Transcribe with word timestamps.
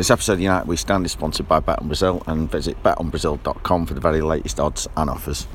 This 0.00 0.10
episode 0.10 0.32
of 0.32 0.40
United 0.40 0.66
We 0.66 0.78
Stand 0.78 1.04
is 1.04 1.12
sponsored 1.12 1.46
by 1.46 1.60
Bet 1.60 1.78
on 1.78 1.88
Brazil 1.88 2.22
and 2.26 2.50
visit 2.50 2.82
betonbrazil.com 2.82 3.84
for 3.84 3.92
the 3.92 4.00
very 4.00 4.22
latest 4.22 4.58
odds 4.58 4.88
and 4.96 5.10
offers. 5.10 5.46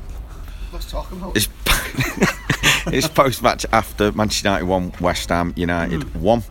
Let's 0.72 0.88
talk 0.88 1.10
about 1.10 1.36
It's, 1.36 1.48
it's 2.86 3.08
post 3.08 3.42
match 3.42 3.66
after 3.72 4.12
Manchester 4.12 4.46
United 4.46 4.66
1, 4.66 4.92
West 5.00 5.30
Ham 5.30 5.52
United 5.56 6.14
1. 6.14 6.42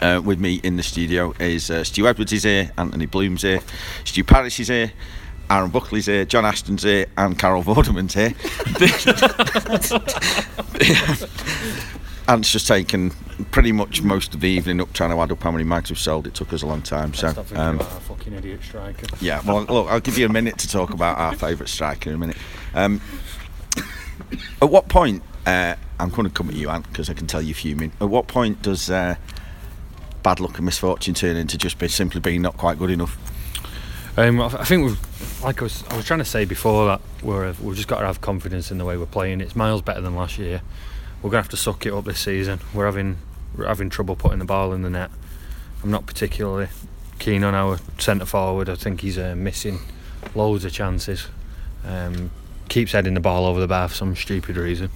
Uh, 0.00 0.22
with 0.24 0.38
me 0.38 0.60
in 0.62 0.76
the 0.76 0.84
studio 0.84 1.34
is 1.40 1.72
uh, 1.72 1.82
Stu 1.82 2.06
Edwards 2.06 2.32
is 2.32 2.44
here, 2.44 2.70
Anthony 2.78 3.06
Bloom's 3.06 3.42
here, 3.42 3.58
Stu 4.04 4.22
Parrish 4.22 4.60
is 4.60 4.68
here, 4.68 4.92
Aaron 5.50 5.72
Buckley's 5.72 6.06
here, 6.06 6.24
John 6.24 6.44
Ashton's 6.44 6.84
here, 6.84 7.06
and 7.16 7.36
Carol 7.36 7.64
Vorderman's 7.64 8.14
here. 8.14 8.32
Ant's 12.26 12.50
just 12.50 12.66
taken 12.66 13.10
pretty 13.50 13.72
much 13.72 14.02
most 14.02 14.34
of 14.34 14.40
the 14.40 14.48
evening 14.48 14.80
up 14.80 14.92
trying 14.92 15.10
to 15.10 15.20
add 15.20 15.30
up 15.30 15.42
how 15.42 15.50
many 15.50 15.64
mags 15.64 15.90
we've 15.90 15.98
sold. 15.98 16.26
It 16.26 16.34
took 16.34 16.52
us 16.52 16.62
a 16.62 16.66
long 16.66 16.80
time. 16.80 17.12
So, 17.12 17.28
um, 17.54 17.76
about 17.76 17.92
our 17.92 18.00
fucking 18.00 18.32
idiot 18.32 18.62
striker. 18.62 19.06
yeah, 19.20 19.42
well, 19.46 19.62
look, 19.64 19.88
I'll 19.88 20.00
give 20.00 20.16
you 20.16 20.26
a 20.26 20.30
minute 20.32 20.56
to 20.58 20.68
talk 20.68 20.90
about 20.94 21.18
our 21.18 21.34
favourite 21.34 21.68
striker 21.68 22.08
in 22.10 22.16
a 22.16 22.18
minute. 22.18 22.36
Um, 22.74 23.00
at 24.62 24.70
what 24.70 24.88
point, 24.88 25.22
uh, 25.46 25.74
I'm 26.00 26.08
going 26.08 26.26
to 26.26 26.32
come 26.32 26.48
at 26.48 26.54
you, 26.54 26.70
Ant, 26.70 26.88
because 26.88 27.10
I 27.10 27.14
can 27.14 27.26
tell 27.26 27.42
you're 27.42 27.54
fuming. 27.54 27.92
At 28.00 28.08
what 28.08 28.26
point 28.26 28.62
does 28.62 28.88
uh, 28.88 29.16
bad 30.22 30.40
luck 30.40 30.56
and 30.56 30.64
misfortune 30.64 31.12
turn 31.12 31.36
into 31.36 31.58
just 31.58 31.78
be 31.78 31.88
simply 31.88 32.20
being 32.20 32.40
not 32.40 32.56
quite 32.56 32.78
good 32.78 32.90
enough? 32.90 33.18
Um, 34.16 34.40
I 34.40 34.46
I 34.46 34.64
think 34.64 34.86
we've, 34.86 35.42
like 35.42 35.60
I 35.60 35.64
was, 35.64 35.84
I 35.90 35.96
was 35.96 36.06
trying 36.06 36.20
to 36.20 36.24
say 36.24 36.46
before 36.46 36.86
that, 36.86 37.00
we're, 37.22 37.52
we've 37.60 37.76
just 37.76 37.88
got 37.88 38.00
to 38.00 38.06
have 38.06 38.20
confidence 38.22 38.70
in 38.70 38.78
the 38.78 38.84
way 38.84 38.96
we're 38.96 39.06
playing. 39.06 39.40
It's 39.42 39.54
miles 39.54 39.82
better 39.82 40.00
than 40.00 40.14
last 40.14 40.38
year. 40.38 40.62
We're 41.24 41.30
gonna 41.30 41.40
have 41.40 41.50
to 41.52 41.56
suck 41.56 41.86
it 41.86 41.92
up 41.94 42.04
this 42.04 42.20
season. 42.20 42.60
We're 42.74 42.84
having 42.84 43.16
we're 43.56 43.66
having 43.66 43.88
trouble 43.88 44.14
putting 44.14 44.40
the 44.40 44.44
ball 44.44 44.74
in 44.74 44.82
the 44.82 44.90
net. 44.90 45.10
I'm 45.82 45.90
not 45.90 46.04
particularly 46.04 46.68
keen 47.18 47.42
on 47.44 47.54
our 47.54 47.78
centre 47.98 48.26
forward. 48.26 48.68
I 48.68 48.74
think 48.74 49.00
he's 49.00 49.16
uh, 49.16 49.34
missing 49.34 49.78
loads 50.34 50.66
of 50.66 50.72
chances. 50.74 51.28
Um, 51.82 52.30
keeps 52.68 52.92
heading 52.92 53.14
the 53.14 53.20
ball 53.20 53.46
over 53.46 53.58
the 53.58 53.66
bar 53.66 53.88
for 53.88 53.94
some 53.94 54.14
stupid 54.14 54.58
reason. 54.58 54.90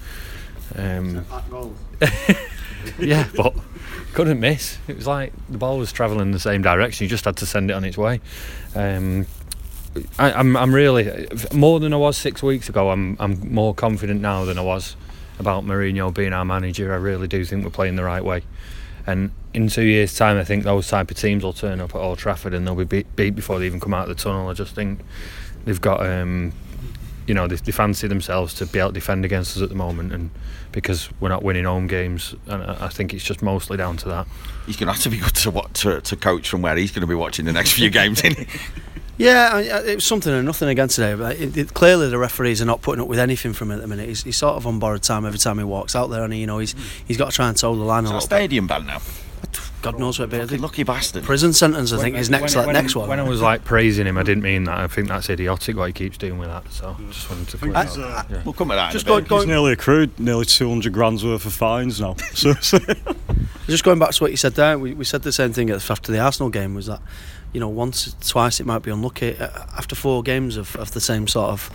Um, 0.76 1.24
yeah, 2.98 3.26
but 3.34 3.54
couldn't 4.12 4.38
miss. 4.38 4.76
It 4.86 4.96
was 4.96 5.06
like 5.06 5.32
the 5.48 5.56
ball 5.56 5.78
was 5.78 5.92
travelling 5.92 6.32
the 6.32 6.38
same 6.38 6.60
direction. 6.60 7.04
You 7.04 7.08
just 7.08 7.24
had 7.24 7.38
to 7.38 7.46
send 7.46 7.70
it 7.70 7.72
on 7.72 7.84
its 7.84 7.96
way. 7.96 8.20
Um, 8.74 9.26
I, 10.18 10.32
I'm, 10.32 10.58
I'm 10.58 10.74
really 10.74 11.26
more 11.54 11.80
than 11.80 11.94
I 11.94 11.96
was 11.96 12.18
six 12.18 12.42
weeks 12.42 12.68
ago. 12.68 12.90
I'm, 12.90 13.16
I'm 13.18 13.50
more 13.50 13.72
confident 13.72 14.20
now 14.20 14.44
than 14.44 14.58
I 14.58 14.62
was 14.62 14.94
about 15.38 15.64
Mourinho 15.64 16.12
being 16.12 16.32
our 16.32 16.44
manager. 16.44 16.92
I 16.92 16.96
really 16.96 17.28
do 17.28 17.44
think 17.44 17.64
we're 17.64 17.70
playing 17.70 17.96
the 17.96 18.04
right 18.04 18.24
way. 18.24 18.42
And 19.06 19.30
in 19.54 19.68
two 19.68 19.84
years' 19.84 20.14
time, 20.14 20.36
I 20.36 20.44
think 20.44 20.64
those 20.64 20.88
type 20.88 21.10
of 21.10 21.16
teams 21.16 21.42
will 21.42 21.54
turn 21.54 21.80
up 21.80 21.94
at 21.94 21.98
Old 21.98 22.18
Trafford 22.18 22.52
and 22.52 22.66
they'll 22.66 22.74
be 22.74 22.84
beat, 22.84 23.16
beat 23.16 23.34
before 23.34 23.58
they 23.58 23.66
even 23.66 23.80
come 23.80 23.94
out 23.94 24.08
of 24.08 24.16
the 24.16 24.22
tunnel. 24.22 24.48
I 24.48 24.52
just 24.52 24.74
think 24.74 25.00
they've 25.64 25.80
got, 25.80 26.04
um, 26.04 26.52
you 27.26 27.32
know, 27.32 27.46
they, 27.46 27.56
they 27.56 27.72
fancy 27.72 28.06
themselves 28.06 28.52
to 28.54 28.66
be 28.66 28.78
able 28.78 28.90
to 28.90 28.94
defend 28.94 29.24
against 29.24 29.56
us 29.56 29.62
at 29.62 29.70
the 29.70 29.74
moment, 29.74 30.12
and 30.12 30.30
because 30.72 31.08
we're 31.20 31.30
not 31.30 31.42
winning 31.42 31.64
home 31.64 31.86
games, 31.86 32.34
and 32.46 32.62
I, 32.62 32.86
I 32.86 32.88
think 32.88 33.14
it's 33.14 33.24
just 33.24 33.40
mostly 33.40 33.78
down 33.78 33.96
to 33.98 34.08
that. 34.08 34.26
He's 34.66 34.76
going 34.76 34.88
to 34.88 34.92
have 34.92 35.02
to 35.02 35.08
be 35.08 35.18
good 35.18 35.34
to, 35.36 35.50
what, 35.50 35.72
to, 35.74 36.02
to 36.02 36.16
coach 36.16 36.48
from 36.48 36.60
where 36.60 36.76
he's 36.76 36.90
going 36.90 37.00
to 37.00 37.06
be 37.06 37.14
watching 37.14 37.46
the 37.46 37.52
next 37.52 37.72
few 37.72 37.88
games. 37.88 38.20
Isn't 38.22 38.46
he? 38.46 38.58
Yeah, 39.18 39.50
I- 39.52 39.58
I- 39.58 39.82
it 39.84 39.94
was 39.96 40.04
something 40.04 40.32
and 40.32 40.46
nothing 40.46 40.68
again 40.68 40.88
today. 40.88 41.14
But 41.14 41.36
it, 41.38 41.56
it, 41.56 41.74
clearly, 41.74 42.08
the 42.08 42.18
referees 42.18 42.62
are 42.62 42.64
not 42.66 42.82
putting 42.82 43.02
up 43.02 43.08
with 43.08 43.18
anything 43.18 43.52
from 43.52 43.70
him 43.70 43.78
at 43.78 43.82
the 43.82 43.88
minute. 43.88 44.08
He's, 44.08 44.22
he's 44.22 44.36
sort 44.36 44.54
of 44.56 44.66
on 44.66 44.78
borrowed 44.78 45.02
time 45.02 45.26
every 45.26 45.38
time 45.38 45.58
he 45.58 45.64
walks 45.64 45.94
out 45.96 46.06
there, 46.06 46.24
and 46.24 46.32
he, 46.32 46.40
you 46.40 46.46
know 46.46 46.58
he's 46.58 46.72
hmm. 46.72 46.80
he's 47.06 47.16
got 47.16 47.30
to 47.30 47.36
try 47.36 47.48
and 47.48 47.56
toe 47.56 47.74
the 47.74 47.82
line 47.82 48.04
a 48.04 48.06
Is 48.06 48.10
that 48.10 48.14
little 48.14 48.28
bit. 48.28 48.34
stadium 48.36 48.66
ban 48.66 48.86
now? 48.86 49.00
God 49.80 50.00
knows 50.00 50.18
what 50.18 50.30
bit. 50.30 50.38
I 50.38 50.40
Fucking 50.40 50.50
think 50.50 50.62
lucky 50.62 50.82
bastard. 50.82 51.22
prison 51.22 51.52
sentence. 51.52 51.92
I 51.92 51.98
think 51.98 52.14
When- 52.14 52.20
is 52.20 52.30
next 52.30 52.56
when, 52.56 52.66
like, 52.66 52.66
when, 52.66 52.82
next 52.82 52.96
one. 52.96 53.08
When 53.08 53.20
I 53.20 53.22
was 53.22 53.40
like 53.40 53.64
praising 53.64 54.06
him, 54.06 54.18
I 54.18 54.24
didn't 54.24 54.42
mean 54.42 54.64
that. 54.64 54.76
I 54.76 54.88
think 54.88 55.06
that's 55.06 55.30
idiotic 55.30 55.76
what 55.76 55.86
he 55.86 55.92
keeps 55.92 56.18
doing 56.18 56.36
with 56.38 56.48
that. 56.48 56.70
So 56.72 56.92
hmm. 56.94 57.10
just 57.10 57.30
wanted 57.30 57.48
to 57.48 57.58
clear 57.58 57.76
I- 57.76 57.84
that 57.84 57.98
up. 57.98 58.30
Uh, 58.30 58.34
yeah. 58.34 58.42
We'll 58.44 58.54
come 58.54 58.70
at 58.72 58.74
that. 58.76 58.92
Just 58.92 59.06
in 59.06 59.12
a 59.12 59.14
go, 59.14 59.20
bit. 59.20 59.28
go, 59.28 59.36
He's 59.38 59.46
nearly 59.46 59.72
accrued 59.72 60.18
nearly 60.18 60.44
200 60.46 60.92
grand's 60.92 61.24
worth 61.24 61.44
of 61.46 61.52
fines 61.52 62.00
now. 62.00 62.16
So, 62.34 62.54
so 62.54 62.78
Just 63.68 63.84
going 63.84 63.98
back 63.98 64.10
to 64.10 64.24
what 64.24 64.30
you 64.32 64.36
said 64.36 64.54
there, 64.54 64.78
we, 64.78 64.94
we 64.94 65.04
said 65.04 65.22
the 65.22 65.32
same 65.32 65.52
thing 65.52 65.70
after 65.70 66.10
the 66.10 66.18
Arsenal 66.18 66.50
game 66.50 66.74
was 66.74 66.86
that, 66.86 67.00
you 67.52 67.60
know, 67.60 67.68
once, 67.68 68.14
twice 68.20 68.60
it 68.60 68.66
might 68.66 68.82
be 68.82 68.90
unlucky. 68.90 69.36
Uh, 69.36 69.48
After 69.76 69.94
four 69.94 70.22
games 70.22 70.56
of, 70.56 70.76
of 70.76 70.92
the 70.92 71.00
same 71.00 71.26
sort 71.26 71.50
of, 71.50 71.70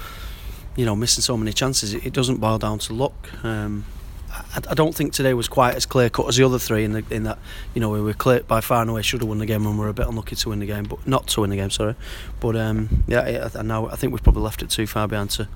you 0.75 0.85
know, 0.85 0.95
missing 0.95 1.21
so 1.21 1.37
many 1.37 1.53
chances, 1.53 1.93
it, 1.93 2.05
it 2.05 2.13
doesn't 2.13 2.37
boil 2.37 2.57
down 2.57 2.79
to 2.79 2.93
luck. 2.93 3.13
Um, 3.43 3.85
I, 4.31 4.61
I 4.71 4.73
don't 4.73 4.95
think 4.95 5.13
today 5.13 5.35
was 5.35 5.47
quite 5.47 5.75
as 5.75 5.85
clear 5.85 6.09
cut 6.09 6.27
as 6.27 6.37
the 6.37 6.43
other 6.43 6.57
three 6.57 6.83
in, 6.83 6.93
the, 6.93 7.03
in 7.11 7.23
that, 7.23 7.37
you 7.75 7.81
know, 7.81 7.89
we 7.89 8.01
were 8.01 8.13
clear 8.13 8.41
by 8.41 8.61
far 8.61 8.81
and 8.81 8.89
away 8.89 9.03
should 9.03 9.21
have 9.21 9.29
won 9.29 9.37
the 9.37 9.45
game 9.45 9.65
and 9.65 9.77
we 9.77 9.83
were 9.83 9.89
a 9.89 9.93
bit 9.93 10.07
unlucky 10.07 10.35
to 10.35 10.49
win 10.49 10.59
the 10.59 10.65
game, 10.65 10.85
but 10.85 11.05
not 11.07 11.27
to 11.27 11.41
win 11.41 11.51
the 11.51 11.55
game, 11.55 11.69
sorry. 11.69 11.95
But 12.39 12.55
um, 12.55 13.03
yeah, 13.07 13.19
I, 13.19 13.59
I 13.59 13.91
I 13.91 13.95
think 13.95 14.11
we've 14.11 14.23
probably 14.23 14.41
left 14.41 14.63
it 14.63 14.71
too 14.71 14.87
far 14.87 15.07
behind 15.07 15.29
to, 15.31 15.47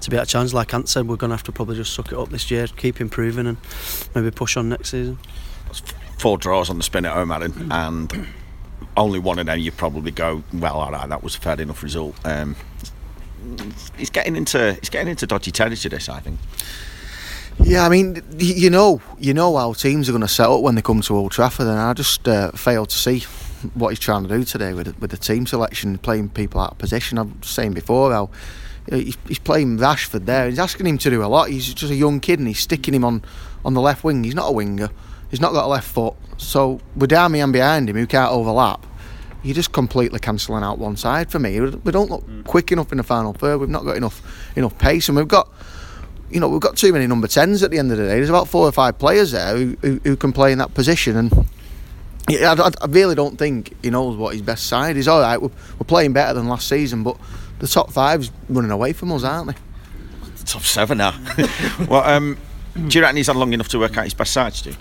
to 0.00 0.10
be 0.10 0.16
at 0.16 0.24
a 0.24 0.26
chance. 0.26 0.52
Like 0.52 0.74
Ant 0.74 0.88
said, 0.88 1.06
we're 1.06 1.16
going 1.16 1.30
to 1.30 1.36
have 1.36 1.44
to 1.44 1.52
probably 1.52 1.76
just 1.76 1.92
suck 1.92 2.10
it 2.10 2.18
up 2.18 2.30
this 2.30 2.50
year, 2.50 2.66
keep 2.66 3.00
improving, 3.00 3.46
and 3.46 3.56
maybe 4.14 4.32
push 4.32 4.56
on 4.56 4.68
next 4.68 4.90
season. 4.90 5.18
four 6.18 6.38
draws 6.38 6.70
on 6.70 6.76
the 6.78 6.82
spin 6.82 7.04
at 7.04 7.12
home, 7.12 7.30
Alan, 7.30 7.70
and 7.70 8.26
only 8.96 9.18
one 9.18 9.38
of 9.38 9.46
them 9.46 9.58
you 9.58 9.72
probably 9.72 10.10
go, 10.10 10.42
well, 10.52 10.74
all 10.74 10.92
right, 10.92 11.08
that 11.08 11.22
was 11.22 11.36
a 11.36 11.40
fair 11.40 11.60
enough 11.60 11.82
result. 11.82 12.14
Um, 12.24 12.56
he's 13.96 14.10
getting 14.10 14.36
into 14.36 14.74
he's 14.74 14.88
getting 14.88 15.08
into 15.08 15.26
dodgy 15.26 15.50
territory. 15.50 15.90
This, 15.90 16.08
I 16.08 16.20
think. 16.20 16.38
Yeah, 17.60 17.86
I 17.86 17.88
mean, 17.88 18.22
you 18.36 18.68
know, 18.68 19.00
you 19.18 19.32
know 19.32 19.56
how 19.56 19.74
teams 19.74 20.08
are 20.08 20.12
going 20.12 20.22
to 20.22 20.28
set 20.28 20.48
up 20.48 20.60
when 20.60 20.74
they 20.74 20.82
come 20.82 21.00
to 21.02 21.16
Old 21.16 21.30
Trafford, 21.30 21.68
and 21.68 21.78
I 21.78 21.92
just 21.92 22.26
uh, 22.26 22.50
failed 22.50 22.90
to 22.90 22.96
see 22.96 23.20
what 23.74 23.90
he's 23.90 24.00
trying 24.00 24.24
to 24.24 24.28
do 24.28 24.44
today 24.44 24.74
with 24.74 24.98
with 25.00 25.10
the 25.10 25.16
team 25.16 25.46
selection, 25.46 25.98
playing 25.98 26.30
people 26.30 26.60
out 26.60 26.72
of 26.72 26.78
position. 26.78 27.18
I 27.18 27.22
was 27.22 27.48
saying 27.48 27.72
before 27.72 28.12
how 28.12 28.30
he's, 28.90 29.16
he's 29.28 29.38
playing 29.38 29.78
Rashford 29.78 30.26
there. 30.26 30.48
He's 30.48 30.58
asking 30.58 30.86
him 30.86 30.98
to 30.98 31.10
do 31.10 31.24
a 31.24 31.26
lot. 31.26 31.48
He's 31.48 31.72
just 31.72 31.92
a 31.92 31.96
young 31.96 32.20
kid, 32.20 32.38
and 32.38 32.48
he's 32.48 32.60
sticking 32.60 32.94
him 32.94 33.04
on 33.04 33.22
on 33.64 33.74
the 33.74 33.80
left 33.80 34.04
wing. 34.04 34.24
He's 34.24 34.34
not 34.34 34.48
a 34.48 34.52
winger. 34.52 34.90
He's 35.34 35.40
not 35.40 35.52
got 35.52 35.64
a 35.64 35.66
left 35.66 35.88
foot. 35.88 36.14
So 36.36 36.80
with 36.94 37.10
Darmian 37.10 37.50
behind 37.50 37.90
him, 37.90 37.96
who 37.96 38.06
can't 38.06 38.30
overlap, 38.30 38.86
you're 39.42 39.52
just 39.52 39.72
completely 39.72 40.20
cancelling 40.20 40.62
out 40.62 40.78
one 40.78 40.96
side 40.96 41.28
for 41.28 41.40
me. 41.40 41.60
We 41.60 41.90
don't 41.90 42.08
look 42.08 42.24
quick 42.44 42.70
enough 42.70 42.92
in 42.92 42.98
the 42.98 43.02
final 43.02 43.32
third. 43.32 43.58
We've 43.58 43.68
not 43.68 43.84
got 43.84 43.96
enough 43.96 44.22
enough 44.54 44.78
pace, 44.78 45.08
and 45.08 45.16
we've 45.16 45.26
got 45.26 45.48
you 46.30 46.38
know, 46.38 46.48
we've 46.48 46.60
got 46.60 46.76
too 46.76 46.92
many 46.92 47.08
number 47.08 47.26
10s 47.26 47.64
at 47.64 47.72
the 47.72 47.78
end 47.78 47.90
of 47.90 47.98
the 47.98 48.04
day. 48.04 48.14
There's 48.14 48.28
about 48.28 48.46
four 48.46 48.68
or 48.68 48.70
five 48.70 48.96
players 48.96 49.32
there 49.32 49.56
who, 49.56 49.76
who, 49.80 50.00
who 50.04 50.16
can 50.16 50.32
play 50.32 50.52
in 50.52 50.58
that 50.58 50.72
position. 50.72 51.16
And 51.16 51.32
yeah, 52.28 52.54
I, 52.56 52.70
I 52.80 52.86
really 52.86 53.16
don't 53.16 53.36
think 53.36 53.74
he 53.82 53.90
knows 53.90 54.16
what 54.16 54.34
his 54.34 54.42
best 54.42 54.66
side 54.66 54.96
is. 54.96 55.08
All 55.08 55.20
right, 55.20 55.42
we're, 55.42 55.50
we're 55.78 55.86
playing 55.86 56.12
better 56.12 56.34
than 56.34 56.48
last 56.48 56.68
season, 56.68 57.02
but 57.02 57.16
the 57.58 57.66
top 57.66 57.90
five's 57.90 58.30
running 58.48 58.70
away 58.70 58.92
from 58.92 59.10
us, 59.10 59.24
aren't 59.24 59.48
they? 59.48 60.44
Top 60.44 60.62
seven 60.62 60.98
now. 60.98 61.20
well, 61.88 62.04
um, 62.04 62.38
do 62.74 62.98
you 62.98 63.02
reckon 63.02 63.16
he's 63.16 63.26
had 63.26 63.36
long 63.36 63.52
enough 63.52 63.68
to 63.68 63.78
work 63.78 63.96
out 63.96 64.04
his 64.04 64.14
best 64.14 64.32
side, 64.32 64.54
Stu? 64.54 64.74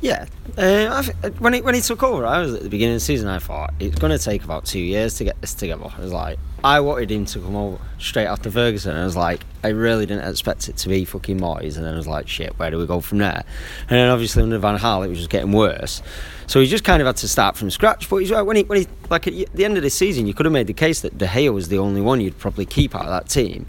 Yeah, 0.00 0.26
uh, 0.56 0.88
I 0.92 1.02
th- 1.02 1.34
when 1.40 1.54
he 1.54 1.60
when 1.60 1.74
he 1.74 1.80
took 1.80 2.04
over, 2.04 2.24
I 2.24 2.40
was 2.40 2.54
at 2.54 2.62
the 2.62 2.68
beginning 2.68 2.94
of 2.94 3.00
the 3.00 3.04
season. 3.04 3.28
I 3.28 3.40
thought 3.40 3.74
it's 3.80 3.98
going 3.98 4.16
to 4.16 4.24
take 4.24 4.44
about 4.44 4.64
two 4.64 4.78
years 4.78 5.14
to 5.16 5.24
get 5.24 5.40
this 5.40 5.54
together. 5.54 5.86
I 5.96 6.00
was 6.00 6.12
like, 6.12 6.38
I 6.62 6.78
wanted 6.78 7.10
him 7.10 7.24
to 7.26 7.40
come 7.40 7.56
over 7.56 7.78
straight 7.98 8.26
after 8.26 8.48
Ferguson. 8.48 8.96
I 8.96 9.04
was 9.04 9.16
like, 9.16 9.44
I 9.64 9.68
really 9.68 10.06
didn't 10.06 10.28
expect 10.28 10.68
it 10.68 10.76
to 10.78 10.88
be 10.88 11.04
fucking 11.04 11.40
Moyes. 11.40 11.76
And 11.76 11.84
then 11.84 11.94
I 11.94 11.96
was 11.96 12.06
like, 12.06 12.28
shit, 12.28 12.56
where 12.60 12.70
do 12.70 12.78
we 12.78 12.86
go 12.86 13.00
from 13.00 13.18
there? 13.18 13.44
And 13.88 13.98
then 13.98 14.08
obviously 14.08 14.44
under 14.44 14.58
Van 14.58 14.78
Gaal, 14.78 15.04
it 15.04 15.08
was 15.08 15.18
just 15.18 15.30
getting 15.30 15.50
worse. 15.50 16.00
So 16.46 16.60
he 16.60 16.68
just 16.68 16.84
kind 16.84 17.02
of 17.02 17.06
had 17.06 17.16
to 17.18 17.28
start 17.28 17.56
from 17.56 17.68
scratch. 17.70 18.08
But 18.08 18.18
he's 18.18 18.30
right 18.30 18.42
when 18.42 18.56
he 18.56 18.62
when 18.62 18.80
he 18.80 18.86
like 19.10 19.26
at 19.26 19.52
the 19.52 19.64
end 19.64 19.76
of 19.76 19.82
the 19.82 19.90
season, 19.90 20.28
you 20.28 20.34
could 20.34 20.46
have 20.46 20.52
made 20.52 20.68
the 20.68 20.74
case 20.74 21.00
that 21.00 21.18
De 21.18 21.26
Gea 21.26 21.52
was 21.52 21.68
the 21.68 21.78
only 21.78 22.00
one 22.00 22.20
you'd 22.20 22.38
probably 22.38 22.66
keep 22.66 22.94
out 22.94 23.02
of 23.02 23.08
that 23.08 23.28
team 23.28 23.66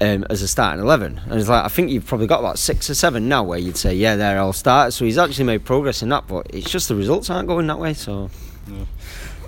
um, 0.00 0.24
as 0.30 0.42
a 0.42 0.48
starting 0.48 0.82
11. 0.82 1.20
And 1.24 1.40
it's 1.40 1.48
like, 1.48 1.64
I 1.64 1.68
think 1.68 1.90
you've 1.90 2.06
probably 2.06 2.26
got 2.26 2.40
about 2.40 2.58
six 2.58 2.90
or 2.90 2.94
seven 2.94 3.28
now 3.28 3.42
where 3.44 3.58
you'd 3.58 3.76
say, 3.76 3.94
yeah, 3.94 4.16
they're 4.16 4.38
all 4.40 4.52
starters. 4.52 4.96
So 4.96 5.04
he's 5.04 5.18
actually 5.18 5.44
made 5.44 5.64
progress 5.64 6.02
in 6.02 6.08
that, 6.10 6.26
but 6.26 6.46
it's 6.50 6.70
just 6.70 6.88
the 6.88 6.94
results 6.96 7.30
aren't 7.30 7.48
going 7.48 7.66
that 7.68 7.78
way. 7.78 7.94
So 7.94 8.30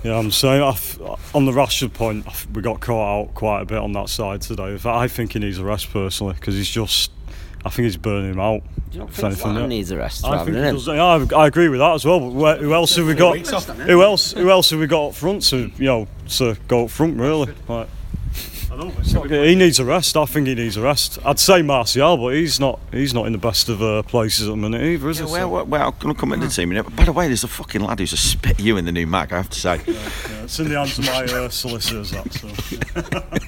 yeah, 0.03 0.17
I'm 0.17 0.31
saying 0.31 0.61
I 0.61 0.69
f- 0.69 1.35
on 1.35 1.45
the 1.45 1.51
Rashford 1.51 1.93
point, 1.93 2.25
we 2.53 2.61
got 2.61 2.79
caught 2.79 3.21
out 3.27 3.33
quite 3.33 3.61
a 3.61 3.65
bit 3.65 3.79
on 3.79 3.91
that 3.93 4.09
side 4.09 4.41
today. 4.41 4.71
In 4.71 4.77
fact, 4.77 4.95
I 4.95 5.07
think 5.07 5.33
he 5.33 5.39
needs 5.39 5.57
a 5.57 5.63
rest 5.65 5.91
personally 5.91 6.33
because 6.33 6.55
he's 6.55 6.69
just, 6.69 7.11
I 7.65 7.69
think 7.69 7.85
he's 7.85 7.97
burning 7.97 8.33
him 8.33 8.39
out. 8.39 8.61
do 8.91 8.93
you 8.93 8.99
not 8.99 9.11
think 9.11 9.33
Zlatan 9.33 9.67
needs 9.67 9.91
a 9.91 9.97
rest 9.97 10.23
I 10.23 10.45
think 10.45 10.55
he 10.55 10.61
does, 10.63 10.87
yeah, 10.87 11.03
I, 11.03 11.43
I 11.43 11.47
agree 11.47 11.67
with 11.67 11.79
that 11.79 11.95
as 11.95 12.05
well. 12.05 12.19
But 12.19 12.31
where, 12.33 12.57
who 12.57 12.73
else 12.73 12.95
have 12.95 13.07
we 13.07 13.15
got? 13.15 13.37
Who 13.37 14.01
else? 14.03 14.31
Who 14.33 14.49
else 14.49 14.69
have 14.69 14.79
we 14.79 14.87
got 14.87 15.07
up 15.07 15.15
front 15.15 15.43
to 15.49 15.71
you 15.77 15.85
know 15.85 16.07
to 16.29 16.55
go 16.67 16.85
up 16.85 16.91
front 16.91 17.19
really? 17.19 17.53
Like, 17.67 17.89
it's 18.79 19.13
not 19.13 19.27
good. 19.27 19.47
he 19.47 19.55
needs 19.55 19.79
a 19.79 19.85
rest. 19.85 20.15
I 20.17 20.25
think 20.25 20.47
he 20.47 20.55
needs 20.55 20.77
a 20.77 20.81
rest. 20.81 21.17
I'd 21.25 21.39
say 21.39 21.61
Martial, 21.61 22.17
but 22.17 22.33
he's 22.35 22.59
not. 22.59 22.79
He's 22.91 23.13
not 23.13 23.25
in 23.25 23.31
the 23.31 23.37
best 23.39 23.69
of 23.69 23.81
uh, 23.81 24.03
places 24.03 24.47
at 24.47 24.51
the 24.51 24.55
minute 24.57 24.81
either, 24.81 25.09
is 25.09 25.19
Yeah, 25.19 25.25
he? 25.25 25.31
well, 25.31 25.49
well, 25.49 25.65
well, 25.65 25.87
I'm 25.89 25.95
going 25.99 26.13
to 26.13 26.19
come 26.19 26.33
into 26.33 26.47
the 26.47 26.51
team. 26.53 26.71
in 26.71 26.77
a- 26.77 26.83
By 26.83 27.05
the 27.05 27.11
way, 27.13 27.27
there's 27.27 27.43
a 27.43 27.47
fucking 27.47 27.81
lad 27.81 27.99
who's 27.99 28.13
a 28.13 28.17
spit 28.17 28.59
you 28.59 28.77
in 28.77 28.85
the 28.85 28.91
new 28.91 29.07
mag. 29.07 29.33
I 29.33 29.37
have 29.37 29.49
to 29.49 29.59
say. 29.59 29.81
yeah, 29.87 30.43
it's 30.43 30.59
in 30.59 30.69
the 30.69 30.77
hands 30.77 30.97
of 30.99 31.05
my 31.05 31.23
uh, 31.23 31.49
solicitors. 31.49 32.11
That 32.11 32.31
so. 32.33 32.47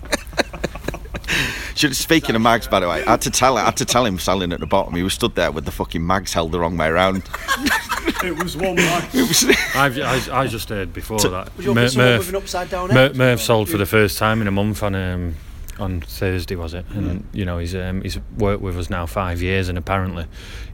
Should, 1.76 1.96
speaking 1.96 2.36
of 2.36 2.42
mags, 2.42 2.68
by 2.68 2.80
the 2.82 2.90
way, 2.90 3.04
I 3.06 3.12
had 3.12 3.22
to 3.22 3.32
tell 3.32 3.58
I 3.58 3.64
had 3.66 3.78
to 3.78 3.86
tell 3.86 4.06
him 4.06 4.20
selling 4.20 4.52
at 4.52 4.60
the 4.60 4.66
bottom. 4.66 4.96
He 4.96 5.04
was 5.04 5.14
stood 5.14 5.36
there 5.36 5.52
with 5.52 5.64
the 5.66 5.72
fucking 5.72 6.06
mags 6.06 6.34
held 6.34 6.52
the 6.52 6.60
wrong 6.60 6.76
way 6.76 6.88
around. 6.88 7.24
it 8.24 8.44
was 8.44 8.58
one 8.58 8.76
night. 8.76 9.10
It 9.14 9.28
was. 9.28 9.46
I've, 9.76 9.98
I, 9.98 10.42
I 10.42 10.48
just 10.48 10.70
heard 10.70 10.94
before 10.94 11.20
that 11.20 11.56
Was 11.58 11.66
you 11.66 11.74
Mer- 11.74 11.86
hoping 11.86 11.98
Murph, 11.98 12.20
with 12.20 12.30
an 12.30 12.36
upside 12.36 12.70
down 12.70 12.88
Mur- 12.90 12.94
head? 12.94 13.16
Murph 13.16 13.42
sold 13.42 13.70
for 13.70 13.78
the 13.78 13.86
first 13.86 14.18
time 14.18 14.42
in 14.42 14.48
a 14.48 14.52
month 14.52 14.84
on 14.84 14.96
um, 14.96 15.36
on 15.80 16.02
Thursday, 16.02 16.56
was 16.56 16.74
it? 16.74 16.86
And 16.92 17.26
you 17.32 17.46
know 17.46 17.58
he's 17.58 17.74
um, 17.76 18.02
he's 18.02 18.20
worked 18.38 18.62
with 18.62 18.78
us 18.78 18.90
now 18.90 19.06
five 19.06 19.42
years, 19.42 19.70
and 19.70 19.78
apparently 19.78 20.26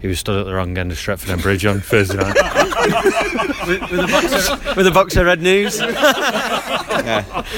he 0.01 0.07
was 0.07 0.19
stood 0.19 0.39
at 0.39 0.45
the 0.45 0.53
wrong 0.53 0.77
end 0.77 0.91
of 0.91 0.97
Stretford 0.97 1.31
and 1.31 1.41
Bridge 1.41 1.65
on 1.65 1.79
Thursday 1.79 2.17
night. 2.17 2.35
with, 3.67 3.91
with, 3.91 3.99
a 3.99 4.07
box 4.07 4.49
of, 4.49 4.77
with 4.77 4.87
a 4.87 4.91
box 4.91 5.15
of 5.15 5.25
red 5.25 5.41
news. 5.41 5.79
He 5.79 5.85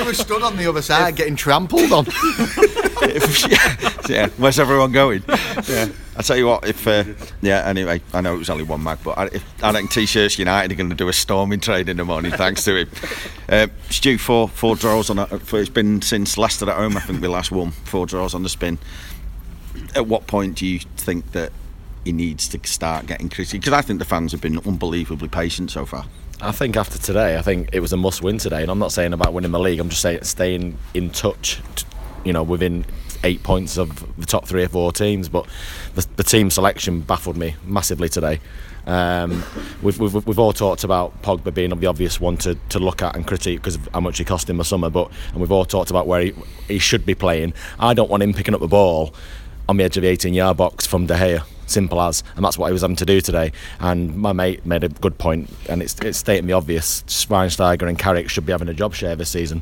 was 0.03 0.17
stood 0.17 0.41
on 0.43 0.57
the 0.57 0.67
other 0.67 0.81
side 0.81 1.15
getting 1.15 1.35
trampled 1.35 1.91
on. 1.91 2.05
yeah, 4.09 4.27
where's 4.37 4.59
everyone 4.59 4.91
going? 4.91 5.23
Yeah, 5.27 5.89
I 6.15 6.21
tell 6.21 6.37
you 6.37 6.47
what, 6.47 6.67
if 6.67 6.87
uh, 6.87 7.03
yeah, 7.41 7.63
anyway, 7.65 8.01
I 8.13 8.21
know 8.21 8.35
it 8.35 8.39
was 8.39 8.49
only 8.49 8.63
one 8.63 8.83
mag, 8.83 8.99
but 9.03 9.17
I, 9.17 9.25
if, 9.27 9.89
T-shirts 9.89 10.37
United 10.39 10.71
are 10.71 10.75
going 10.75 10.89
to 10.89 10.95
do 10.95 11.07
a 11.07 11.13
storming 11.13 11.59
trade 11.59 11.89
in 11.89 11.97
the 11.97 12.05
morning, 12.05 12.31
thanks 12.31 12.63
to 12.65 12.75
him. 12.75 12.89
Uh, 13.49 13.67
Stu, 13.89 14.17
four 14.17 14.49
four 14.49 14.75
draws 14.75 15.09
on. 15.09 15.19
A, 15.19 15.25
for, 15.39 15.61
it's 15.61 15.69
been 15.69 16.01
since 16.01 16.37
Leicester 16.37 16.69
at 16.69 16.75
home. 16.75 16.97
I 16.97 16.99
think 16.99 17.21
we 17.21 17.29
last 17.29 17.49
won 17.49 17.71
four 17.71 18.05
draws 18.05 18.33
on 18.33 18.43
the 18.43 18.49
spin. 18.49 18.77
At 19.95 20.05
what 20.05 20.27
point 20.27 20.57
do 20.57 20.67
you 20.67 20.79
think 20.97 21.31
that 21.31 21.53
he 22.03 22.11
needs 22.11 22.49
to 22.49 22.59
start 22.67 23.05
getting 23.05 23.29
critical? 23.29 23.59
Because 23.59 23.71
I 23.71 23.81
think 23.81 23.99
the 23.99 24.05
fans 24.05 24.33
have 24.33 24.41
been 24.41 24.59
unbelievably 24.59 25.29
patient 25.29 25.71
so 25.71 25.85
far. 25.85 26.07
I 26.41 26.51
think 26.51 26.75
after 26.75 26.99
today, 26.99 27.37
I 27.37 27.41
think 27.41 27.69
it 27.71 27.79
was 27.79 27.93
a 27.93 27.97
must 27.97 28.21
win 28.21 28.37
today. 28.37 28.61
And 28.61 28.69
I'm 28.69 28.79
not 28.79 28.91
saying 28.91 29.13
about 29.13 29.33
winning 29.33 29.51
the 29.51 29.59
league, 29.59 29.79
I'm 29.79 29.89
just 29.89 30.01
saying 30.01 30.23
staying 30.23 30.77
in 30.93 31.09
touch, 31.09 31.61
you 32.27 32.33
know, 32.33 32.43
within 32.43 32.85
eight 33.23 33.41
points 33.43 33.77
of 33.77 34.15
the 34.17 34.25
top 34.25 34.45
three 34.45 34.63
or 34.63 34.69
four 34.69 34.91
teams. 34.91 35.29
But 35.29 35.47
the, 35.95 36.05
the 36.17 36.23
team 36.23 36.49
selection 36.49 37.01
baffled 37.01 37.37
me 37.37 37.55
massively 37.65 38.09
today. 38.09 38.39
Um, 38.85 39.43
we've, 39.81 39.99
we've, 39.99 40.13
we've 40.25 40.39
all 40.39 40.53
talked 40.53 40.85
about 40.85 41.21
Pogba 41.21 41.53
being 41.53 41.77
the 41.77 41.87
obvious 41.87 42.21
one 42.21 42.37
to, 42.37 42.55
to 42.69 42.79
look 42.79 43.01
at 43.01 43.15
and 43.15 43.27
critique 43.27 43.59
because 43.59 43.75
of 43.75 43.89
how 43.93 43.99
much 43.99 44.17
he 44.17 44.23
cost 44.23 44.49
in 44.49 44.57
the 44.57 44.63
summer. 44.63 44.89
But 44.89 45.11
and 45.31 45.41
we've 45.41 45.51
all 45.51 45.65
talked 45.65 45.89
about 45.89 46.07
where 46.07 46.21
he, 46.21 46.33
he 46.67 46.79
should 46.79 47.05
be 47.05 47.15
playing. 47.15 47.53
I 47.79 47.93
don't 47.93 48.09
want 48.09 48.23
him 48.23 48.33
picking 48.33 48.53
up 48.53 48.61
the 48.61 48.67
ball 48.67 49.13
on 49.69 49.77
the 49.77 49.83
edge 49.83 49.97
of 49.97 50.03
the 50.03 50.09
18 50.09 50.33
yard 50.33 50.57
box 50.57 50.85
from 50.85 51.05
De 51.05 51.15
Gea. 51.15 51.43
Simple 51.67 51.99
as, 51.99 52.23
and 52.37 52.45
that's 52.45 52.57
what 52.57 52.67
he 52.67 52.71
was 52.73 52.81
having 52.81 52.95
to 52.95 53.05
do 53.05 53.19
today. 53.19 53.51
And 53.81 54.15
my 54.15 54.31
mate 54.31 54.65
made 54.65 54.85
a 54.85 54.87
good 54.87 55.17
point, 55.17 55.49
and 55.67 55.81
it's, 55.81 55.99
it's 55.99 56.17
stating 56.17 56.47
the 56.47 56.53
obvious. 56.53 57.03
Schweinsteiger 57.07 57.89
and 57.89 57.99
Carrick 57.99 58.29
should 58.29 58.45
be 58.45 58.53
having 58.53 58.69
a 58.69 58.73
job 58.73 58.95
share 58.95 59.17
this 59.17 59.27
season, 59.29 59.61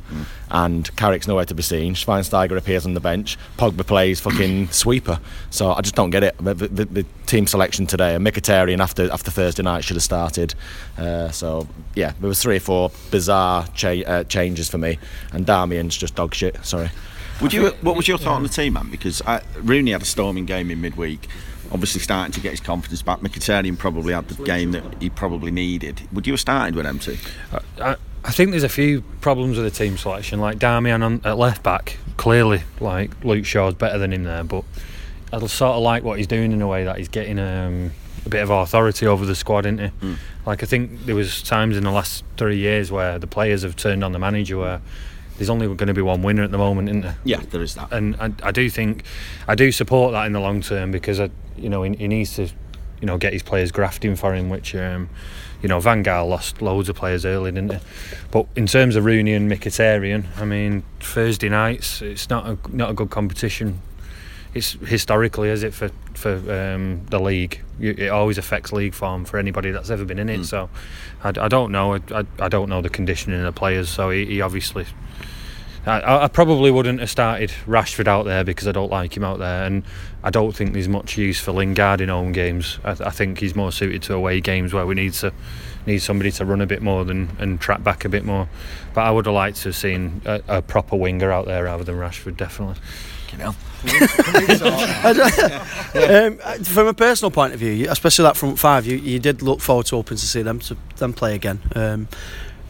and 0.52 0.96
Carrick's 0.98 1.28
nowhere 1.28 1.46
to 1.46 1.56
be 1.56 1.64
seen. 1.64 1.96
Schweinsteiger 1.96 2.56
appears 2.56 2.86
on 2.86 2.94
the 2.94 3.00
bench. 3.00 3.40
Pogba 3.58 3.84
plays 3.88 4.20
fucking 4.20 4.68
sweeper. 4.72 5.20
So 5.50 5.72
I 5.74 5.82
just 5.82 5.96
don't 5.96 6.12
get 6.12 6.22
it. 6.24 6.36
The, 6.38 6.54
the, 6.54 6.86
the 6.86 7.06
team 7.26 7.48
selection 7.48 7.88
today, 7.88 8.14
and 8.14 8.24
Mkhitaryan 8.24 8.82
after 8.82 9.12
after 9.12 9.32
Thursday 9.32 9.64
night 9.64 9.84
should 9.84 9.96
have 9.96 10.04
started. 10.04 10.54
Uh, 11.00 11.32
so 11.32 11.68
yeah, 11.96 12.14
there 12.20 12.28
was 12.28 12.40
three 12.40 12.58
or 12.58 12.60
four 12.60 12.92
bizarre 13.10 13.66
cha- 13.74 14.04
uh, 14.06 14.24
changes 14.26 14.70
for 14.70 14.78
me, 14.78 15.00
and 15.34 15.48
Darmian's 15.48 15.98
just 15.98 16.14
dog 16.14 16.36
shit. 16.36 16.64
Sorry. 16.64 16.92
Would 17.42 17.54
you? 17.54 17.70
What 17.82 17.96
was 17.96 18.08
your 18.08 18.18
thought 18.18 18.36
on 18.36 18.44
the 18.44 18.50
team, 18.50 18.74
man? 18.74 18.90
Because 18.90 19.22
I, 19.24 19.42
Rooney 19.58 19.92
had 19.92 20.02
a 20.02 20.06
storming 20.06 20.46
game 20.46 20.72
in 20.72 20.82
midweek. 20.82 21.28
Obviously, 21.72 22.00
starting 22.00 22.32
to 22.34 22.40
get 22.40 22.52
his 22.52 22.60
confidence 22.60 23.02
back. 23.02 23.20
Mkhitaryan 23.20 23.78
probably 23.78 24.14
had 24.14 24.28
the 24.28 24.44
game 24.44 24.72
that 24.72 24.84
he 25.02 25.10
probably 25.10 25.52
needed. 25.52 26.02
Would 26.14 26.28
you 26.28 26.34
have 26.34 26.40
started 26.40 26.76
with 26.76 27.02
two? 27.02 27.18
I, 27.82 27.96
I 28.24 28.32
think 28.32 28.52
there's 28.52 28.64
a 28.64 28.70
few 28.70 29.02
problems 29.22 29.58
with 29.58 29.66
the 29.66 29.78
team 29.78 29.98
selection. 29.98 30.40
Like 30.40 30.58
Darmian 30.58 31.04
on 31.04 31.22
at 31.26 31.38
left 31.38 31.64
back, 31.64 31.98
clearly, 32.18 32.62
like 32.80 33.12
Luke 33.24 33.46
Shaw's 33.46 33.74
better 33.74 33.98
than 33.98 34.14
him 34.14 34.24
there, 34.24 34.44
but 34.44 34.64
I 35.34 35.40
sort 35.48 35.76
of 35.76 35.82
like 35.82 36.04
what 36.04 36.18
he's 36.18 36.28
doing 36.28 36.52
in 36.52 36.62
a 36.62 36.68
way 36.68 36.86
that 36.86 36.98
he's 36.98 37.10
getting 37.10 37.40
um, 37.40 37.92
a 38.26 38.30
bit 38.30 38.42
of 38.42 38.50
authority 38.50 39.06
over 39.06 39.26
the 39.26 39.36
squad, 39.36 39.66
isn't 39.66 39.80
he? 39.80 39.92
Like 40.46 40.64
I 40.64 40.66
think 40.66 41.06
there 41.06 41.16
was 41.16 41.42
times 41.42 41.78
in 41.78 41.84
the 41.84 41.92
last 41.92 42.24
three 42.38 42.58
years 42.58 42.92
where 42.92 43.20
the 43.20 43.28
players 43.28 43.64
have 43.64 43.76
turned 43.76 44.04
on 44.04 44.12
the 44.12 44.20
manager 44.20 44.58
where 44.58 44.82
there's 45.38 45.50
only 45.50 45.68
going 45.68 45.88
to 45.88 45.94
be 45.94 46.02
one 46.02 46.22
winner 46.22 46.44
at 46.44 46.52
the 46.52 46.58
moment, 46.58 46.90
isn't 46.90 47.02
there? 47.02 47.18
Yeah, 47.24 47.42
there 47.50 47.62
is 47.62 47.76
that. 47.76 47.92
and 47.92 48.16
I, 48.18 48.32
I 48.44 48.52
do 48.52 48.70
think 48.70 49.04
I 49.48 49.56
do 49.56 49.72
support 49.72 50.14
that 50.14 50.26
in 50.26 50.34
the 50.34 50.40
long 50.40 50.62
term 50.62 50.92
because 50.92 51.20
I, 51.20 51.30
you 51.58 51.70
know 51.70 51.84
he, 51.84 51.96
he 51.96 52.08
needs 52.08 52.36
to 52.36 52.44
you 52.44 53.08
know 53.08 53.18
get 53.18 53.34
his 53.34 53.44
players 53.44 53.72
grafting 53.72 54.16
for 54.16 54.34
him 54.34 54.50
which 54.50 54.74
um, 54.76 55.10
you 55.62 55.68
know 55.70 55.80
Van 55.80 56.04
Gaal 56.04 56.30
lost 56.30 56.62
loads 56.62 56.88
of 56.90 56.96
players 56.96 57.26
early 57.26 57.52
didn't 57.52 57.74
he 57.74 57.80
but 58.32 58.48
in 58.56 58.66
terms 58.68 58.96
of 58.96 59.04
Rooney 59.06 59.34
and 59.34 59.52
Mkhitaryan 59.52 60.26
I 60.38 60.46
mean 60.46 60.84
Thursday 61.02 61.50
nights 61.50 62.02
it's 62.02 62.30
not 62.30 62.46
a 62.48 62.58
not 62.76 62.92
a 62.92 62.94
good 62.94 63.10
competition 63.10 63.82
it's 64.56 64.72
historically 64.88 65.50
is 65.50 65.62
it 65.64 65.74
for 65.74 65.90
for 66.14 66.32
um, 66.52 67.06
the 67.10 67.20
league 67.20 67.62
it 67.80 68.10
always 68.10 68.38
affects 68.38 68.72
league 68.72 68.94
form 68.94 69.26
for 69.26 69.38
anybody 69.38 69.70
that's 69.70 69.90
ever 69.90 70.06
been 70.06 70.18
in 70.18 70.30
it 70.30 70.46
so 70.46 70.70
I, 71.24 71.30
I 71.30 71.48
don't 71.50 71.72
know 71.72 71.96
I, 71.96 72.02
I, 72.12 72.26
I 72.40 72.48
don't 72.48 72.70
know 72.70 72.82
the 72.82 72.90
conditioning 72.90 73.40
of 73.42 73.54
the 73.54 73.60
players 73.60 73.90
so 73.90 74.10
he, 74.10 74.26
he 74.26 74.42
obviously 74.42 74.88
I, 75.86 76.24
I 76.24 76.28
probably 76.30 76.72
wouldn't 76.72 77.00
have 77.00 77.12
started 77.12 77.52
Rashford 77.68 78.08
out 78.08 78.26
there 78.26 78.44
because 78.44 78.68
I 78.68 78.72
don't 78.72 78.90
like 78.90 79.16
him 79.16 79.24
out 79.24 79.38
there, 79.38 79.66
and 79.66 79.84
I 80.24 80.32
don't 80.32 80.52
think 80.56 80.74
there's 80.74 80.88
much 80.88 81.16
use 81.16 81.40
for 81.40 81.52
Lingard 81.52 82.02
in 82.02 82.10
home 82.10 82.32
games. 82.32 82.80
I, 82.84 82.92
I 82.92 83.10
think 83.12 83.40
he's 83.40 83.56
more 83.56 83.72
suited 83.72 84.02
to 84.04 84.16
away 84.16 84.42
games 84.42 84.74
where 84.74 84.86
we 84.88 84.96
need 84.96 85.14
to 85.14 85.32
need 85.86 86.00
somebody 86.00 86.32
to 86.32 86.46
run 86.46 86.62
a 86.62 86.66
bit 86.66 86.82
more 86.82 87.06
than 87.06 87.36
and 87.38 87.62
track 87.62 87.84
back 87.84 88.04
a 88.04 88.10
bit 88.10 88.26
more. 88.26 88.50
But 88.96 89.02
I 89.02 89.12
would 89.12 89.28
have 89.28 89.36
liked 89.36 89.58
to 89.58 89.70
have 89.70 89.76
seen 89.76 90.24
a, 90.26 90.42
a 90.48 90.62
proper 90.64 90.96
winger 90.96 91.32
out 91.32 91.46
there 91.46 91.66
rather 91.66 91.84
than 91.84 91.96
Rashford, 91.98 92.36
definitely. 92.36 92.82
um, 95.96 96.38
from 96.64 96.88
a 96.88 96.94
personal 96.94 97.32
point 97.32 97.54
of 97.54 97.60
view, 97.60 97.88
especially 97.90 98.24
that 98.24 98.38
front 98.38 98.58
five, 98.58 98.86
you, 98.86 98.98
you 98.98 99.20
did 99.20 99.42
look 99.42 99.62
forward 99.62 99.86
to 99.88 99.96
hoping 99.96 100.18
to 100.18 100.26
see 100.26 100.42
them 100.42 100.60
to 100.60 100.78
them 100.98 101.14
play 101.14 101.36
again. 101.36 101.62
Um, 101.76 102.08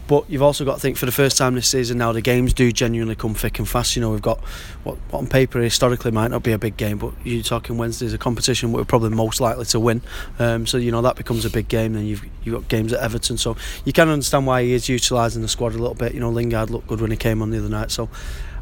but 0.07 0.29
you've 0.29 0.41
also 0.41 0.65
got 0.65 0.75
to 0.75 0.79
think 0.79 0.97
for 0.97 1.07
the 1.07 1.11
first 1.11 1.37
time 1.37 1.55
this 1.55 1.67
season 1.67 1.97
now 1.97 2.11
the 2.11 2.21
games 2.21 2.53
do 2.53 2.71
genuinely 2.71 3.15
come 3.15 3.33
thick 3.33 3.57
and 3.57 3.67
fast. 3.67 3.95
You 3.95 4.01
know 4.01 4.11
we've 4.11 4.21
got 4.21 4.39
what, 4.83 4.97
what 5.09 5.19
on 5.19 5.27
paper 5.27 5.59
historically 5.59 6.11
might 6.11 6.29
not 6.29 6.43
be 6.43 6.51
a 6.51 6.57
big 6.57 6.77
game, 6.77 6.97
but 6.97 7.13
you're 7.23 7.43
talking 7.43 7.77
Wednesday's 7.77 8.13
a 8.13 8.17
competition 8.17 8.71
we're 8.71 8.85
probably 8.85 9.09
most 9.09 9.41
likely 9.41 9.65
to 9.65 9.79
win. 9.79 10.01
Um, 10.37 10.67
so 10.67 10.77
you 10.77 10.91
know 10.91 11.01
that 11.01 11.15
becomes 11.15 11.45
a 11.45 11.49
big 11.49 11.67
game. 11.67 11.93
Then 11.93 12.05
you've 12.05 12.23
you've 12.43 12.55
got 12.55 12.67
games 12.67 12.93
at 12.93 13.01
Everton, 13.01 13.37
so 13.37 13.57
you 13.83 13.93
can 13.93 14.09
understand 14.09 14.45
why 14.45 14.63
he 14.63 14.73
is 14.73 14.87
utilising 14.87 15.41
the 15.41 15.47
squad 15.47 15.73
a 15.73 15.77
little 15.77 15.95
bit. 15.95 16.13
You 16.13 16.19
know 16.19 16.29
Lingard 16.29 16.69
looked 16.69 16.87
good 16.87 17.01
when 17.01 17.11
he 17.11 17.17
came 17.17 17.41
on 17.41 17.49
the 17.49 17.57
other 17.57 17.69
night, 17.69 17.89
so 17.89 18.09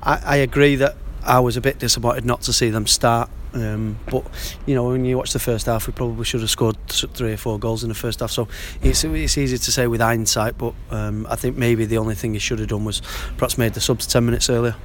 I, 0.02 0.22
I 0.26 0.36
agree 0.38 0.78
that 0.78 0.96
I 1.26 1.40
was 1.40 1.58
a 1.58 1.62
bit 1.62 1.80
disappointed 1.80 2.26
not 2.26 2.42
to 2.44 2.54
see 2.54 2.70
them 2.70 2.88
start. 2.88 3.30
Um, 3.54 4.00
but 4.10 4.26
you 4.66 4.74
know, 4.74 4.88
when 4.90 5.06
you 5.06 5.16
watch 5.16 5.32
the 5.32 5.40
first 5.40 5.68
half, 5.68 5.86
we 5.86 5.94
probably 5.94 6.26
should 6.26 6.42
have 6.42 6.50
scored 6.50 6.76
three 6.88 7.34
or 7.34 7.38
four 7.38 7.60
goals 7.60 7.84
in 7.84 7.90
the 7.90 7.96
first 7.96 8.20
half. 8.22 8.32
So 8.32 8.48
it's 8.82 9.04
it's 9.04 9.38
easy 9.38 9.58
to 9.60 9.72
say 9.72 9.86
with 9.88 10.02
hindsight, 10.02 10.58
but 10.58 10.74
um, 10.90 11.28
I 11.30 11.36
think 11.36 11.56
maybe 11.56 11.86
the 11.86 12.00
only 12.00 12.16
thing 12.16 12.34
he 12.34 12.40
should 12.40 12.58
have 12.60 12.70
done 12.70 12.84
was 12.84 13.02
perhaps 13.38 13.58
made 13.58 13.74
the 13.76 13.82
subs 13.82 14.08
ten 14.08 14.26
minutes 14.26 14.50
earlier. 14.50 14.76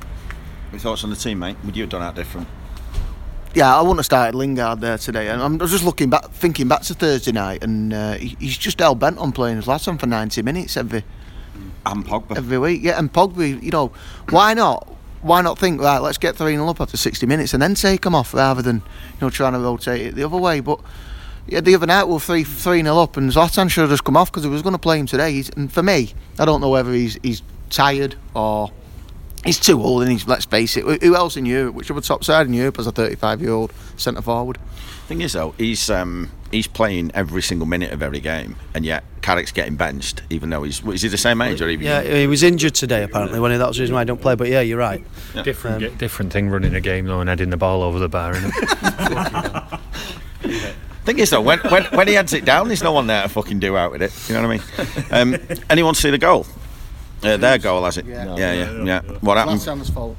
Your 0.71 0.80
thoughts 0.80 1.02
on 1.02 1.09
the 1.11 1.16
team, 1.16 1.38
mate? 1.38 1.57
Would 1.64 1.76
you 1.76 1.85
have 1.85 1.90
done 1.90 2.02
that 2.02 2.14
different? 2.14 2.47
Yeah, 3.54 3.75
I 3.75 3.80
wouldn't 3.80 3.99
have 4.00 4.04
started 4.04 4.35
Lingard 4.37 4.83
there 4.83 4.99
today. 4.99 5.28
And 5.28 5.42
I'm 5.42 5.59
just 5.59 5.83
looking 5.83 6.11
back, 6.11 6.30
thinking 6.33 6.68
back 6.68 6.83
to 6.83 6.95
Thursday 6.95 7.33
night, 7.33 7.64
and 7.64 7.95
uh, 7.95 8.12
he's 8.14 8.59
just 8.59 8.78
hell 8.78 8.95
bent 8.95 9.16
on 9.16 9.33
playing 9.33 9.57
his 9.57 9.66
last 9.66 9.87
one 9.87 9.97
for 9.97 10.07
90 10.07 10.42
minutes 10.42 10.76
every 10.76 11.02
And 11.87 12.04
Pogba. 12.04 12.37
every 12.37 12.59
week. 12.59 12.83
Yeah, 12.83 12.99
and 12.99 13.11
Pogba, 13.11 13.61
you 13.62 13.71
know, 13.71 13.92
why 14.28 14.52
not? 14.52 14.87
Why 15.22 15.42
not 15.42 15.58
think 15.58 15.80
right? 15.80 15.98
Let's 15.98 16.18
get 16.18 16.37
three 16.37 16.54
0 16.54 16.68
up 16.68 16.80
after 16.80 16.96
60 16.96 17.26
minutes 17.26 17.52
and 17.52 17.62
then 17.62 17.75
take 17.75 18.06
him 18.06 18.14
off 18.14 18.34
rather 18.34 18.62
than 18.62 18.76
you 18.76 19.20
know 19.20 19.30
trying 19.30 19.52
to 19.52 19.58
rotate 19.58 20.06
it 20.06 20.14
the 20.14 20.25
other 20.25 20.37
way. 20.37 20.60
But 20.60 20.80
yeah, 21.46 21.60
the 21.60 21.75
other 21.75 21.87
night 21.87 22.04
we 22.04 22.14
were 22.14 22.20
three 22.20 22.44
three 22.44 22.82
0 22.82 22.96
up, 22.98 23.16
and 23.16 23.30
Zlatan 23.30 23.70
should 23.70 23.82
have 23.82 23.90
just 23.90 24.04
come 24.04 24.16
off 24.16 24.30
because 24.30 24.44
he 24.44 24.50
was 24.50 24.62
going 24.62 24.75
to 24.75 24.78
play 24.78 24.98
him 24.98 25.06
today. 25.06 25.32
He's, 25.32 25.48
and 25.50 25.72
for 25.72 25.82
me, 25.82 26.14
I 26.38 26.44
don't 26.44 26.60
know 26.60 26.70
whether 26.70 26.92
he's 26.92 27.18
he's 27.22 27.42
tired 27.70 28.16
or 28.34 28.70
he's 29.49 29.59
too 29.59 29.83
old. 29.83 30.02
And 30.02 30.12
he's 30.12 30.26
let's 30.26 30.45
face 30.45 30.76
it, 30.76 30.85
who 30.85 30.95
who 30.95 31.17
else 31.17 31.37
in 31.37 31.47
Europe? 31.47 31.75
Which 31.75 31.90
other 31.90 32.00
top 32.00 32.23
side 32.23 32.47
in 32.47 32.55
Europe 32.55 32.78
as 32.78 32.87
a 32.87 32.93
35 32.93 33.40
year 33.40 33.50
old 33.50 33.73
centre 33.97 34.23
forward? 34.23 34.59
Thing 35.09 35.23
is, 35.23 35.33
though, 35.33 35.55
he's 35.57 35.88
um, 35.88 36.31
he's 36.50 36.67
playing 36.67 37.11
every 37.14 37.43
single 37.43 37.67
minute 37.67 37.93
of 37.93 38.02
every 38.02 38.21
game, 38.21 38.57
and 38.75 38.85
yet 38.85 39.05
Carrick's 39.23 39.52
getting 39.52 39.75
benched, 39.76 40.23
even 40.28 40.50
though 40.50 40.62
he's 40.62 40.85
is 40.87 41.02
he 41.02 41.09
the 41.09 41.17
same 41.17 41.40
age 41.40 41.62
or 41.62 41.69
even? 41.69 41.87
Yeah, 41.87 42.02
he 42.02 42.26
was 42.26 42.43
injured 42.43 42.75
today 42.75 43.02
apparently. 43.02 43.40
When 43.40 43.50
he, 43.50 43.57
that 43.57 43.69
was 43.69 43.78
the 43.78 43.85
reason 43.85 43.95
why 43.95 44.02
I 44.02 44.05
don't 44.05 44.21
play. 44.21 44.35
But 44.35 44.49
yeah, 44.49 44.61
you're 44.61 44.78
right. 44.78 45.02
Different 45.45 45.81
di- 45.81 45.88
different 45.97 46.33
thing 46.33 46.50
running 46.50 46.75
a 46.75 46.81
game 46.81 47.07
though 47.07 47.21
and 47.21 47.28
heading 47.28 47.50
the 47.50 47.57
ball 47.57 47.83
over 47.83 47.99
the 47.99 48.09
bar, 48.09 48.37
isn't 48.37 48.52
it? 48.55 49.81
Thing 51.09 51.21
is, 51.21 51.31
though, 51.31 51.40
when, 51.40 51.59
when 51.61 51.85
when 51.85 52.07
he 52.07 52.12
heads 52.12 52.35
it 52.35 52.45
down, 52.45 52.69
there's 52.69 52.83
no 52.83 52.93
one 52.93 53.07
there 53.07 53.23
to 53.23 53.31
fucking 53.31 53.61
do 53.61 53.78
out 53.78 53.93
with 53.93 54.02
it. 54.02 54.12
You 54.28 54.35
know 54.35 54.47
what 54.47 54.61
I 55.11 55.25
mean? 55.25 55.38
Um, 55.38 55.59
anyone 55.71 55.95
see 55.95 56.11
the 56.11 56.19
goal? 56.19 56.47
Uh, 57.22 57.37
their 57.37 57.58
goal, 57.58 57.84
has 57.84 57.96
it? 57.98 58.06
Yeah. 58.06 58.37
yeah, 58.37 58.52
yeah. 58.52 58.84
yeah. 58.84 59.00
What 59.20 59.37
happened? 59.37 59.60
Zlatan's 59.60 59.90
fault. 59.90 60.16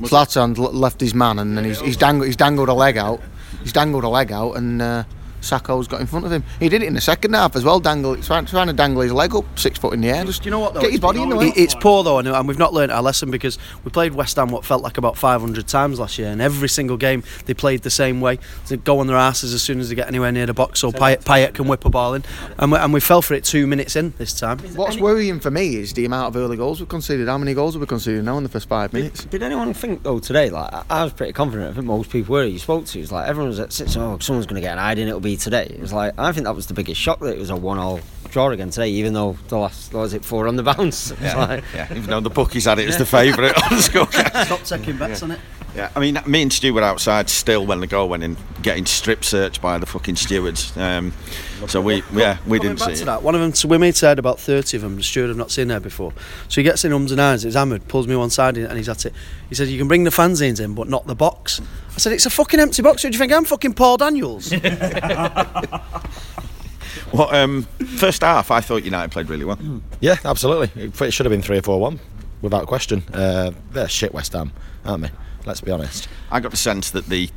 Zlatan 0.00 0.58
l- 0.58 0.72
left 0.72 1.00
his 1.00 1.14
man 1.14 1.38
and 1.38 1.56
then 1.56 1.64
he's, 1.64 1.80
he's, 1.80 1.96
dangled, 1.96 2.26
he's 2.26 2.36
dangled 2.36 2.68
a 2.68 2.74
leg 2.74 2.96
out. 2.96 3.20
He's 3.62 3.72
dangled 3.72 4.04
a 4.04 4.08
leg 4.08 4.30
out 4.30 4.52
and 4.52 4.82
uh, 4.82 5.04
Sakho's 5.46 5.88
got 5.88 6.00
in 6.00 6.06
front 6.06 6.26
of 6.26 6.32
him. 6.32 6.42
He 6.60 6.68
did 6.68 6.82
it 6.82 6.86
in 6.86 6.94
the 6.94 7.00
second 7.00 7.34
half 7.34 7.56
as 7.56 7.64
well, 7.64 7.80
dangle, 7.80 8.16
trying, 8.22 8.46
trying 8.46 8.66
to 8.66 8.72
dangle 8.72 9.02
his 9.02 9.12
leg 9.12 9.34
up 9.34 9.44
six 9.58 9.78
foot 9.78 9.94
in 9.94 10.00
the 10.00 10.08
air. 10.10 10.24
Just 10.24 10.42
Do 10.42 10.46
you 10.46 10.50
know 10.50 10.58
what? 10.60 10.74
Though? 10.74 10.80
get 10.80 10.90
his 10.90 11.00
body 11.00 11.22
in 11.22 11.28
the 11.30 11.36
way. 11.36 11.52
It's 11.56 11.74
poor 11.74 12.02
though, 12.04 12.18
and, 12.18 12.28
and 12.28 12.48
we've 12.48 12.58
not 12.58 12.72
learned 12.74 12.92
our 12.92 13.02
lesson 13.02 13.30
because 13.30 13.58
we 13.84 13.90
played 13.90 14.14
West 14.14 14.36
Ham 14.36 14.48
what 14.48 14.64
felt 14.64 14.82
like 14.82 14.98
about 14.98 15.16
500 15.16 15.66
times 15.66 15.98
last 16.00 16.18
year, 16.18 16.28
and 16.28 16.40
every 16.42 16.68
single 16.68 16.96
game 16.96 17.22
they 17.46 17.54
played 17.54 17.82
the 17.82 17.90
same 17.90 18.20
way. 18.20 18.38
They 18.68 18.76
go 18.76 18.98
on 18.98 19.06
their 19.06 19.16
asses 19.16 19.54
as 19.54 19.62
soon 19.62 19.80
as 19.80 19.88
they 19.88 19.94
get 19.94 20.08
anywhere 20.08 20.32
near 20.32 20.46
the 20.46 20.54
box, 20.54 20.80
so 20.80 20.90
Payet, 20.92 21.24
Payet 21.24 21.54
can 21.54 21.68
whip 21.68 21.84
a 21.84 21.90
ball 21.90 22.14
in, 22.14 22.24
and 22.58 22.72
we, 22.72 22.78
and 22.78 22.92
we 22.92 23.00
fell 23.00 23.22
for 23.22 23.34
it 23.34 23.44
two 23.44 23.66
minutes 23.66 23.96
in 23.96 24.12
this 24.18 24.38
time. 24.38 24.58
What's 24.58 24.96
worrying 24.98 25.40
for 25.40 25.50
me 25.50 25.76
is 25.76 25.92
the 25.92 26.04
amount 26.04 26.34
of 26.34 26.36
early 26.42 26.56
goals 26.56 26.80
we've 26.80 26.88
conceded. 26.88 27.28
How 27.28 27.38
many 27.38 27.54
goals 27.54 27.74
have 27.74 27.80
we 27.80 27.86
conceded 27.86 28.24
now 28.24 28.36
in 28.38 28.42
the 28.42 28.48
first 28.48 28.68
five 28.68 28.92
minutes? 28.92 29.24
Did 29.24 29.42
anyone 29.42 29.72
think 29.74 30.02
though 30.02 30.18
today? 30.18 30.50
Like 30.50 30.72
I- 30.72 30.82
I 30.90 31.04
was 31.04 31.12
pretty 31.12 31.32
confident. 31.32 31.70
I 31.70 31.74
think 31.74 31.86
most 31.86 32.10
people 32.10 32.32
were. 32.34 32.44
You 32.44 32.58
spoke 32.58 32.86
to, 32.86 33.00
it's 33.00 33.12
like 33.12 33.28
everyone 33.28 33.48
was 33.50 33.60
at 33.60 33.72
six. 33.72 33.96
Oh, 33.96 34.18
someone's 34.18 34.46
going 34.46 34.54
to 34.54 34.60
get 34.60 34.72
an 34.72 34.78
hiding. 34.78 35.08
It'll 35.08 35.20
be 35.20 35.35
today. 35.36 35.66
It 35.70 35.80
was 35.80 35.92
like 35.92 36.18
I 36.18 36.32
think 36.32 36.44
that 36.44 36.54
was 36.54 36.66
the 36.66 36.74
biggest 36.74 37.00
shock 37.00 37.20
that 37.20 37.34
it 37.34 37.38
was 37.38 37.50
a 37.50 37.56
one-all 37.56 38.00
draw 38.30 38.50
again 38.50 38.70
today. 38.70 38.88
Even 38.90 39.12
though 39.12 39.36
the 39.48 39.58
last 39.58 39.92
what 39.92 40.00
was 40.00 40.14
it 40.14 40.24
four 40.24 40.48
on 40.48 40.56
the 40.56 40.62
bounce. 40.62 41.12
Yeah, 41.20 41.36
like, 41.36 41.64
yeah. 41.74 41.88
Even 41.90 42.04
though 42.10 42.20
the 42.20 42.30
bookies 42.30 42.64
had 42.66 42.78
it 42.78 42.88
as 42.88 42.98
the 42.98 43.06
favourite 43.18 43.54
on 43.64 43.76
the 43.76 43.82
scorecard. 43.82 44.44
Stop 44.46 44.62
taking 44.62 44.96
bets 44.98 45.22
on 45.22 45.30
it. 45.32 45.40
Yeah, 45.76 45.90
I 45.94 46.00
mean, 46.00 46.18
me 46.26 46.40
and 46.40 46.50
Stu 46.50 46.72
were 46.72 46.82
outside 46.82 47.28
still 47.28 47.66
when 47.66 47.80
the 47.80 47.86
goal 47.86 48.08
went 48.08 48.22
in, 48.22 48.38
getting 48.62 48.86
strip 48.86 49.22
searched 49.22 49.60
by 49.60 49.76
the 49.76 49.84
fucking 49.84 50.16
stewards. 50.16 50.74
Um, 50.74 51.12
so 51.68 51.82
we, 51.82 51.96
yeah, 52.14 52.38
we 52.46 52.58
Coming 52.58 52.76
didn't 52.76 52.78
back 52.78 52.88
see 52.88 52.94
to 52.96 53.02
it. 53.02 53.04
that, 53.04 53.22
one 53.22 53.34
of 53.34 53.42
them, 53.42 53.52
so 53.52 53.68
we 53.68 53.76
made 53.76 53.94
said 53.94 54.18
about 54.18 54.40
30 54.40 54.78
of 54.78 54.82
them, 54.82 54.96
the 54.96 55.02
steward 55.02 55.28
have 55.28 55.36
not 55.36 55.50
seen 55.50 55.68
there 55.68 55.78
before. 55.78 56.14
So 56.48 56.60
he 56.60 56.62
gets 56.62 56.82
in 56.86 56.94
ums 56.94 57.12
and 57.12 57.20
ahs, 57.20 57.44
it's 57.44 57.56
hammered, 57.56 57.86
pulls 57.88 58.06
me 58.08 58.16
one 58.16 58.30
side 58.30 58.56
and 58.56 58.74
he's 58.78 58.88
at 58.88 59.04
it. 59.04 59.12
He 59.50 59.54
said, 59.54 59.68
You 59.68 59.76
can 59.76 59.86
bring 59.86 60.04
the 60.04 60.10
fanzines 60.10 60.60
in, 60.64 60.74
but 60.74 60.88
not 60.88 61.06
the 61.06 61.14
box. 61.14 61.60
I 61.94 61.98
said, 61.98 62.12
It's 62.14 62.24
a 62.24 62.30
fucking 62.30 62.58
empty 62.58 62.80
box. 62.80 63.02
Who 63.02 63.10
do 63.10 63.14
you 63.14 63.18
think 63.18 63.32
I'm 63.34 63.44
fucking 63.44 63.74
Paul 63.74 63.98
Daniels? 63.98 64.52
Well, 67.12 67.32
um, 67.34 67.62
first 67.98 68.22
half, 68.22 68.50
I 68.50 68.60
thought 68.60 68.82
United 68.82 69.12
played 69.12 69.28
really 69.30 69.44
well. 69.44 69.58
Yeah, 70.00 70.16
absolutely. 70.24 70.82
It 70.82 71.00
it 71.00 71.12
should 71.12 71.24
have 71.24 71.30
been 71.30 71.40
three 71.42 71.58
or 71.58 71.62
four 71.62 71.78
one, 71.80 72.00
without 72.42 72.66
question. 72.66 73.02
Uh, 73.12 73.52
they're 73.70 73.88
shit 73.88 74.12
West 74.12 74.32
Ham, 74.32 74.52
aren't 74.84 75.04
they? 75.04 75.10
Let's 75.46 75.60
be 75.60 75.70
honest. 75.70 76.08
I 76.30 76.40
got 76.40 76.50
the 76.50 76.56
sense 76.56 76.90
that 76.90 77.06
the 77.06 77.30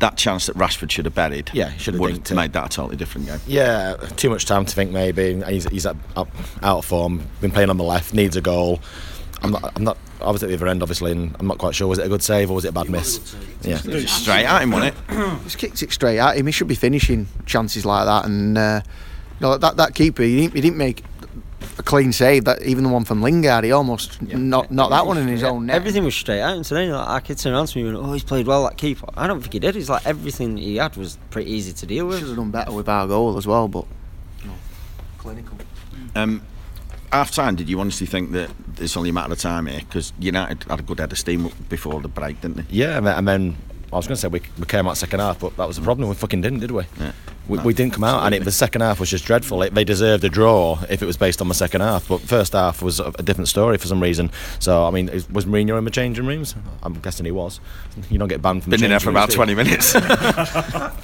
that 0.00 0.16
chance 0.16 0.46
that 0.46 0.56
Rashford 0.56 0.90
should 0.90 1.04
have 1.04 1.14
buried, 1.14 1.50
Yeah, 1.52 1.70
he 1.70 1.78
should 1.78 1.94
have 1.94 2.00
would 2.00 2.28
have 2.28 2.36
made 2.36 2.52
that 2.52 2.66
a 2.66 2.68
totally 2.68 2.96
different 2.96 3.26
game. 3.26 3.40
Yeah, 3.46 3.94
too 4.16 4.28
much 4.28 4.44
time 4.44 4.64
to 4.64 4.74
think. 4.74 4.90
Maybe 4.90 5.40
he's, 5.44 5.64
he's 5.68 5.86
up, 5.86 5.96
up, 6.16 6.28
out 6.62 6.78
of 6.78 6.84
form. 6.84 7.22
Been 7.40 7.52
playing 7.52 7.70
on 7.70 7.76
the 7.76 7.84
left, 7.84 8.12
needs 8.12 8.36
a 8.36 8.40
goal. 8.40 8.80
I'm 9.42 9.52
not. 9.52 9.72
I'm 9.76 9.84
not. 9.84 9.98
I 10.20 10.30
was 10.30 10.42
at 10.42 10.48
the 10.48 10.54
other 10.54 10.68
end, 10.68 10.82
obviously, 10.82 11.12
and 11.12 11.36
I'm 11.38 11.46
not 11.46 11.58
quite 11.58 11.74
sure. 11.74 11.86
Was 11.86 11.98
it 11.98 12.06
a 12.06 12.08
good 12.08 12.22
save 12.22 12.50
or 12.50 12.54
was 12.54 12.64
it 12.64 12.68
a 12.68 12.72
bad 12.72 12.88
miss? 12.88 13.36
Yeah. 13.62 13.78
Just 13.78 14.22
straight 14.22 14.46
at 14.46 14.62
him, 14.62 14.70
wasn't 14.70 14.94
it? 15.10 15.38
He's 15.42 15.56
kicked 15.56 15.82
it 15.82 15.92
straight 15.92 16.18
at 16.18 16.36
him. 16.36 16.46
He 16.46 16.52
should 16.52 16.68
be 16.68 16.74
finishing 16.74 17.28
chances 17.44 17.84
like 17.84 18.06
that. 18.06 18.24
And 18.24 18.56
uh, 18.56 18.80
you 19.38 19.46
know, 19.46 19.58
that 19.58 19.76
that 19.76 19.94
keeper, 19.94 20.22
he 20.22 20.40
didn't, 20.40 20.54
he 20.54 20.60
didn't 20.62 20.78
make 20.78 21.00
a 21.00 21.13
clean 21.84 22.12
save. 22.12 22.44
That 22.44 22.62
even 22.62 22.84
the 22.84 22.90
one 22.90 23.04
from 23.04 23.22
Lingard, 23.22 23.64
he 23.64 23.72
almost 23.72 24.20
not 24.22 24.70
not 24.70 24.90
that 24.90 25.06
one 25.06 25.18
in 25.18 25.28
his 25.28 25.42
own 25.42 25.66
net. 25.66 25.76
Everything 25.76 26.04
was 26.04 26.14
straight 26.14 26.40
out. 26.40 26.56
And 26.56 26.64
today, 26.64 26.90
like, 26.90 27.08
I 27.08 27.20
could 27.20 27.38
turn 27.38 27.54
around 27.54 27.66
to 27.68 27.78
me 27.78 27.88
and 27.88 27.96
oh, 27.96 28.12
he's 28.12 28.24
played 28.24 28.46
well. 28.46 28.64
That 28.64 28.76
keeper. 28.76 29.06
I 29.16 29.26
don't 29.26 29.40
think 29.40 29.52
he 29.52 29.58
did. 29.58 29.76
It's 29.76 29.88
like 29.88 30.06
everything 30.06 30.56
he 30.56 30.76
had 30.76 30.96
was 30.96 31.18
pretty 31.30 31.50
easy 31.50 31.72
to 31.72 31.86
deal 31.86 32.06
with. 32.06 32.20
should 32.20 32.28
have 32.28 32.36
done 32.36 32.50
better 32.50 32.72
with 32.72 32.88
our 32.88 33.06
goal 33.06 33.36
as 33.36 33.46
well, 33.46 33.68
but 33.68 33.86
you 34.42 34.48
know, 34.48 34.54
clinical. 35.18 35.56
Um, 36.14 36.42
half 37.12 37.30
time, 37.30 37.56
did 37.56 37.68
you 37.68 37.80
honestly 37.80 38.06
think 38.06 38.32
that 38.32 38.50
it's 38.78 38.96
only 38.96 39.10
a 39.10 39.12
matter 39.12 39.32
of 39.32 39.38
time 39.38 39.66
here? 39.66 39.80
Because 39.80 40.12
United 40.18 40.64
had 40.64 40.80
a 40.80 40.82
good 40.82 41.00
head 41.00 41.12
of 41.12 41.18
steam 41.18 41.50
before 41.68 42.00
the 42.00 42.08
break, 42.08 42.40
didn't 42.40 42.56
they? 42.56 42.64
Yeah, 42.70 42.98
and 42.98 43.06
then, 43.06 43.18
and 43.18 43.28
then 43.28 43.56
I 43.92 43.96
was 43.96 44.06
going 44.06 44.16
to 44.16 44.20
say 44.20 44.28
we, 44.28 44.42
we 44.58 44.66
came 44.66 44.86
out 44.86 44.96
second 44.96 45.20
half, 45.20 45.38
but 45.40 45.56
that 45.56 45.66
was 45.66 45.76
the 45.76 45.82
problem. 45.82 46.08
We 46.08 46.14
fucking 46.14 46.40
didn't, 46.40 46.60
did 46.60 46.70
we? 46.70 46.84
Yeah. 46.98 47.12
We, 47.46 47.58
No, 47.58 47.64
we 47.64 47.74
didn't 47.74 47.92
come 47.92 48.04
out, 48.04 48.24
and 48.24 48.34
it, 48.34 48.42
the 48.44 48.50
second 48.52 48.80
half 48.80 48.98
was 49.00 49.10
just 49.10 49.24
dreadful. 49.26 49.62
It, 49.62 49.74
they 49.74 49.84
deserved 49.84 50.24
a 50.24 50.28
draw 50.30 50.78
if 50.88 51.02
it 51.02 51.06
was 51.06 51.16
based 51.18 51.42
on 51.42 51.48
the 51.48 51.54
second 51.54 51.82
half, 51.82 52.08
but 52.08 52.20
first 52.22 52.54
half 52.54 52.80
was 52.80 53.00
a, 53.00 53.12
a 53.18 53.22
different 53.22 53.48
story 53.48 53.76
for 53.76 53.86
some 53.86 54.02
reason. 54.02 54.30
So 54.60 54.84
I 54.86 54.90
mean, 54.90 55.08
is- 55.10 55.28
was 55.28 55.44
Mourinho 55.44 55.76
in 55.76 55.84
the 55.84 55.90
changing 55.90 56.26
rooms? 56.26 56.54
I'm 56.82 56.94
guessing 57.00 57.26
he 57.26 57.32
was. 57.32 57.60
You 58.10 58.18
don't 58.18 58.28
get 58.28 58.40
banned 58.40 58.62
from 58.62 58.70
the 58.70 58.82
in 58.82 58.88
there 58.90 58.98
for 58.98 59.10
about 59.10 59.28
rooms, 59.28 59.34
do 59.34 59.54
20 59.54 59.54
minutes. 59.54 59.94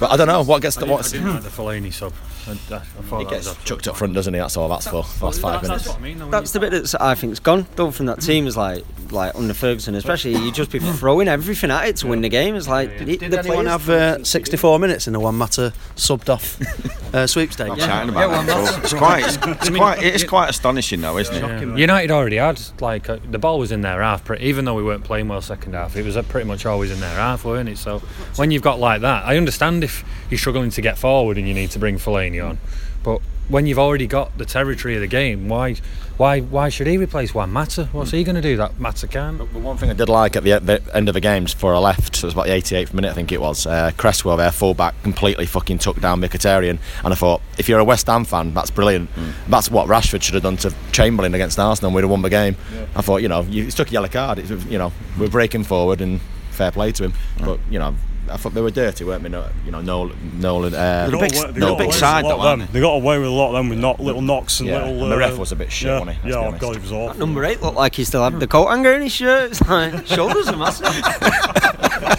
But 0.01 0.09
I 0.09 0.17
don't 0.17 0.27
know 0.27 0.41
what 0.43 0.61
gets 0.63 0.77
I 0.77 0.81
the 0.81 0.85
didn't, 0.87 0.99
I 1.05 1.09
didn't 1.09 1.33
like 1.35 1.43
the 1.43 1.49
Fellaini 1.49 1.93
sub. 1.93 2.11
I, 2.47 2.51
I, 2.75 3.15
I 3.15 3.19
He 3.23 3.29
gets 3.29 3.55
chucked 3.63 3.87
up 3.87 3.95
front, 3.97 4.15
doesn't 4.15 4.33
he? 4.33 4.39
That's 4.39 4.57
all 4.57 4.67
that's 4.67 4.87
for. 4.87 5.03
The 5.19 5.25
last 5.25 5.41
five 5.41 5.61
That's- 5.61 5.67
minutes. 5.67 5.83
That's 5.85 5.87
what 5.89 5.99
I 5.99 6.01
mean. 6.01 6.17
though, 6.19 6.29
That's 6.31 6.51
the 6.53 6.59
bit 6.59 6.71
that 6.71 6.95
I 7.01 7.13
think's 7.13 7.39
gone. 7.39 7.67
Don't 7.75 7.91
think 7.93 8.07
that 8.07 8.21
team 8.21 8.47
is 8.47 8.57
like 8.57 8.83
like 9.11 9.35
under 9.35 9.53
Ferguson, 9.53 9.93
especially. 9.93 10.35
You 10.37 10.51
just 10.51 10.71
be 10.71 10.79
throwing 10.97 11.27
everything 11.27 11.69
at 11.69 11.87
it 11.87 11.97
to 11.97 12.07
win 12.07 12.21
the 12.21 12.29
game. 12.29 12.55
It's 12.55 12.67
like 12.67 12.97
Did 12.97 13.19
the 13.19 13.39
anyone 13.39 13.65
players- 13.65 13.85
have 13.85 13.89
uh, 13.89 14.23
64 14.23 14.79
minutes 14.79 15.05
in 15.05 15.13
the 15.13 15.19
one 15.19 15.37
matter 15.37 15.71
subbed 15.95 16.29
off 16.31 17.13
uh, 17.13 17.27
sweepstakes? 17.27 17.69
Not 17.69 17.79
chatting 17.79 18.09
about 18.09 18.45
that. 18.47 18.83
It's 18.83 18.93
quite, 18.93 19.23
it's, 19.25 19.37
it's 19.37 19.69
quite, 19.69 20.01
it 20.01 20.15
is 20.15 20.23
quite 20.23 20.49
astonishing, 20.49 21.01
though, 21.01 21.17
isn't 21.17 21.35
it? 21.35 21.41
Yeah. 21.41 21.75
United 21.75 22.09
already 22.11 22.37
had 22.37 22.59
like 22.81 23.09
uh, 23.09 23.19
the 23.29 23.37
ball 23.37 23.59
was 23.59 23.71
in 23.71 23.81
their 23.81 24.01
half, 24.01 24.25
pre- 24.25 24.39
even 24.39 24.65
though 24.65 24.73
we 24.75 24.83
weren't 24.83 25.03
playing 25.03 25.27
well 25.27 25.41
second 25.41 25.73
half. 25.73 25.95
It 25.95 26.03
was 26.05 26.17
uh, 26.17 26.23
pretty 26.23 26.47
much 26.47 26.65
always 26.65 26.89
in 26.89 26.99
their 26.99 27.15
half, 27.15 27.45
weren't 27.45 27.69
it? 27.69 27.77
So 27.77 27.99
when 28.37 28.49
you've 28.49 28.63
got 28.63 28.79
like 28.79 29.01
that, 29.01 29.25
I 29.25 29.37
understand 29.37 29.83
if 29.83 30.03
you're 30.29 30.39
struggling 30.39 30.71
to 30.71 30.81
get 30.81 30.97
forward 30.97 31.37
and 31.37 31.47
you 31.47 31.53
need 31.53 31.71
to 31.71 31.79
bring 31.79 31.97
Fellaini 31.97 32.43
on, 32.43 32.57
but 33.03 33.21
when 33.51 33.65
you've 33.65 33.79
already 33.79 34.07
got 34.07 34.37
the 34.37 34.45
territory 34.45 34.95
of 34.95 35.01
the 35.01 35.07
game, 35.07 35.49
why, 35.49 35.75
why, 36.17 36.39
why 36.39 36.69
should 36.69 36.87
he 36.87 36.97
replace 36.97 37.33
Juan 37.33 37.51
Mata? 37.51 37.85
What's 37.91 38.11
he 38.11 38.23
going 38.23 38.35
to 38.35 38.41
do? 38.41 38.55
That 38.57 38.79
Mata 38.79 39.07
can. 39.07 39.37
But 39.37 39.53
one 39.53 39.77
thing 39.77 39.89
I 39.89 39.93
did 39.93 40.09
like 40.09 40.35
at 40.35 40.43
the, 40.43 40.59
the 40.59 40.81
end 40.95 41.09
of 41.09 41.13
the 41.13 41.19
games 41.19 41.53
before 41.53 41.75
I 41.75 41.79
left, 41.79 42.17
it 42.17 42.23
was 42.23 42.33
about 42.33 42.45
the 42.45 42.53
88th 42.53 42.93
minute, 42.93 43.11
I 43.11 43.13
think 43.13 43.31
it 43.31 43.41
was. 43.41 43.67
Uh, 43.67 43.91
Cresswell, 43.97 44.37
their 44.37 44.51
fullback, 44.51 45.01
completely 45.03 45.45
fucking 45.45 45.79
took 45.79 45.99
down 45.99 46.21
Mkhitaryan, 46.21 46.79
and 47.03 47.13
I 47.13 47.15
thought, 47.15 47.41
if 47.57 47.67
you're 47.67 47.79
a 47.79 47.83
West 47.83 48.07
Ham 48.07 48.23
fan, 48.23 48.53
that's 48.53 48.71
brilliant. 48.71 49.09
That's 49.47 49.69
what 49.69 49.87
Rashford 49.87 50.21
should 50.21 50.35
have 50.35 50.43
done 50.43 50.57
to 50.57 50.73
Chamberlain 50.91 51.33
against 51.35 51.59
Arsenal, 51.59 51.89
and 51.89 51.95
we'd 51.95 52.03
have 52.03 52.09
won 52.11 52.21
the 52.21 52.29
game. 52.29 52.55
I 52.95 53.01
thought, 53.01 53.21
you 53.21 53.27
know, 53.27 53.41
you 53.41 53.65
he 53.65 53.71
took 53.71 53.89
a 53.89 53.91
yellow 53.91 54.07
card. 54.07 54.39
It's, 54.39 54.49
you 54.65 54.77
know, 54.77 54.91
we're 55.19 55.29
breaking 55.29 55.65
forward, 55.65 56.01
and 56.01 56.21
fair 56.51 56.71
play 56.71 56.91
to 56.93 57.03
him. 57.05 57.13
But 57.39 57.59
you 57.69 57.79
know, 57.79 57.95
I 58.31 58.37
thought 58.37 58.53
they 58.53 58.61
were 58.61 58.71
dirty, 58.71 59.03
weren't 59.03 59.23
they? 59.23 59.29
No, 59.29 59.45
you 59.65 59.71
know, 59.71 59.81
Nolan, 59.81 60.39
Nolan. 60.39 60.73
Uh, 60.73 61.05
They 61.05 61.11
got 61.11 61.21
big- 61.21 61.35
away- 61.37 61.51
they 61.51 61.59
no 61.59 61.75
big 61.75 61.87
with 61.87 61.95
side 61.97 62.23
a 62.23 62.27
lot 62.27 62.31
though, 62.37 62.37
of 62.37 62.43
them. 62.43 62.61
aren't 62.61 62.73
They 62.73 62.79
got 62.79 62.93
away 62.93 63.17
with 63.19 63.27
a 63.27 63.31
lot 63.31 63.47
of 63.49 63.53
them 63.55 63.69
with 63.69 63.79
knock, 63.79 63.99
little 63.99 64.21
knocks 64.21 64.59
and 64.59 64.69
Yeah, 64.69 64.85
little. 64.85 65.03
and 65.03 65.11
the 65.11 65.17
ref 65.17 65.33
uh, 65.33 65.37
was 65.37 65.51
a 65.51 65.55
bit 65.55 65.71
shit, 65.71 65.87
yeah, 65.89 65.99
wasn't 65.99 66.17
he? 66.17 66.29
Let's 66.29 66.35
Yeah, 66.35 66.47
oh 66.47 66.51
god, 66.59 66.75
he 66.75 66.81
was 66.81 66.91
awful. 66.91 67.19
Number 67.19 67.43
eight 67.45 67.61
looked 67.61 67.77
like 67.77 67.95
he 67.95 68.03
still 68.03 68.23
had 68.23 68.39
the 68.39 68.47
coat 68.47 68.67
hanger 68.69 68.93
in 68.93 69.01
his 69.03 69.11
shirt. 69.11 69.51
It's 69.51 69.61
like 69.67 70.07
shoulders 70.07 70.47
are 70.47 70.57
massive. 70.57 70.87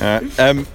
Uh, 0.00 0.20
um, 0.38 0.66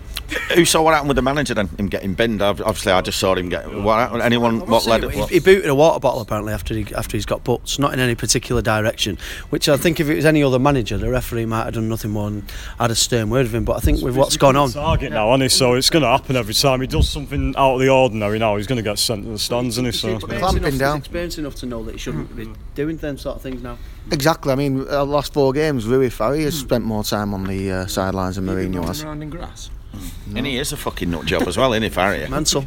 who 0.56 0.66
saw 0.66 0.82
what 0.82 0.94
happened 0.94 1.10
with 1.10 1.16
the 1.16 1.22
manager 1.22 1.54
then? 1.54 1.68
Him 1.70 1.88
getting 1.88 2.14
binned. 2.14 2.42
Obviously, 2.42 2.92
I 2.92 3.02
just 3.02 3.20
saw 3.20 3.36
him 3.36 3.50
get. 3.50 3.72
What 3.72 3.96
happened? 4.00 4.22
Anyone? 4.22 4.66
What 4.68 4.86
led 4.86 5.04
it? 5.04 5.12
He, 5.12 5.20
What? 5.20 5.30
he 5.30 5.40
booted 5.40 5.70
a 5.70 5.76
water 5.76 6.00
bottle 6.00 6.22
apparently 6.22 6.54
after 6.54 6.74
he 6.74 6.86
after 6.96 7.18
he's 7.18 7.26
got 7.26 7.44
butts, 7.44 7.80
not 7.80 7.94
in 7.94 8.00
any 8.00 8.16
particular 8.16 8.62
direction. 8.62 9.18
Which 9.50 9.70
I 9.70 9.78
think 9.78 10.00
if 10.00 10.10
it 10.10 10.16
was 10.16 10.26
any 10.26 10.44
other 10.44 10.60
manager, 10.60 10.98
the 10.98 11.10
referee 11.10 11.46
might 11.46 11.66
have 11.66 11.74
done 11.76 11.90
nothing 11.90 12.12
more 12.12 12.30
than 12.30 12.46
had 12.80 12.92
a 12.92 12.96
stern 12.96 13.30
word 13.30 13.44
with 13.44 13.56
him. 13.56 13.66
But 13.66 13.78
I 13.78 13.80
think 13.80 14.02
with 14.02 14.16
what's 14.16 14.38
gone 14.38 14.56
on, 14.56 14.72
Target 14.72 15.12
now, 15.12 15.30
isn't 15.32 15.42
he? 15.42 15.50
So 15.50 15.74
it's 15.74 15.90
going 15.90 16.04
to 16.04 16.10
happen 16.10 16.36
every 16.36 16.54
time 16.54 16.82
he 16.82 16.88
does 16.88 17.10
something 17.10 17.54
out 17.58 17.76
of 17.76 17.80
the 17.80 17.90
ordinary. 17.90 18.40
Now 18.40 18.56
he's 18.58 18.68
going 18.68 18.78
to 18.78 18.84
get 18.84 19.00
sent 19.00 19.24
to 19.26 19.30
the 19.32 19.40
stands, 19.40 19.76
isn't 19.76 19.86
he? 19.86 19.92
So 19.92 20.20
Clamping 20.20 20.78
down. 20.78 20.98
He's 20.98 21.06
experienced 21.06 21.38
enough 21.38 21.56
to 21.56 21.66
know 21.66 21.84
that 21.84 21.94
he 21.94 21.98
shouldn't 21.98 22.36
be 22.36 22.50
doing 22.76 22.98
them 22.98 23.18
sort 23.18 23.36
of 23.38 23.42
things 23.42 23.62
now. 23.62 23.78
Exactly. 24.12 24.52
I 24.54 24.56
mean, 24.56 24.88
our 24.88 25.04
last 25.04 25.34
four 25.34 25.52
games, 25.52 25.86
Rui 25.86 26.10
Faria 26.10 26.46
has 26.46 26.58
spent 26.58 26.86
more 26.86 27.04
time 27.04 27.34
on 27.34 27.44
the 27.44 27.72
uh, 27.72 27.86
sidelines 27.88 28.38
than 28.38 28.46
Mourinho 28.46 28.86
has. 28.86 29.04
around 29.04 29.22
in 29.22 29.30
grass. 29.30 29.70
And 30.36 30.46
he 30.46 30.58
is 30.58 30.72
a 30.74 30.78
fucking 30.78 31.10
nut 31.10 31.26
job 31.26 31.48
as 31.48 31.58
well, 31.58 31.72
isn't 31.74 31.84
he, 31.84 31.90
Faria? 31.90 32.30
Mental. 32.30 32.66